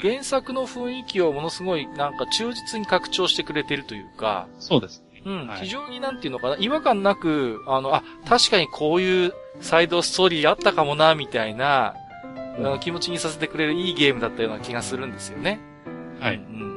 [0.00, 4.48] 原作の雰囲気をものすごいなんか忠実に拡張してくれてるというか。
[4.58, 5.02] そうです。
[5.24, 11.94] うん、はい、非常になんていうのかな、違和感なく、あの、あ、確かにこういうサイドストーリーあったかもな、みたいな、
[12.58, 15.58] うん、気持ちにさせてくれるいいゲームだったような気がするんですよね。
[16.20, 16.36] はい。
[16.36, 16.75] うんうん、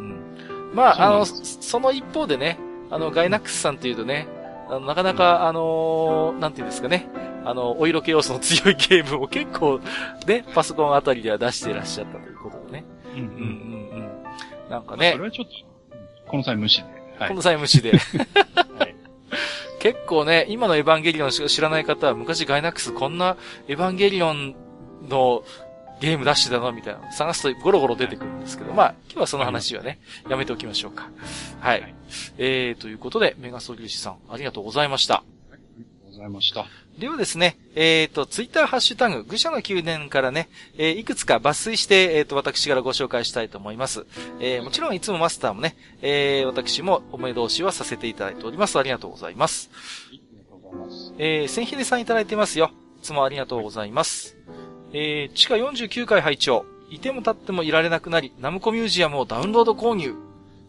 [0.73, 2.59] まあ、あの、その一方でね、
[2.89, 4.27] あの、ガイナックスさんっていうとね、
[4.69, 7.07] あのなかなか、あのー、なんていうんですかね、
[7.43, 9.79] あの、お色気要素の強いゲームを結構、
[10.27, 12.85] ね、パソコンあたりでは出していらっしゃったということでね。
[13.15, 13.35] うんうんうんう
[13.97, 14.09] ん。
[14.69, 15.13] なんかね。
[15.13, 16.87] それはちょっと、この際無視で。
[17.17, 17.91] はい、この際無視で。
[17.91, 17.97] は
[18.85, 18.95] い、
[19.79, 23.37] 結構ね、今のエヴァンゲリオンしか知らない方は、昔ガイナックスこんな
[23.67, 24.55] エヴァンゲリオン
[25.09, 25.43] の
[25.99, 29.99] ゲーム出してたのみたいな探すとゴロゴロ出てくるんですけど、まあ、今日はその話はね、
[30.29, 31.09] やめておきましょうか。
[31.59, 31.81] はい。
[31.81, 31.95] はい、
[32.37, 35.23] えー、ということで、メガソリュウシさん、ありがとうございました。
[36.19, 36.65] ございました。
[36.97, 44.05] ではですね、えっ、ー、と、ツイッターハッシュタグ、愚者の宮殿からね、えー、いくつか抜粋して、えっ、ー、と、私からご紹介したいと思います。
[44.41, 48.77] えー、もちろんいつもマスターもね、えー、私もお目通しはさせていただいております。
[48.77, 49.69] ありがとうございます。
[50.09, 51.13] ありがとうございます。
[51.17, 52.71] えー、千秀さんいただいてますよ。
[52.97, 54.35] いつもありがとうございます。
[54.93, 60.15] えー、地下49階拝聴いても立ってもいられなくなり、ナムコミュージアムをダウンロード購入。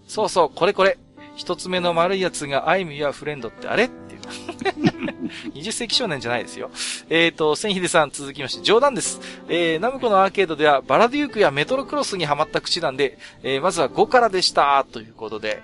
[0.07, 0.99] そうそう、これこれ。
[1.37, 3.85] 一つ目の丸いやつがアイムやフレンドってあれ？
[3.85, 4.21] っていう。
[5.55, 6.71] 20世紀少年じゃないですよ。
[7.09, 9.21] えっ、ー、と、千秀さん続きまして、冗談です。
[9.49, 14.85] えー、ナムコのアーケードではバラデュークやメトロクロスにハマった口なんで、えー、まずは5からでした。
[14.93, 15.63] ということで、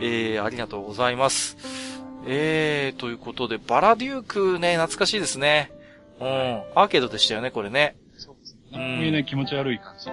[0.00, 1.56] えー、ありがとうございます。
[2.26, 5.70] えー、ということで、バラデュークね、懐かしいですね。
[6.22, 7.96] うん、アーケードでしたよね、これね。
[8.16, 8.60] そうですね。
[8.74, 10.10] うん、ね、気持ち悪い感じ。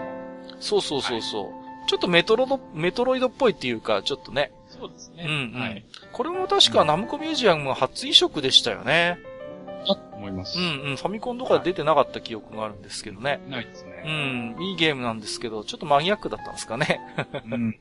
[0.60, 1.44] そうそうそうそう。
[1.46, 1.50] は
[1.86, 4.52] い、ちょっとメトロド、メトロイドっぽいっていうか、ちょっとね。
[4.68, 5.26] そうですね。
[5.28, 5.62] うん、うん。
[5.62, 5.86] はい。
[6.12, 9.20] これも確かナムコミュージアム初移植でしたよね。
[9.88, 10.58] だと思います。
[10.60, 10.96] うんうん。
[10.96, 13.40] ファミコンとかで出てなかった記憶があるんですけどね。
[13.48, 14.04] ないですね。
[14.06, 14.10] う
[14.62, 14.64] ん。
[14.64, 17.00] いいゲームなんですけど、ちょっとマニアックだったんですかね。
[17.46, 17.80] うん。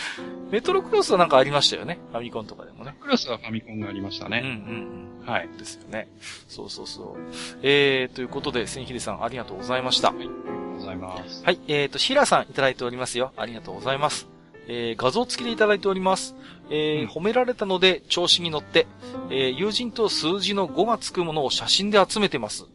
[0.50, 1.98] メトロクロスはなんかありましたよね。
[2.12, 2.96] ファミコンとかでもね。
[3.00, 4.40] クロスはファミコンがありましたね。
[4.42, 5.26] うんうんうん。
[5.26, 5.48] はい。
[5.58, 6.08] ですよね。
[6.48, 7.58] そうそうそう。
[7.62, 10.08] えー、ということで、千秀さんありがとうございました。
[10.08, 10.16] はい。
[10.16, 11.44] ありがとうございます。
[11.44, 11.60] はい。
[11.68, 13.32] えーと、ヒラさんいただいておりますよ。
[13.36, 14.28] ありがとうございます。
[14.68, 16.34] えー、画像付きでいただいております。
[16.70, 18.86] えー、褒められたので調子に乗って、
[19.30, 22.66] えー、友人と数字の5がつくものを写真で集めてます。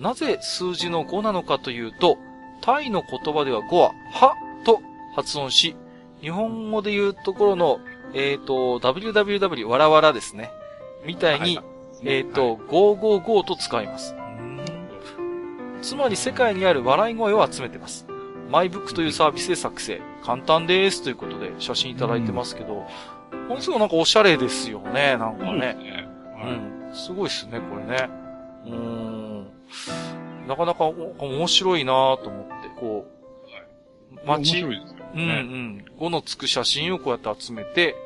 [0.00, 2.16] なぜ数字の5なのかというと、
[2.62, 4.80] タイの言葉では5は、はと
[5.14, 5.76] 発音し、
[6.20, 7.80] 日本語で言うところの、
[8.14, 10.50] えっ、ー、と、www わらわらですね。
[11.04, 11.66] みたいに、はい、
[12.04, 12.58] えっ、ー、と、はい、
[12.98, 14.14] 555と使います。
[15.82, 18.06] つまり世界にある笑い声を集めてます。
[18.50, 20.00] マイブックというサービスで作成。
[20.24, 21.02] 簡単です。
[21.02, 22.86] ということで写真いただいてますけど、
[23.48, 25.76] ものすごいなんかおしゃれですよね、なんかね。
[26.44, 26.94] うん。
[26.94, 28.10] すごいっすね、これね。
[28.66, 29.46] うん。
[30.46, 31.92] なかなか面白いな
[32.22, 33.06] と思って、こ
[34.12, 34.99] う、街、面白いです。
[35.14, 35.84] うんうん。
[35.98, 37.96] 5のつく写真をこうやって集めて、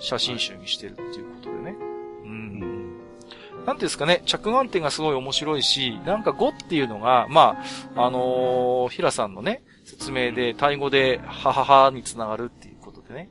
[0.00, 1.76] 写真集にしてるっていうことでね。
[2.24, 2.60] うん。
[2.60, 7.62] なんていうんですかね、着眼点がすごい面白いし、なんか5っていうのが、ま
[7.94, 13.28] あ、あのー、平さんのね、説明で、タイ語で、はははにつながるっていうことでね。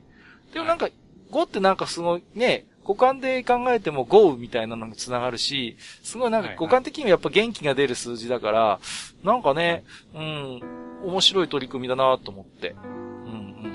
[0.52, 0.88] でもなんか、
[1.30, 8.80] 5ってなんかすごいね、五感で考えても5みたいなのにつながるし、すごいなんか五感的にもやっぱ元気が出る数字だから、
[9.22, 9.84] なんかね、
[10.14, 10.60] うん、
[11.04, 12.74] 面白い取り組みだなと思って。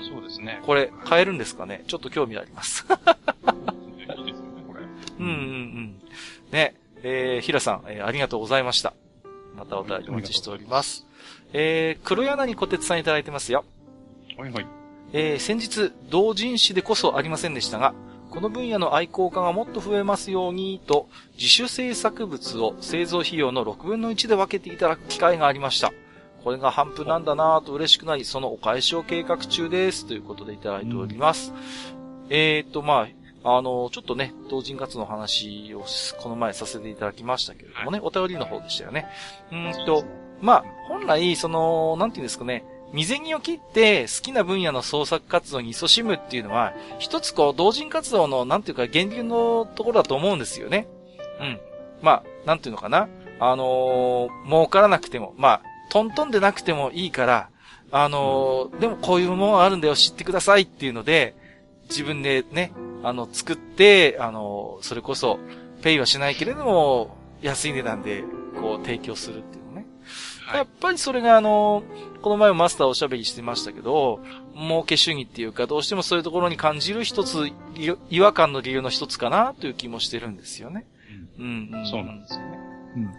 [0.02, 0.60] そうですね。
[0.64, 1.84] これ、変えるんですかね？
[1.86, 2.86] ちょっと興味あります。
[2.88, 4.80] いいですよね、これ。
[5.18, 6.00] うんうんうん。
[6.52, 8.94] ね、えー、ひらさん、えー、ありがとうございました。
[9.56, 11.06] またお便りお待ちしております。
[11.52, 13.64] えー、黒柳小鉄さんいただいてますよ。
[14.36, 14.66] はいはい。
[15.12, 17.94] えー、先日、同人誌でこそありませんでしたが、
[18.30, 25.92] この分野の愛好家がもっと増えますようにと、自主制作物を製造費用の6分の1で分けていただく機会がありました。
[26.46, 30.06] これが半分なんだなぁと嬉しくなり、そのお返しを計画中です。
[30.06, 31.52] ということでいただいております。
[31.52, 31.56] うん、
[32.30, 33.08] えー、っと、ま
[33.42, 35.84] あ、あの、ちょっとね、同人活の話を
[36.22, 39.08] この前させていただきましたけれどもね、はい、お便りの方でしたよね。
[39.50, 40.04] うんと、
[40.40, 50.86] まあ、本来、その、なんていうんですかね、未然を切って好きな分野の創作活動に勤しむっていうのは、一つこう、同人活動の、なんていうか、源流のところだと思うんですよね。
[51.40, 51.60] うん。
[52.02, 53.08] まあ、なんていうのかな。
[53.40, 55.62] あのー、儲からなくても、まあ、
[55.96, 57.48] トントンでなくてもいいから、
[57.90, 61.34] あのー、でもこういうものがあるんだよ、知ってくださいっていうので、
[61.88, 65.38] 自分でね、あの、作って、あのー、それこそ、
[65.82, 68.24] ペイはしないけれども、安い値段で、
[68.60, 69.66] こう、提供するっていう
[70.54, 71.82] やっぱりそれがあの、
[72.22, 74.20] この前もマスターおしゃべりしてましたけど、
[74.54, 77.50] 儲け主義っていうか、どうしてもそういうところに感じる一つ、
[78.10, 80.86] 違和感の理由の一つかなという気もしてるんですよね。
[81.38, 81.70] うん。
[81.72, 82.58] うん、そうなんですよね。
[82.96, 83.10] うん。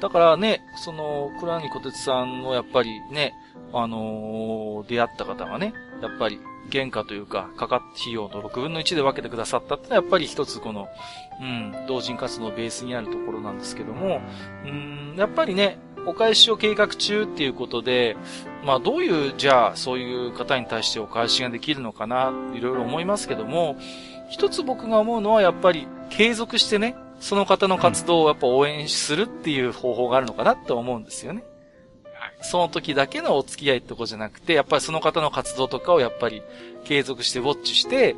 [0.00, 3.34] だからね、その、倉木小鉄さんのやっぱりね、
[3.72, 5.72] あのー、出会った方がね、
[6.02, 6.40] やっぱり
[6.72, 10.88] 原価というか、かかっ費用の6分の1で分けてくださったってのはやっぱり一つこの、
[11.40, 14.20] うん、同人活動のベースにあるところなんですけども、
[14.64, 18.16] うん、やっぱりね、お返しを計画中っていうことで、
[18.64, 23.76] まあどういう、じゃあそういう方に対してお返しができるのかな、いろいろ思いますけども、
[24.30, 31.44] 一つ僕が思うのはやっぱり継続してね、その方の活動をやっぱ応援するっていう方法があるのかなって思うんですよね。
[32.42, 36.42] その時だけのお付き合いってことじゃなくて、やっぱりその方の活動とかをやっぱり
[36.84, 38.14] 継続してウォッチして、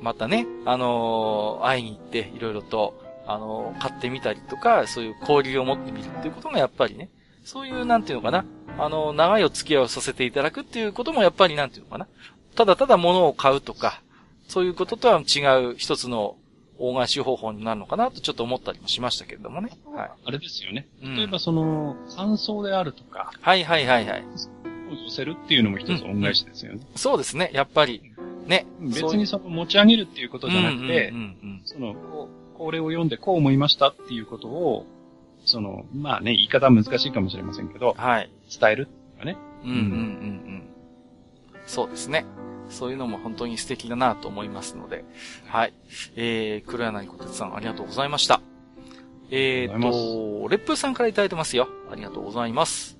[0.00, 7.10] またね、あのー、会いに行って、いろいろと、あのー、買ってみたりとか、そういう交流を持ってみるっていうことがやっぱりね、
[7.44, 8.44] そういう、なんていうのかな。
[8.78, 12.08] あの、長いお付き合いをさせていただくっていうこともやっぱりなんていうのかな。
[12.54, 14.02] ただただ物を買うとか、
[14.48, 16.36] そういうこととは違う一つの
[16.78, 19.70] 大返し方法になるのかなとちょっと思ったりもしましたけれどもね。
[19.86, 20.10] はい。
[20.26, 20.86] あれですよね。
[21.02, 23.32] 例えばその、感想であるとか。
[23.40, 24.24] はいはいはいはい。
[25.04, 26.98] 寄せるっていうのも一つ恩返しですよね、うんうん。
[26.98, 27.50] そうですね。
[27.52, 28.12] やっぱり。
[28.46, 28.66] ね。
[28.80, 31.12] 別にその持ち上げるっていうことじゃなくて、
[31.64, 31.94] その、
[32.56, 34.86] これを読んでこう思いましたっていうことを、
[35.44, 38.30] その、まあね、言い方は難しいかもしれませんけど、はい。
[38.60, 39.36] 伝えるっていうかね。
[39.64, 40.62] うんうんうんうん。
[41.66, 42.26] そうですね。
[42.68, 45.04] そういうのも本当に素敵だなと思いますので。
[45.46, 45.74] はい。
[46.16, 48.40] えー、黒柳小鉄さんありがとうございました。
[49.30, 51.68] えーと、レップーさんからいただいてますよ。
[51.90, 52.96] ありがとうございます。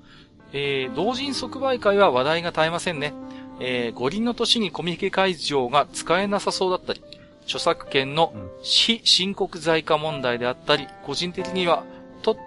[0.52, 3.14] えー、同人即売会は話題が絶えませんね。
[3.60, 7.02] えー、五輪の年にコミケ会場が使えなさそうだったり、
[7.44, 11.84] 著作権の非申告在家問題であったり、個人的には
[12.22, 12.38] トッ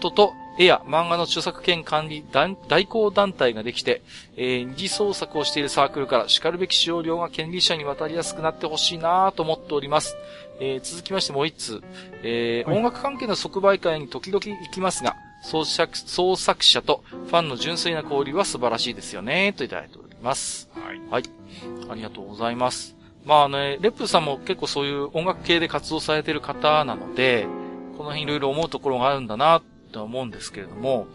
[0.00, 4.02] トと絵や漫画の著作権管理代行団体ができて、
[4.36, 10.16] えー、二次創作をしているサークルから叱るべき使用料が権利者に渡りやすくなってほしいなと思っております。
[10.60, 11.82] えー、続きましてもう一通、
[12.24, 15.14] えー、音楽関係の即売会に時々行きますが、
[15.44, 20.68] 創作創作者とファンの純粋な交流は素晴らしいですよね、といただいております。
[20.74, 21.00] はい。
[21.10, 21.22] はい。
[21.88, 22.96] ありがとうございます。
[23.24, 27.46] まあね、レップさんも結構そういう音楽系で活動されている方なので、
[27.96, 31.06] この辺いろいろ思うところがあるんだな、と思うんですけれども、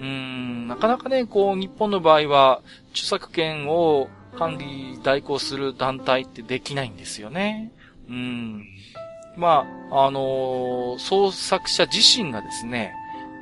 [0.00, 7.72] うん、ん、なかなかね、こう、日本の場合は、著作権を管理代行する団体ってできないんですよね。
[8.08, 8.66] うん。
[9.36, 12.94] まあ、あのー、創作者自身がですね、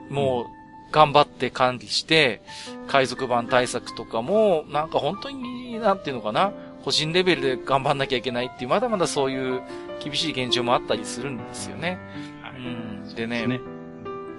[0.08, 0.46] もう、
[0.92, 2.42] 頑張って管理して、
[2.86, 6.52] 海賊版対策とかも、なんか本当に、なんていうのかな、
[6.84, 9.62] 個人レベルで頑張んなきゃいけないっていう、まだまだそういう
[10.02, 11.98] 厳しい現状もあったりするんですよね。
[12.42, 13.14] はい、うん。
[13.14, 13.60] でね、ね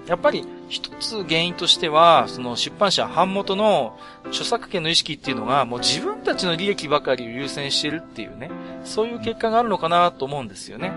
[0.06, 8.50] やっぱり一つ原因としては、その出版社版元の著作権の意識っていうのが、もう自分たちの利益ばかりを優先してるっていうね、
[8.84, 10.92] そういう結果があるのかなと思うんですよね。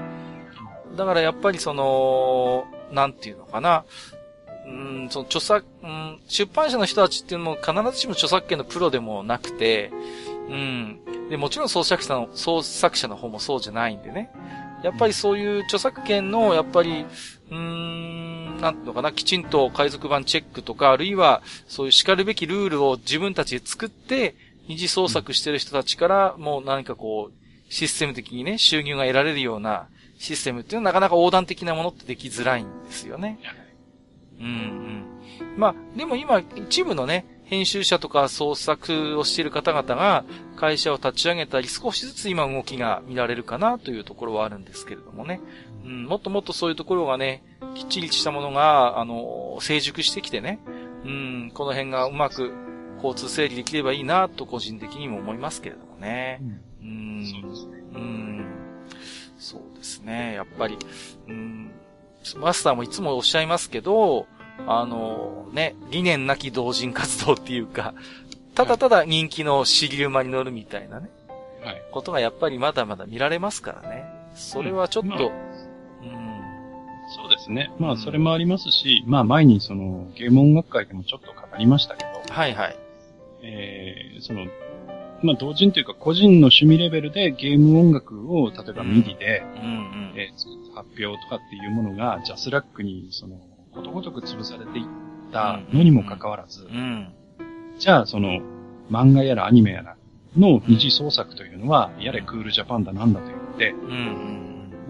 [0.96, 3.86] だからやっぱりその、なんていうのかな、
[4.66, 9.92] うん、その著作、うん、出版社の人たちっていうのも必ずしも著作権のプロでもなくて、
[10.50, 11.00] うん。
[11.30, 14.32] で、もちろん創作者の、創作者の方もそうじゃないんでね。
[14.84, 17.06] やっぱりそういう著作権の、やっぱり、
[17.50, 24.36] うーん、なんていうのかな、きちんと海賊版チェックとか、あるいは、そういう叱るべきルールを自分たちで作って、
[24.68, 33.40] 二次創作してる人たちから、もう何かこう、システム的にね、収入が得られるようなシステムっていうのはなかなか横断的なものってできづらいんですよね。
[34.40, 35.06] うんうん。
[35.58, 40.26] まあ、でも今、一部のね、編集者とか創作をしている方々が
[40.58, 45.40] 会社を立ち上げたり少しずつ今動きが見られるかなというところはあるんですけれどもね。
[45.88, 47.42] うん、もっともっとそういうところがね、
[47.74, 50.60] きっちりしたものが、あの、成熟してきてね、
[51.06, 52.52] うん、この辺がうまく
[52.98, 56.42] 交通整理できればいいなと個人的にも思いますけれどもね。
[56.82, 57.84] うん、そうですね。
[57.94, 58.46] うん、
[59.40, 60.34] そうですね。
[60.34, 60.78] やっぱり、
[61.28, 61.72] うん、
[62.36, 64.28] マスターもいつもおっしゃいますけど、
[64.66, 67.94] あの、ね、理念なき同人活動っていうか、
[68.56, 71.10] ただただ人気の尻馬に乗るみたいなね。
[71.64, 71.82] はい。
[71.92, 74.06] ことがやっぱりまだまだ見られますからね。
[74.34, 75.47] それはちょっと、うん、まあ、うん。
[77.08, 77.72] そうですね。
[77.80, 82.34] まあ、それもありますし、うん、まあ、前にその、ゲーム音楽会でもちょっと語りましたけど。
[82.34, 82.78] はいはい。
[83.44, 84.46] えー、その、
[85.24, 93.40] まあ、同人というか個人の趣味レベルでゲーム音楽を、例えば MIDI で、うんうんうん、えー、発表とかっていうものが、ジャスラックに、その、
[93.74, 94.86] ことごとく潰されていっ
[95.32, 97.14] たのにもかかわらず、うん、
[97.78, 98.40] じゃあその
[98.90, 99.98] 漫画やらアニメやら
[100.36, 103.74] の二次創作というのは、やれクールジャパンだなんだと言って、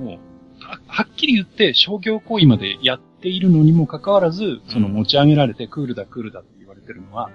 [0.02, 0.20] もう
[0.60, 7.30] は、はっきり言って商業行為までやっているのにもかかわらず、その持ち上げられてクールだクールだって言われてるのは、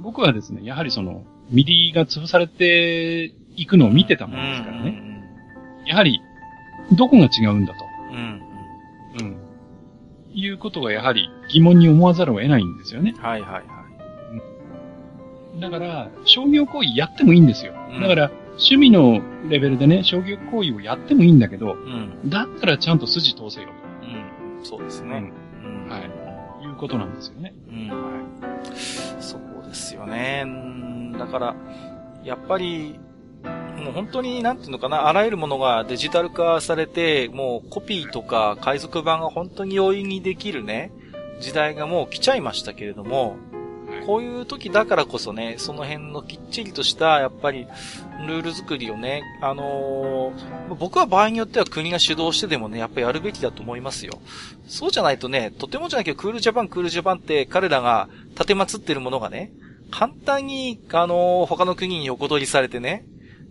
[0.00, 5.22] 僕はですね、やはりその、 MIDI が潰されていくのを見てたもんですからね。
[5.86, 6.20] やはり、
[6.92, 7.84] どこが違うんだと。
[8.12, 8.42] うん。
[9.20, 9.36] うん。
[10.34, 13.14] いうことがやはり疑問に思わざるを得ないんですよね。
[13.18, 13.64] はいはいはい。
[15.60, 17.74] だから、商業行為やってもいいんですよ。
[17.92, 23.72] うん、だから、趣味のレベルでね、商業行為をやってもいいんだけど、うん、だったらちゃんと筋通せよと。
[24.06, 25.32] うん、そうですね。
[25.64, 26.24] うん、はい。
[26.64, 27.54] いうことなんですよね。
[27.68, 27.88] うん。
[27.88, 29.22] はい。
[29.22, 30.44] そうですよね。
[31.18, 31.56] だから、
[32.24, 32.98] やっぱり、
[33.76, 40.90] もう本当に、なんていうのかな、あらゆるものがデジタル化されて、もうコピーとか海賊版が本当に容易にできるね、
[41.40, 43.36] 時代がもう来ちゃいましたけれども、
[44.06, 47.66] こういう時だからこそね、その辺のきっちりとした、やっぱり、
[48.26, 54.20] ルール作りをね、あのー、僕は場合によっては国が主導してでもね、やっぱりやるべきだと思いますよ。
[54.66, 59.52] そうじゃないとね、とてもじゃないけど、クールジャパン、クールジャパンって彼らが立てまつってるものがね、
[59.90, 63.04] 簡単に、あのー、他の国に横取りされてね、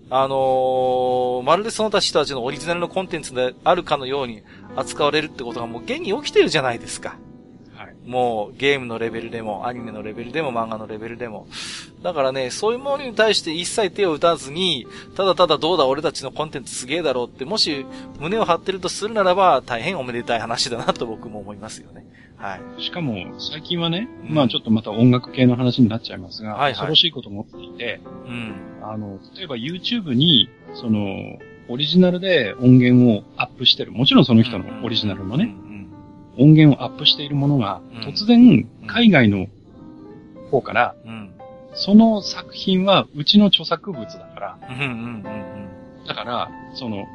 [0.09, 4.43] あのー、まるでその他人たちのオリジナルのコンテンツであるかのように
[4.75, 7.17] 扱われるってことがもう現に起きてるじゃないですか。
[8.03, 8.09] はい。
[8.09, 11.47] もうゲームのレベルでも、アニメのレベルでも、漫画のレベルでも。
[12.01, 14.85] だからね、そういうものに対して一切手を打たずに、
[15.15, 17.85] ただただどうだ俺たちのコンテンツすげえだろうって、もし
[18.19, 22.05] 胸を張ってるとするならば、大変おめでたい話だなと僕も思いますよね。
[22.37, 22.83] はい。
[22.83, 28.55] しかも、最近はね、うん、まあちょっとまた音楽系の話になっちゃいますが、はいはい、恐ろしいことも起きていて、うん。
[28.81, 31.39] あの、例えば YouTube に、その、
[31.69, 33.93] オリジナルで音源をアップしてる。
[33.93, 35.55] もちろんその人のオリジナルのね、
[36.37, 39.47] 音源をアップしているものが、突然、海外の
[40.49, 40.95] 方から、
[41.75, 44.59] その作品はうちの著作物だから、
[46.07, 47.05] だから、その、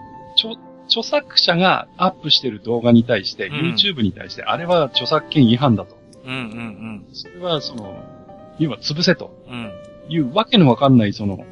[0.89, 5.97] 著作者がアップしてる動画に対して、うん、YouTube に対して、あれは著作権違反だと。
[7.13, 7.95] それは、その、
[8.59, 9.31] 要は潰せと。
[9.49, 9.71] うん。
[10.09, 11.45] いうわけのわかんない、その、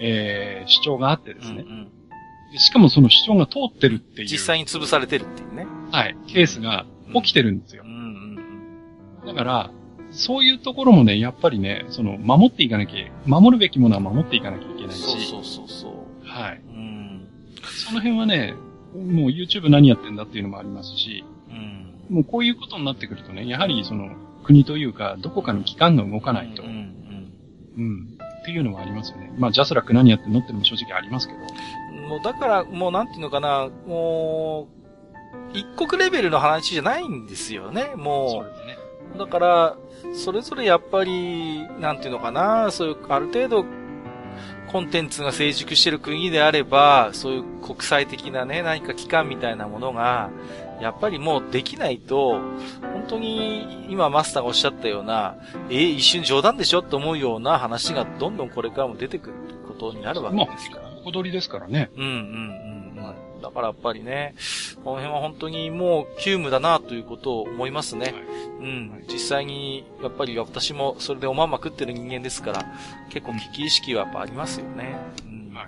[0.00, 1.64] えー、主張があってですね。
[2.56, 4.28] しかもその主張が通ってるっていう。
[4.28, 5.66] 実際に潰されてるっていうね。
[5.92, 6.16] はい。
[6.26, 6.84] ケースが
[7.14, 7.84] 起きてるんですよ。
[9.26, 9.70] だから、
[10.10, 15.02] そういうところもね、やっぱりね、その、守っていかなきゃ、守るべきものは守っていかなきゃいけないし。
[15.02, 16.26] そうそうそうそう。
[16.26, 16.60] はい。
[16.68, 17.28] うん。
[17.62, 18.54] その辺はね、
[18.94, 21.52] もう YouTube 何やってんだっていうのもありますし、う
[22.12, 24.10] ん、もうこういうことになってくるとね、やはりその
[24.44, 27.00] 国というか、どこかの機関が動かないと、うん、うん
[27.76, 29.32] うん、っていうのはありますよね。
[29.38, 31.40] まあ、ジャスラック何やってんのってのも正直ありますけど。
[32.08, 34.79] もうだから、もうなんていうのかな、もう、
[35.52, 38.30] 一国レベルの話じゃないんですよね、もう。
[38.30, 38.78] そうね。
[39.18, 39.76] だから、
[40.14, 43.64] それぞれやっぱり、なんていうのかな、そういう、ある程度、
[44.70, 50.30] コンテンツが成熟してる国であれば、そういう国際的なね、何か機関みたいなものが、
[50.80, 52.40] やっぱりもうできないと、
[52.80, 55.36] 本当に今マスターがおっしゃったような、
[55.68, 59.34] えー、一瞬冗談でしょって思うような話がどんどんこれからも出てくる
[59.66, 60.82] ことになるわけですから。
[60.82, 61.90] まあ、踊りですからね。
[61.96, 62.79] うんうんうん。
[63.40, 64.34] だからやっぱりね、
[64.84, 68.06] この辺は本当にもう急務だなということを思いますね。
[68.06, 68.14] はい、
[68.60, 69.04] うん。
[69.08, 72.64] 実際に、やっぱり私もそれでおまんま食ってる人間ですから、
[73.10, 74.96] 結構危機意識はやっぱありますよね。
[75.24, 75.54] うん。
[75.54, 75.66] はい。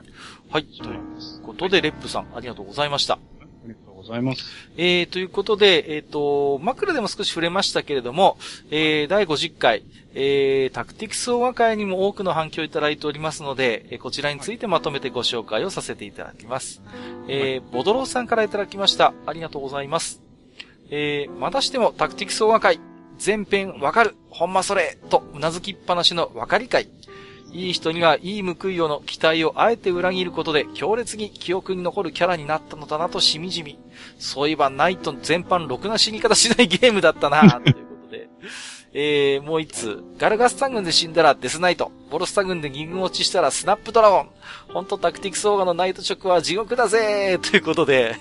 [0.51, 0.65] はい。
[0.65, 1.01] という
[1.43, 3.19] ことで、レップさん、ありがとうございました。
[4.03, 4.45] ございます。
[4.77, 8.37] えー、ということで、えっ、ー、と、枕でも少し触れましたけれども、
[8.71, 9.85] えー、第50回、
[10.15, 16.83] えー、タクティクス大和会にも多くの反響いただいておりますので、えー、こちらについてまとめてご紹介をさせていただきます。
[17.29, 19.15] えー、ボドローさんからいただきました。
[19.27, 20.21] ありがとうございます。
[20.91, 22.81] えー、またしてもタクティクス大和会、
[23.19, 26.89] 全編わかる、ほんまそれ、とうなずきっぱなしのわかり会。
[27.53, 33.79] いい人にはいい報いをの期待をあえて裏切ることで強烈に記憶に残るキャラになったのだなとしみじみ。
[34.19, 38.29] そういえばナイト全般ろくな死に方しないゲームだったな ということで。
[38.95, 40.03] えー、もう一つ。
[40.19, 41.93] ガルガスタ軍で死んだらデスナイト。
[42.11, 44.31] ボロスタ軍で二軍落ちしたらスナップドラゴン。
[44.73, 48.17] ほんとタクティクスオーガのナイト直は地獄だぜということで。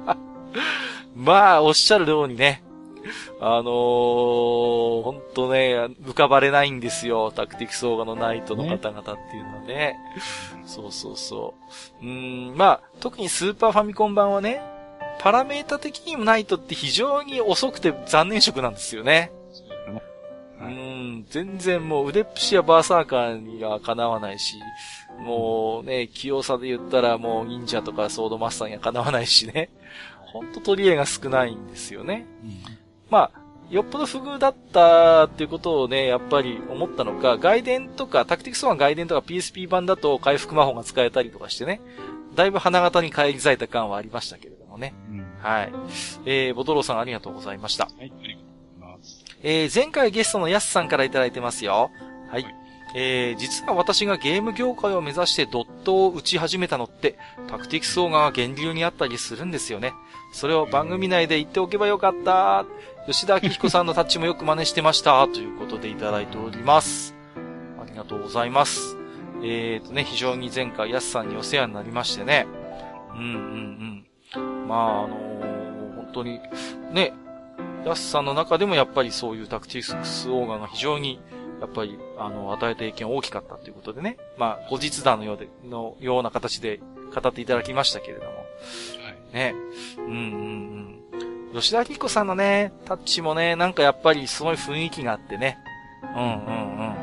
[1.16, 2.62] まあ、おっしゃるようにね。
[3.40, 5.74] あのー、ほんとね、
[6.04, 7.30] 浮かばれないんですよ。
[7.30, 9.66] タクティクスオーガのナイトの方々っていうのはね。
[9.66, 9.98] ね
[10.66, 11.54] そうそうそ
[12.02, 12.06] う。
[12.06, 14.62] うん、まあ、特にスーパーファミコン版はね、
[15.18, 19.32] パラメータ的にもナイトって非常に遅くて残念色なんですよね。
[20.60, 24.56] うん、全然もう腕っぷしやバーサーカーにはかなわないし、
[25.18, 29.70] もうね、器用さで言ったらもう忍者とかソードマスターにはかなわないしね。
[30.32, 32.26] ほんと取り柄が少ないんですよね。
[32.44, 32.79] うん
[33.10, 41.80] まあ、よっぽど不遇だったっていうことをね、やっぱり思ったのか、外伝とか、タクティクスワン外伝とか PSP 版だと回復魔法が使えたりとかしてね、
[42.34, 44.94] だいぶ花形に返り咲いた感はありましたけれどもね。
[45.08, 45.72] うん、はい。
[46.24, 47.84] えー、ボトローさんありがとうございました。
[47.84, 49.24] はい、ありがとうございます。
[49.42, 51.90] えー、前回ゲストのヤスさんからいただいてますよ。
[52.28, 52.42] はい。
[52.42, 52.54] はい、
[52.96, 57.18] えー、実は私がゲーム業界を目指してドットを打ち始めたのって、
[57.48, 59.92] タクティクスオーガが源流にあったりするんですよね。
[60.32, 62.64] それを番組内で言っておけばよかった。
[63.06, 65.26] 吉田明彦さんのタッチもよく真似してました。
[65.26, 67.14] ということでいただいております。
[67.80, 68.96] ありがとうございます。
[69.42, 72.46] えーとね、非常に前回、ヤスさんにお世話になりましてね。
[73.14, 74.04] うんうん
[74.36, 74.68] うん。
[74.68, 76.40] まあ、あのー、本当に、
[76.92, 77.14] ね、
[77.86, 81.20] ヤスさんの中でもやっぱりそういうタクティクスオーガが非常に、
[81.60, 84.18] やっぱり、あの、与えた影響大きかったということでね。
[84.36, 86.80] まあ、後日談のようで、のような形で
[87.14, 88.44] 語っていただきましたけれども。
[89.32, 89.54] ね。
[89.96, 90.99] うんうんうん。
[91.52, 95.58] 吉田明子さんのね、タッチもね、なんかやっぱりすごい雰囲気があってね。
[96.16, 96.94] うんうんうん。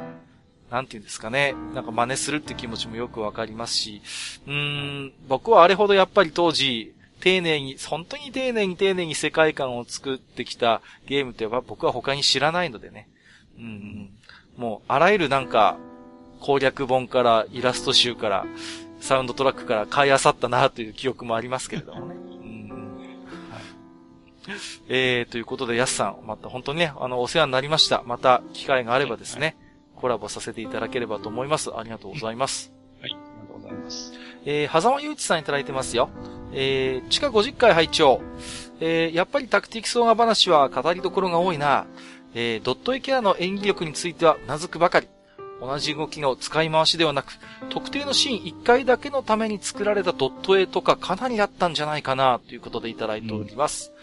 [0.72, 1.54] なんて言うんですかね。
[1.74, 4.02] なんか真似するって気持ちもよくわかりますし。
[4.48, 13.10] うーん、僕はあれほどやっぱり当時、丁寧に、本当に丁寧に丁寧に世界観を作ってきたゲームって僕は他に知らないのでね。
[13.58, 14.10] うん、うん。
[14.56, 15.78] もう、あらゆるなんか、
[16.40, 18.46] 攻略本からイラスト集から、
[19.02, 22.27] サウンドトラックから買い漁ったなという記憶もありますけれどもね。
[24.88, 28.04] えー、ということで、やすさん、また本当にね、あの、お世話になりました。
[28.06, 29.56] また、機会があればですね、はい、
[29.96, 31.72] コラボさせていただければと思います。
[31.76, 32.72] ありがとうございます。
[33.02, 34.14] はい、ありがとうございます。
[34.46, 36.10] えー、はざまゆうちさんいただいてますよ。
[36.54, 38.22] えー、地下50回拝聴
[38.80, 41.88] えー、やっぱりタクティクスオーガ話は語りどころが多いな。
[42.34, 45.08] えー、ドットエキャラの演技力についてはうなずくばかり。
[45.60, 47.34] 同じ動きの使い回しではなく、
[47.70, 53.92] 特定のシーン1回だけのために作られたドット絵とかかなりあったんじゃないかな、ということでいただいております。
[53.92, 53.98] うん、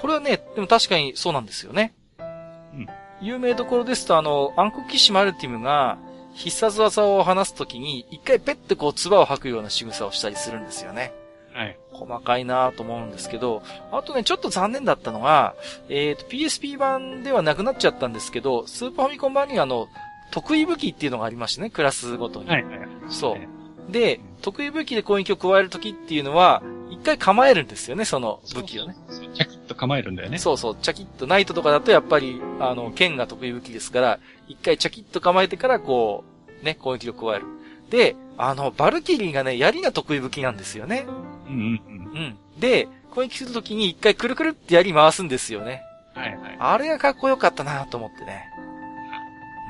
[0.00, 1.94] これはね、でも確かにそうなんですよね。
[2.18, 2.86] うん。
[3.20, 5.98] 有名どころですと、あの、暗黒騎士マルティムが、
[6.34, 11.12] 必殺技を話すときに、一回ペッてこう、唾を吐くような仕草をしたりするんですよね。
[11.52, 11.76] はい。
[11.92, 13.62] 細かいなと思うんですけど、
[13.92, 15.54] あとね、ちょっと残念だったのが、
[15.88, 19.88] えっ、ー、と、PSP 版ではなくなっちゃったんですけど、スーパーファミコン版にあの、
[20.30, 22.48] 得意武器っていうのがありましてね、クラスごとに。
[22.48, 22.78] はい、はい。
[23.08, 23.92] そう。
[23.92, 28.96] で、得意武器で攻撃を加えるときっていうのは、一回構えるんですよね、その武器をね。
[29.08, 30.38] そうチャキッと構えるんだよね。
[30.38, 34.18] そうそう、チャキッと、ナイトとかだとやっぱり、あの、剣が得意武器ですから、
[34.48, 36.24] 一回チャキッと構えてからこ
[36.62, 37.46] う、ね、攻撃を加える。
[37.90, 41.06] で、あの、バルキリーがね、槍が得意武器なんですよね。
[41.48, 41.82] うんうん
[42.12, 42.18] うん。
[42.18, 42.36] うん。
[42.60, 45.82] で、攻撃するときに一回くるくるって槍回すんですよね。
[46.14, 46.56] はいはい。
[46.58, 48.44] あれがかっこよかったなと思ってね。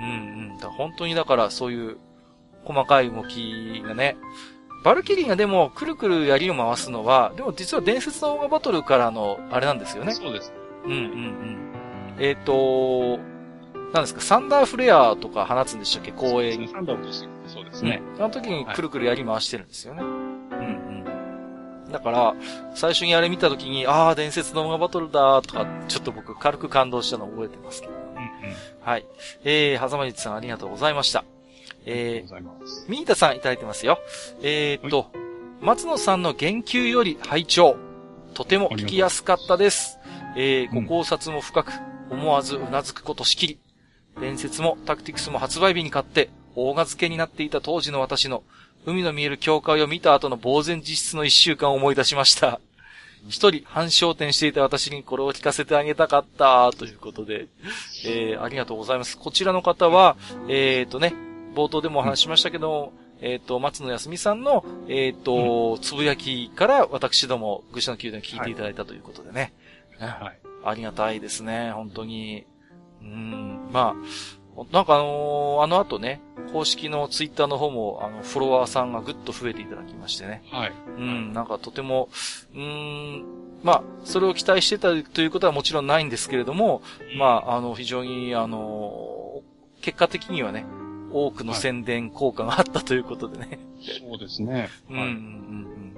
[0.02, 0.58] うんうん。
[0.58, 1.96] だ本当にだからそういう
[2.64, 4.16] 細かい動きがね。
[4.82, 10.12] バルキリーがでもくるくる槍を回すのは、でも実は伝説のオーガバトルからのあれなんですよね。
[10.12, 10.52] そうです。
[10.84, 12.16] うんうんうん。
[12.18, 13.18] えっ、ー、と、
[13.92, 16.12] なんですか、サンダーフレアとか放つんでしたっけ？
[16.12, 16.68] 公園に。
[16.68, 17.28] サンダーを落とす。
[17.46, 18.00] そうですね。
[18.16, 20.02] その時にくるくるやり回してるんですよね。
[20.02, 21.92] うんうん。
[21.92, 22.34] だから、
[22.74, 27.92] 最初にあれ見た時に、ああ、伝説の音楽バトルだとか、ちょっと僕軽く感動したのを覚えてますけど。
[27.92, 28.30] うんうん。
[28.80, 29.04] はい。
[29.44, 31.24] えー、はざまじさんありがとうございました。
[31.86, 32.42] えー、
[32.88, 33.98] ミータさんいただいてますよ。
[34.42, 35.10] えー、っと、
[35.60, 37.76] 松野さんの言及より拝聴。
[38.34, 39.98] とても聞きやすかったです。
[40.36, 41.72] えー、ご考察も深く、
[42.10, 43.58] 思わずうなずくことしきり。
[44.20, 48.42] 伝説もタクティクスも発売日に買って、大賀付けになっていた当時の私の、
[48.86, 52.60] 海の見える教会を見た後の呆然自失の一週間を思い出しました。
[53.28, 57.48] 一人半焦点していた私にこれを聞かせてあげたかった、ということで、
[58.06, 59.18] えー、ありがとうございます。
[59.18, 60.16] こちらの方は、
[60.48, 61.14] えっ、ー、とね、
[61.54, 69.52] 冒頭でもお話しましたけど、えっ、ー、と、松野康美さんの、えっ、ー、と、うん、つぶやきから私ども、愚者の宮殿聞いていただいたということでね。
[69.98, 70.38] はい。
[70.64, 72.46] ありがたいですね、本当に。
[73.02, 76.20] うん、まあ、なんかあのー、あの後ね、
[76.52, 80.42] 公式のツイッターの方も、あの、フォロワーさんがぐっと増えていただきましてね。
[80.50, 80.72] はい。
[80.98, 82.08] うん、なんかとても、
[82.54, 83.24] うん、
[83.62, 86.82] まあ、それを期待してたということはもちろんないんですけれども、
[87.16, 89.42] まあ、あの、非常に、あの、
[89.82, 90.66] 結果的にはね、
[91.12, 93.58] 多くの宣伝効果があったということでね。
[94.08, 94.68] そうですね。
[94.88, 95.96] うん、うん、うん。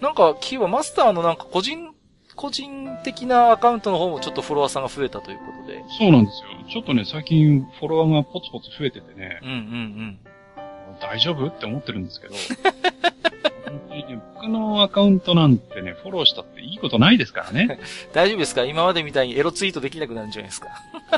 [0.00, 1.94] なんか、キーはマスターのなんか個人、
[2.34, 5.84] 個人的なアカウントの方もちょっとフォロワーさんが増えたということで。
[5.98, 6.48] そうなんですよ。
[6.70, 9.38] ちょっとね、最近フォロワーがポツポツ増えててね。
[9.42, 10.18] うんうんうん。
[11.00, 11.46] 大丈夫？
[11.46, 12.34] って思ってるんですけど。
[14.34, 17.78] 僕のアカウントなんてね、フォローしたっていいことないですからね。
[18.12, 18.64] 大丈夫ですか？
[18.64, 20.68] 今までみたいにエロツイートできなくなるんじゃないですか？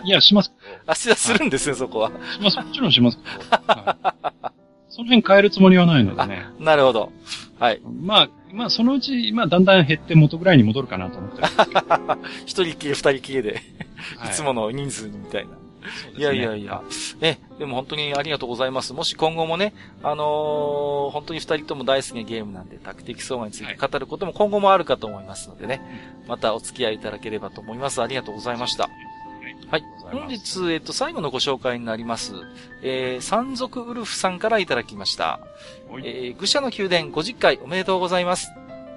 [0.04, 0.52] いや、します。
[0.86, 2.10] あ、しするんですね、そこは。
[2.10, 2.56] します。
[2.58, 3.18] もちろんします。
[3.50, 4.48] はい、
[4.88, 6.46] その辺変えるつもりはないのでね。
[6.60, 7.12] なるほど。
[7.58, 7.80] はい。
[8.02, 11.48] まあ、まあ、そのうち、まあ、だんだん減って元ぐらいに戻るかなと思ってる
[12.46, 13.62] 一人きり、二人きりで
[14.24, 15.50] いつもの人数みたいな。
[16.16, 16.82] いやいやいや。
[17.20, 18.92] え、でも本当にありがとうございます。
[18.92, 25.80] もし今後もね、あのー、本当に二人とも大好きなゲームなんで、タクティクス相馬について語ることも今後もあるかと思いますのでね、
[26.26, 28.02] またお付き合いいただければと思います。
[28.02, 28.88] ありがとうございました。
[29.70, 29.84] はい。
[30.12, 32.34] 本日、えっと、最後のご紹介になります。
[32.82, 35.40] えー、山賊ウルフさんからいただきました。
[36.02, 38.52] えー、愚者の宮殿50回おめでとうございます。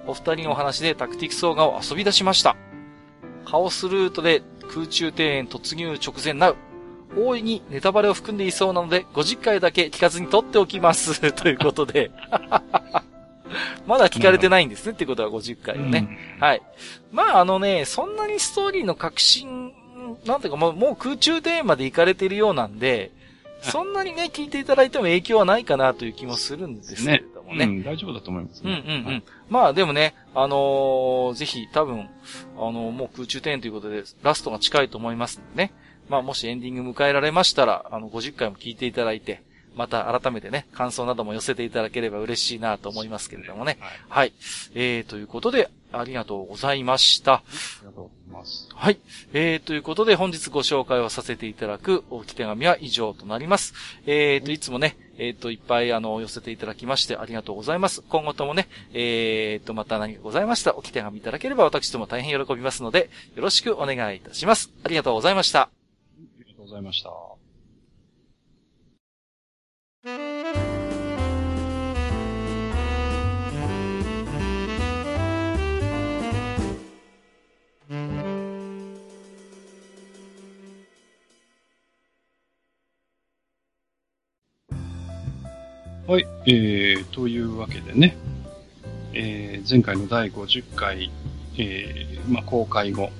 [0.06, 2.56] お二人のお話でタクティクス動画を遊び出しました。
[3.44, 4.42] カオスルートで
[4.72, 6.56] 空中庭園突入直前なう。
[7.16, 11.20] 大いにネタバレを含んでいそうなので、50回だけ聞かずに撮っておきます。
[11.32, 12.10] ということで。
[13.86, 16.18] まだ聞かれてないんですねってことは50回ね。
[16.38, 16.62] はい。
[17.10, 19.72] まああのね、そんなにストーリーの革新、
[20.26, 23.10] なんていうかもうもう空中庭園まで行かれているようなんで、
[23.60, 27.66] そんなにね、聞いていただいても影響はないかなという気もするんですけれどもね。
[27.66, 29.04] ねうん、大丈夫だと思います、ね、うんうんうん。
[29.06, 32.08] はい、まあでもね、あのー、ぜひ多分、
[32.56, 35.72] あのー、もう空中庭園ということで、ラストが近いと思いますんでね。
[36.08, 39.42] まあ、もしエンディング迎えられましたら、あの、50回も聞いていただいて、
[39.78, 43.78] また改めてね、感想なども寄せていただければ嬉しいなと思いますけれどもね。
[43.80, 44.00] はい。
[44.08, 44.32] はい、
[44.74, 47.34] えー、ということで、ありがとうございました。
[47.34, 47.42] あ
[47.82, 48.68] りがとうございます。
[48.74, 48.98] はい。
[49.32, 53.72] えー、ということで、本日ご紹介をさせていただく置き手紙は以上となります。
[54.04, 58.02] えーと、いつもね、えーと、いっぱいあの、寄せていただきましてありがとうございます。
[58.02, 64.72] 今後ともね、えーと、また何かございました置き手紙いただければ私とも大変喜びますので、よろしくお願いいたします。
[64.82, 65.77] ありがとうございました。
[66.68, 67.10] ございました。
[86.10, 88.16] はい、えー、というわけでね、
[89.12, 91.10] えー、前回の第50回、
[91.58, 93.10] えー、まあ、公開後、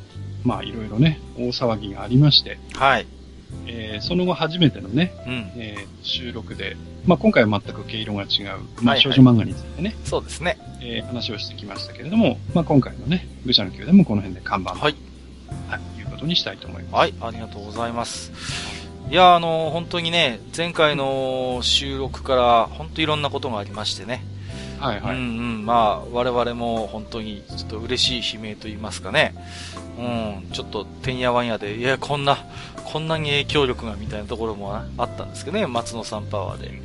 [0.42, 3.17] まあ、いろいろね、大騒ぎがありまして、はい。
[3.66, 6.76] えー、その後初めてのね、うん、えー、収録で、
[7.06, 14.94] まあ、今回は全く毛色が違う、まあ、少女漫画についてね、はいはい、そうですね、えー、話をしてきましたけれども、まあ、今回のね、愚者の宮でもこの辺で看板と、はい、
[15.68, 16.94] はい、いうことにしたいと思います。
[16.94, 18.32] はい、ありがとうございます。
[19.10, 24.22] いや、あの、本当にね、前回の収録から本当いろんなことがありましてね、
[24.78, 25.16] はいはい。
[25.16, 25.24] うんう
[25.62, 29.34] ん、まあ、我々も本当にちょっと嬉しい悲鳴と言いますかね、
[29.98, 32.38] うん、ちょっとてんやわんやで、いや、こんな、
[32.84, 36.80] こんなに影響力がみたいなところもあったんですけどね、松野さんパワーで。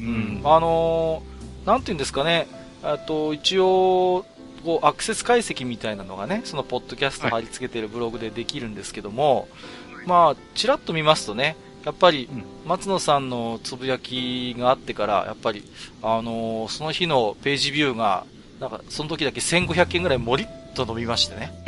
[0.00, 2.46] うん、あのー、なんて言うんですかね、
[2.82, 4.24] あと、一応、
[4.64, 9.48] こう、アクセス解析みたいなのがね、そのポッドキャスト貼り付けてるブログでできるんですけども、
[9.94, 12.28] はい、まあ、ちらっと見ますとね、やっぱり、
[12.64, 15.64] 松野さんのつぶやきがあってから、やっぱり、
[16.02, 18.24] あのー、その日のページビューが、
[18.60, 21.52] なんか、その時だけ1500件ぐらいもりっと伸びましてね。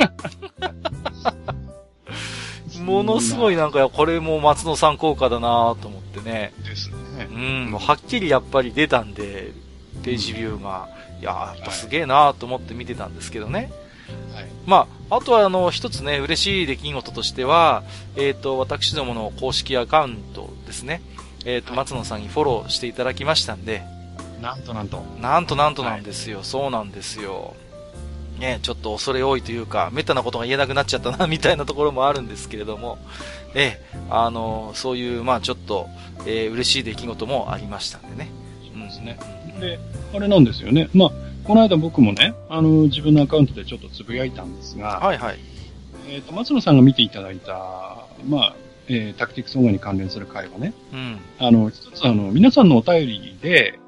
[2.81, 6.53] ものすごいなんか、これも松野さん効果だなと思ってね。
[6.63, 7.27] ですね。
[7.31, 9.51] うん、もうはっきりやっぱり出たんで、
[10.03, 10.87] ページビューが、
[11.19, 13.59] いややっぱすげえなと思って見てたんですけどね。
[13.59, 13.84] はい。
[14.65, 17.83] まあ、あとはあの、一つね、嬉しい出来事としては、
[18.15, 21.01] えっ、ー、と、私どもの公式アカウントですね。
[21.45, 23.83] えっ、ー、と、松野さんにフォローしていただきましたんで。
[24.41, 25.03] なんとなんと。
[25.21, 26.37] なんとなんとなんですよ。
[26.37, 27.55] はい、そうなんですよ。
[28.39, 32.97] ね、ちょっと恐れ多いというか、めったなことが言えなくなっちゃったな、みたいなところもあるんですけれども、
[33.53, 33.79] え
[34.09, 35.87] あの、そういう、まあちょっと、
[36.25, 38.29] えー、嬉しい出来事もありましたんでね。
[38.73, 39.19] そうですね。
[39.59, 39.79] で、
[40.13, 40.89] あれなんですよね。
[40.93, 41.11] まあ、
[41.45, 45.39] この間僕もね、あの、自分のアカウントでちょっとつぶやいたんですが、はいはい。
[46.09, 48.55] えっ、ー、と、松野さんが見ていただいた、まあ、
[48.87, 51.19] えー、タクティクス音楽に関連する会はね、うん。
[51.39, 53.79] あの、一つあの、皆さんのお便りで、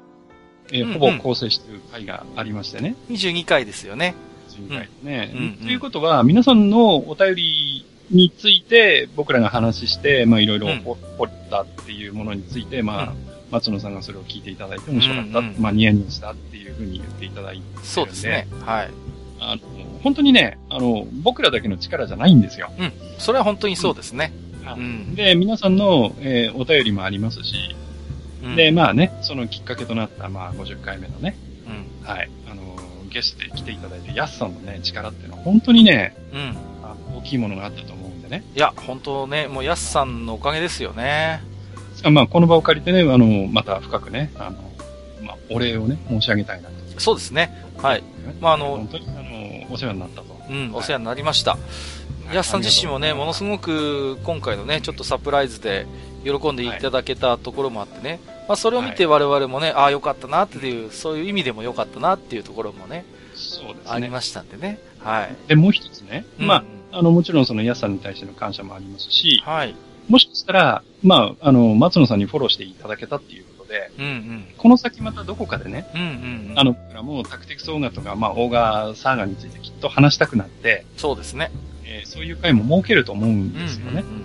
[0.70, 2.94] えー、ほぼ構成している会がありましてね。
[3.08, 4.14] 22回ですよね。
[4.50, 5.32] 22回ね。
[5.34, 13.14] うん、ということは、皆さんのお便りについて僕らが話して、まあいろいろ掘ったっていうものについて、まあ、
[13.50, 18.46] 松野さんがそれを聞いていただいて面白かった、うんうん、まあニヤニヤしたっていうふうに言っていただいてそうですね。
[18.64, 18.90] はい。
[19.40, 19.62] あの、
[20.02, 22.70] 本当にね、あの、僕らだけの力じゃないんですよ。
[22.78, 22.92] うん。
[23.18, 24.32] それは本当にそうですね。
[24.76, 27.74] うん、で、皆さんの、えー、お便りもありますし、
[28.42, 31.36] うん、で、まあね、そのきっかけとなった、まあ、50回目のね、
[31.66, 38.44] うん、はい、あのー、ゲストで来ていただいて、ヤスさんのね、力っていうのは本当にね、うん、あ大きいものがあったと思うんでね。
[38.54, 41.42] いや、本当ね、もうヤスさんのおかげですよね。
[42.10, 44.67] まあ、この場を借りてね、あの、また深くね、あの、まあ、
[45.50, 46.74] お礼をね、申し上げたいなと。
[46.98, 47.64] そうですね。
[47.78, 48.02] はい。
[48.40, 50.38] まあ、あの、本当に、あの、お世話になったと。
[50.50, 51.56] うん、お世話になりました。
[52.32, 55.86] ヤスさん自身もね、ものすごく今回のね、ちょっとサプライズで
[56.24, 63.04] 喜んでいただけたところもあってね、まあ、それを見て我々もね、ああ、よかったなっていう、そういう意味でもよかったなっていうところもね、
[63.34, 63.80] そうですね。
[63.86, 64.78] ありましたんでね。
[64.98, 65.36] はい。
[65.48, 69.74] で、もう一つね、まあ、あの、もちろんそのヤスさんに対しての感謝もありますし、はい。
[70.08, 81.50] もしかしたら、まあ、あの、松野さんにフォローしていただけたっていうで、うんうん、この先またどこかでね、うんうんうん、あの、僕らもタクティクスオーガとか、まあ、オーガーサーガについてきっと話したくなって、そうですね。
[81.84, 84.00] えー、そういう回も設けると思うんですよね。
[84.00, 84.24] うんうんうん、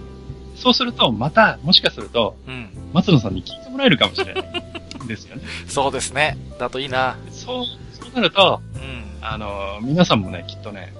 [0.56, 4.44] そうすると、また、もしかすると、うん、松野さんに聞いてもらえるかもしれない。
[5.08, 5.44] ですよね。
[5.68, 6.38] そうですね。
[6.60, 7.18] だといいな。
[7.30, 10.94] そう、そうなると、うん、あの、皆さんもね、きっとね、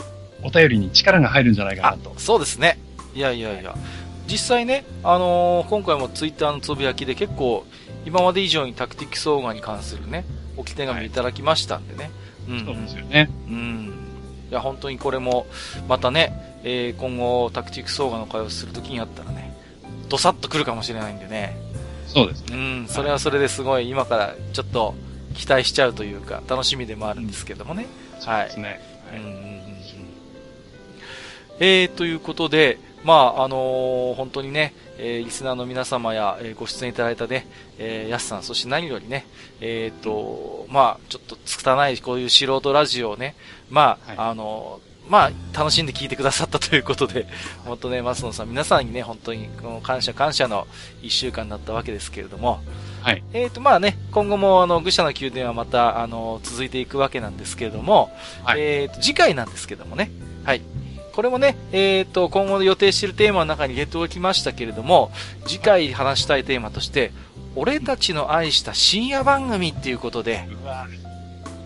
[0.44, 2.14] お便りに力が入るんじゃないかなと。
[2.18, 2.78] そうですね。
[3.16, 3.76] いやいやいや。
[4.28, 7.66] 実際ね、あのー、今回もツイッターのつぶやきで結構、
[8.06, 10.26] 今まで以上にタクティクスオーガに関するね、
[10.58, 12.12] 置き手紙いただきましたんでね。
[12.48, 12.66] はい、うん。
[12.66, 13.30] そうですよね。
[13.48, 13.94] うん。
[14.50, 15.48] いや、本当にこれも、
[15.88, 19.58] またね、えー、今後、タクティクスオーガの会をするときにあったらね、
[20.10, 21.58] どさっと来るかもしれないんでね。
[22.08, 22.56] そうですね。
[22.56, 24.94] うん、それはそれですごい、今からちょっと
[25.34, 27.86] 期待しちゃうというか、楽しみでもあるんですけどもね。
[28.22, 28.46] うん、はい。
[28.46, 28.82] そうですね。
[29.10, 29.64] はい、うんうんうん。
[31.60, 37.48] えー、ということで、まあ、あのー、本当にね、えー、リスナーの皆様や、えー、ご出演いただいたね、
[37.78, 39.26] えー、やすさん、そして何よりね、
[39.62, 43.36] えっ、ー、と、まあ、ちょっと拙いこういう素人ラジオをね、
[43.70, 47.28] まあ、はい、あのまあ、楽しんで聞いてくださったということで、
[47.66, 50.66] 本当ね、松野さん、皆さんにね、本当に、この感謝感謝の
[51.02, 52.62] 一週間だったわけですけれども、
[53.02, 53.24] はい。
[53.34, 60.10] えっ、と、まあね、今後も、あの、愚者の宮殿はまた、あの、続いていくわけなんですけれども、はい、えっ、と、次回なんですけどもね、
[60.46, 60.62] はい。
[61.14, 65.12] これもね、えっ、ー、と、今後予定しているテーマの中に入れておきましたけれども、
[65.46, 67.12] 次回話したいテーマとして、
[67.56, 70.48] 俺たちの愛した深夜番組っていうことで、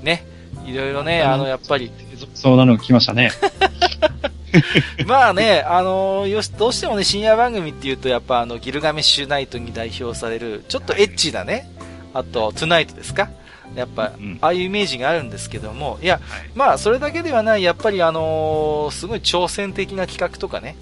[0.03, 0.25] ね、
[0.65, 1.91] いろいろね、あの、やっぱり。
[2.33, 3.31] そうなの来ましたね。
[5.07, 11.69] まあね、あのよし、どうしてもね、深夜番組っていうと、やっぱあの、ギルガメッシュナイトに代表される、ちょっとエッチなね、
[12.13, 13.29] あと、トゥナイトですか？
[13.77, 20.75] やっぱ、うん、ああいうイメージがあるんですけども、いや、はい、まあ、それだけではない、やっぱりあのー、すごい挑戦的な企画とかね、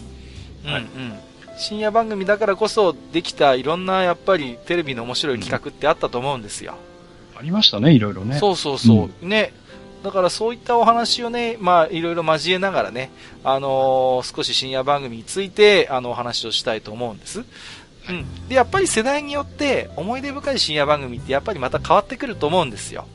[0.63, 1.13] はい、うんうん。
[1.57, 6.75] 深夜番組だからこそできたいろんなやっぱりテレビの面白い企画ってあったと思うんですよ。
[7.33, 8.37] うん、ありましたね、いろいろね。
[8.39, 9.09] そうそうそう。
[9.21, 9.53] うん、ね。
[10.03, 13.09] だからそういったお話をね、まあいろいろ交えながらね、
[13.43, 17.43] あのー、少し深夜番組について、あの、お話をしたいと思うんです。
[18.09, 18.47] うん。
[18.47, 23.07] で、やっぱり世代によって思い出深い深夜番組ってやっぱりまた変わってくると思うんですよ。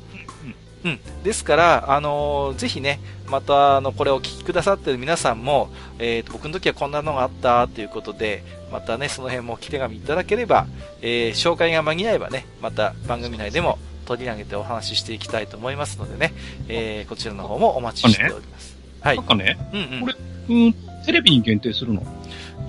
[0.85, 0.99] うん。
[1.23, 8.43] ですから、あのー、ぜひね、また、あの、これをお聞きくださってる皆さんも、えっ、ー、と、僕の時はこんなのがあったということで、
[8.73, 10.67] またね、その辺も来手紙いただければ、
[11.03, 16.33] えー、紹介が間に合えばね、また番組内でも取り上げてお話ししていきたいと思いますのでね、
[16.69, 18.77] えー、こちらの方もお待ちしております。
[19.01, 19.17] はい。
[19.17, 20.15] なんかね、うんうん、これ、
[20.49, 20.73] うん、
[21.05, 22.03] テレビに限定するの？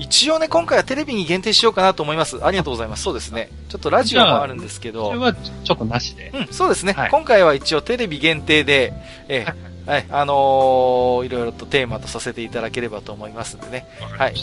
[0.02, 2.44] 一応ね、今回はテレビに限定しようかなと思います。
[2.44, 3.04] ありがとうございます。
[3.04, 3.50] そうですね。
[3.70, 5.06] ちょっとラジオもあるんですけど。
[5.06, 6.32] それはちょっとなしで。
[6.34, 6.94] うん、そうですね。
[6.94, 8.94] はい、今回は一応テレビ限定で、
[9.28, 13.86] えー、はい、あのー、いろいろとテーマとさせていただければと思いますんでね。
[14.00, 14.34] はい。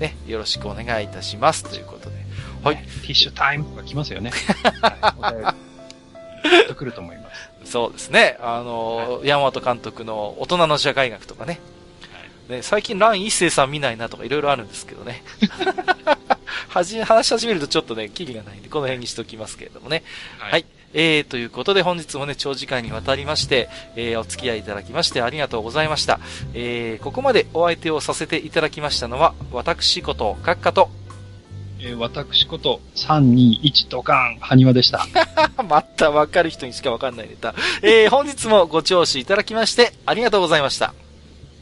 [0.00, 1.62] ね、よろしくお願いいたします。
[1.62, 2.16] ということで。
[2.64, 2.76] はい。
[2.76, 4.32] ティッシュタイムとか来ますよね。
[5.20, 5.54] は
[6.68, 7.32] い、来ると思いま
[7.64, 7.70] す。
[7.70, 8.38] そうですね。
[8.40, 11.60] あの、はい、山本監督の大人の社会学とかね。
[12.48, 15.22] ね、最近ラン一世さん見ないなとかいろいろあるんですけどね。
[16.68, 20.02] はじ、話し始めるとちょっとね、キリがないんで、この辺にしておきますけれどもね。
[20.38, 20.64] はい、はい。
[20.94, 26.20] えー、ということで本日もね、長時間にわたりまして、えー、お付き合いいただきましてありがとうございました。
[26.54, 30.88] えー、ここまでお相手をさせていただきましたのは、私こと、閣下と、
[31.80, 35.06] えー、私こと、321ドカン、埴輪でした。
[35.68, 37.54] またわかる人にしかわかんないネタ。
[37.82, 40.94] えー、本日もご聴取いただきまして、ありがとうございました。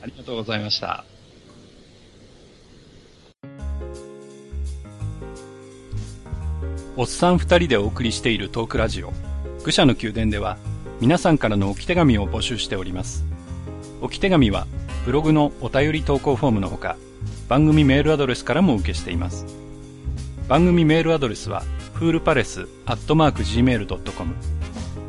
[0.05, 1.03] ありがとうございました。
[6.97, 9.15] おっさん二人でお送りしているトークラジオ、
[9.65, 10.59] 愚者の宮殿では、
[11.01, 13.25] 皆さんからの置き手紙を募集しております。
[14.03, 14.67] 置き手紙は、
[15.07, 16.99] ブログのお便り投稿フォームのほか、
[17.49, 19.47] 番組メールアドレスからも受けしています。
[20.49, 21.63] 番組メールアドレスは、
[21.95, 24.35] フールパレスアットマーク Gmail.com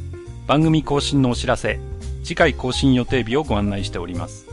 [0.46, 1.80] 番組更新のお知らせ、
[2.22, 4.46] 次回更新予定日をご案内しております。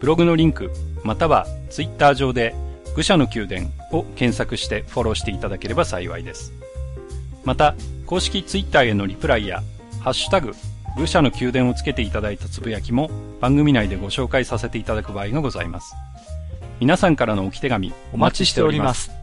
[0.00, 0.70] ブログのリンク、
[1.02, 2.54] またはツイッター上で、
[2.94, 6.52] 愚者の宮殿を検索してフォローしていただければ幸いです。
[7.44, 7.74] また、
[8.06, 9.62] 公式ツイッターへのリプライや、
[10.00, 10.52] ハッシュタグ、
[10.96, 13.10] 愚者の宮殿をつけていただいたつぶやきも
[13.40, 15.94] 番組内でご紹介させていただく場合がございます。
[16.82, 19.21] 皆さんからの置き手紙お待ちしております。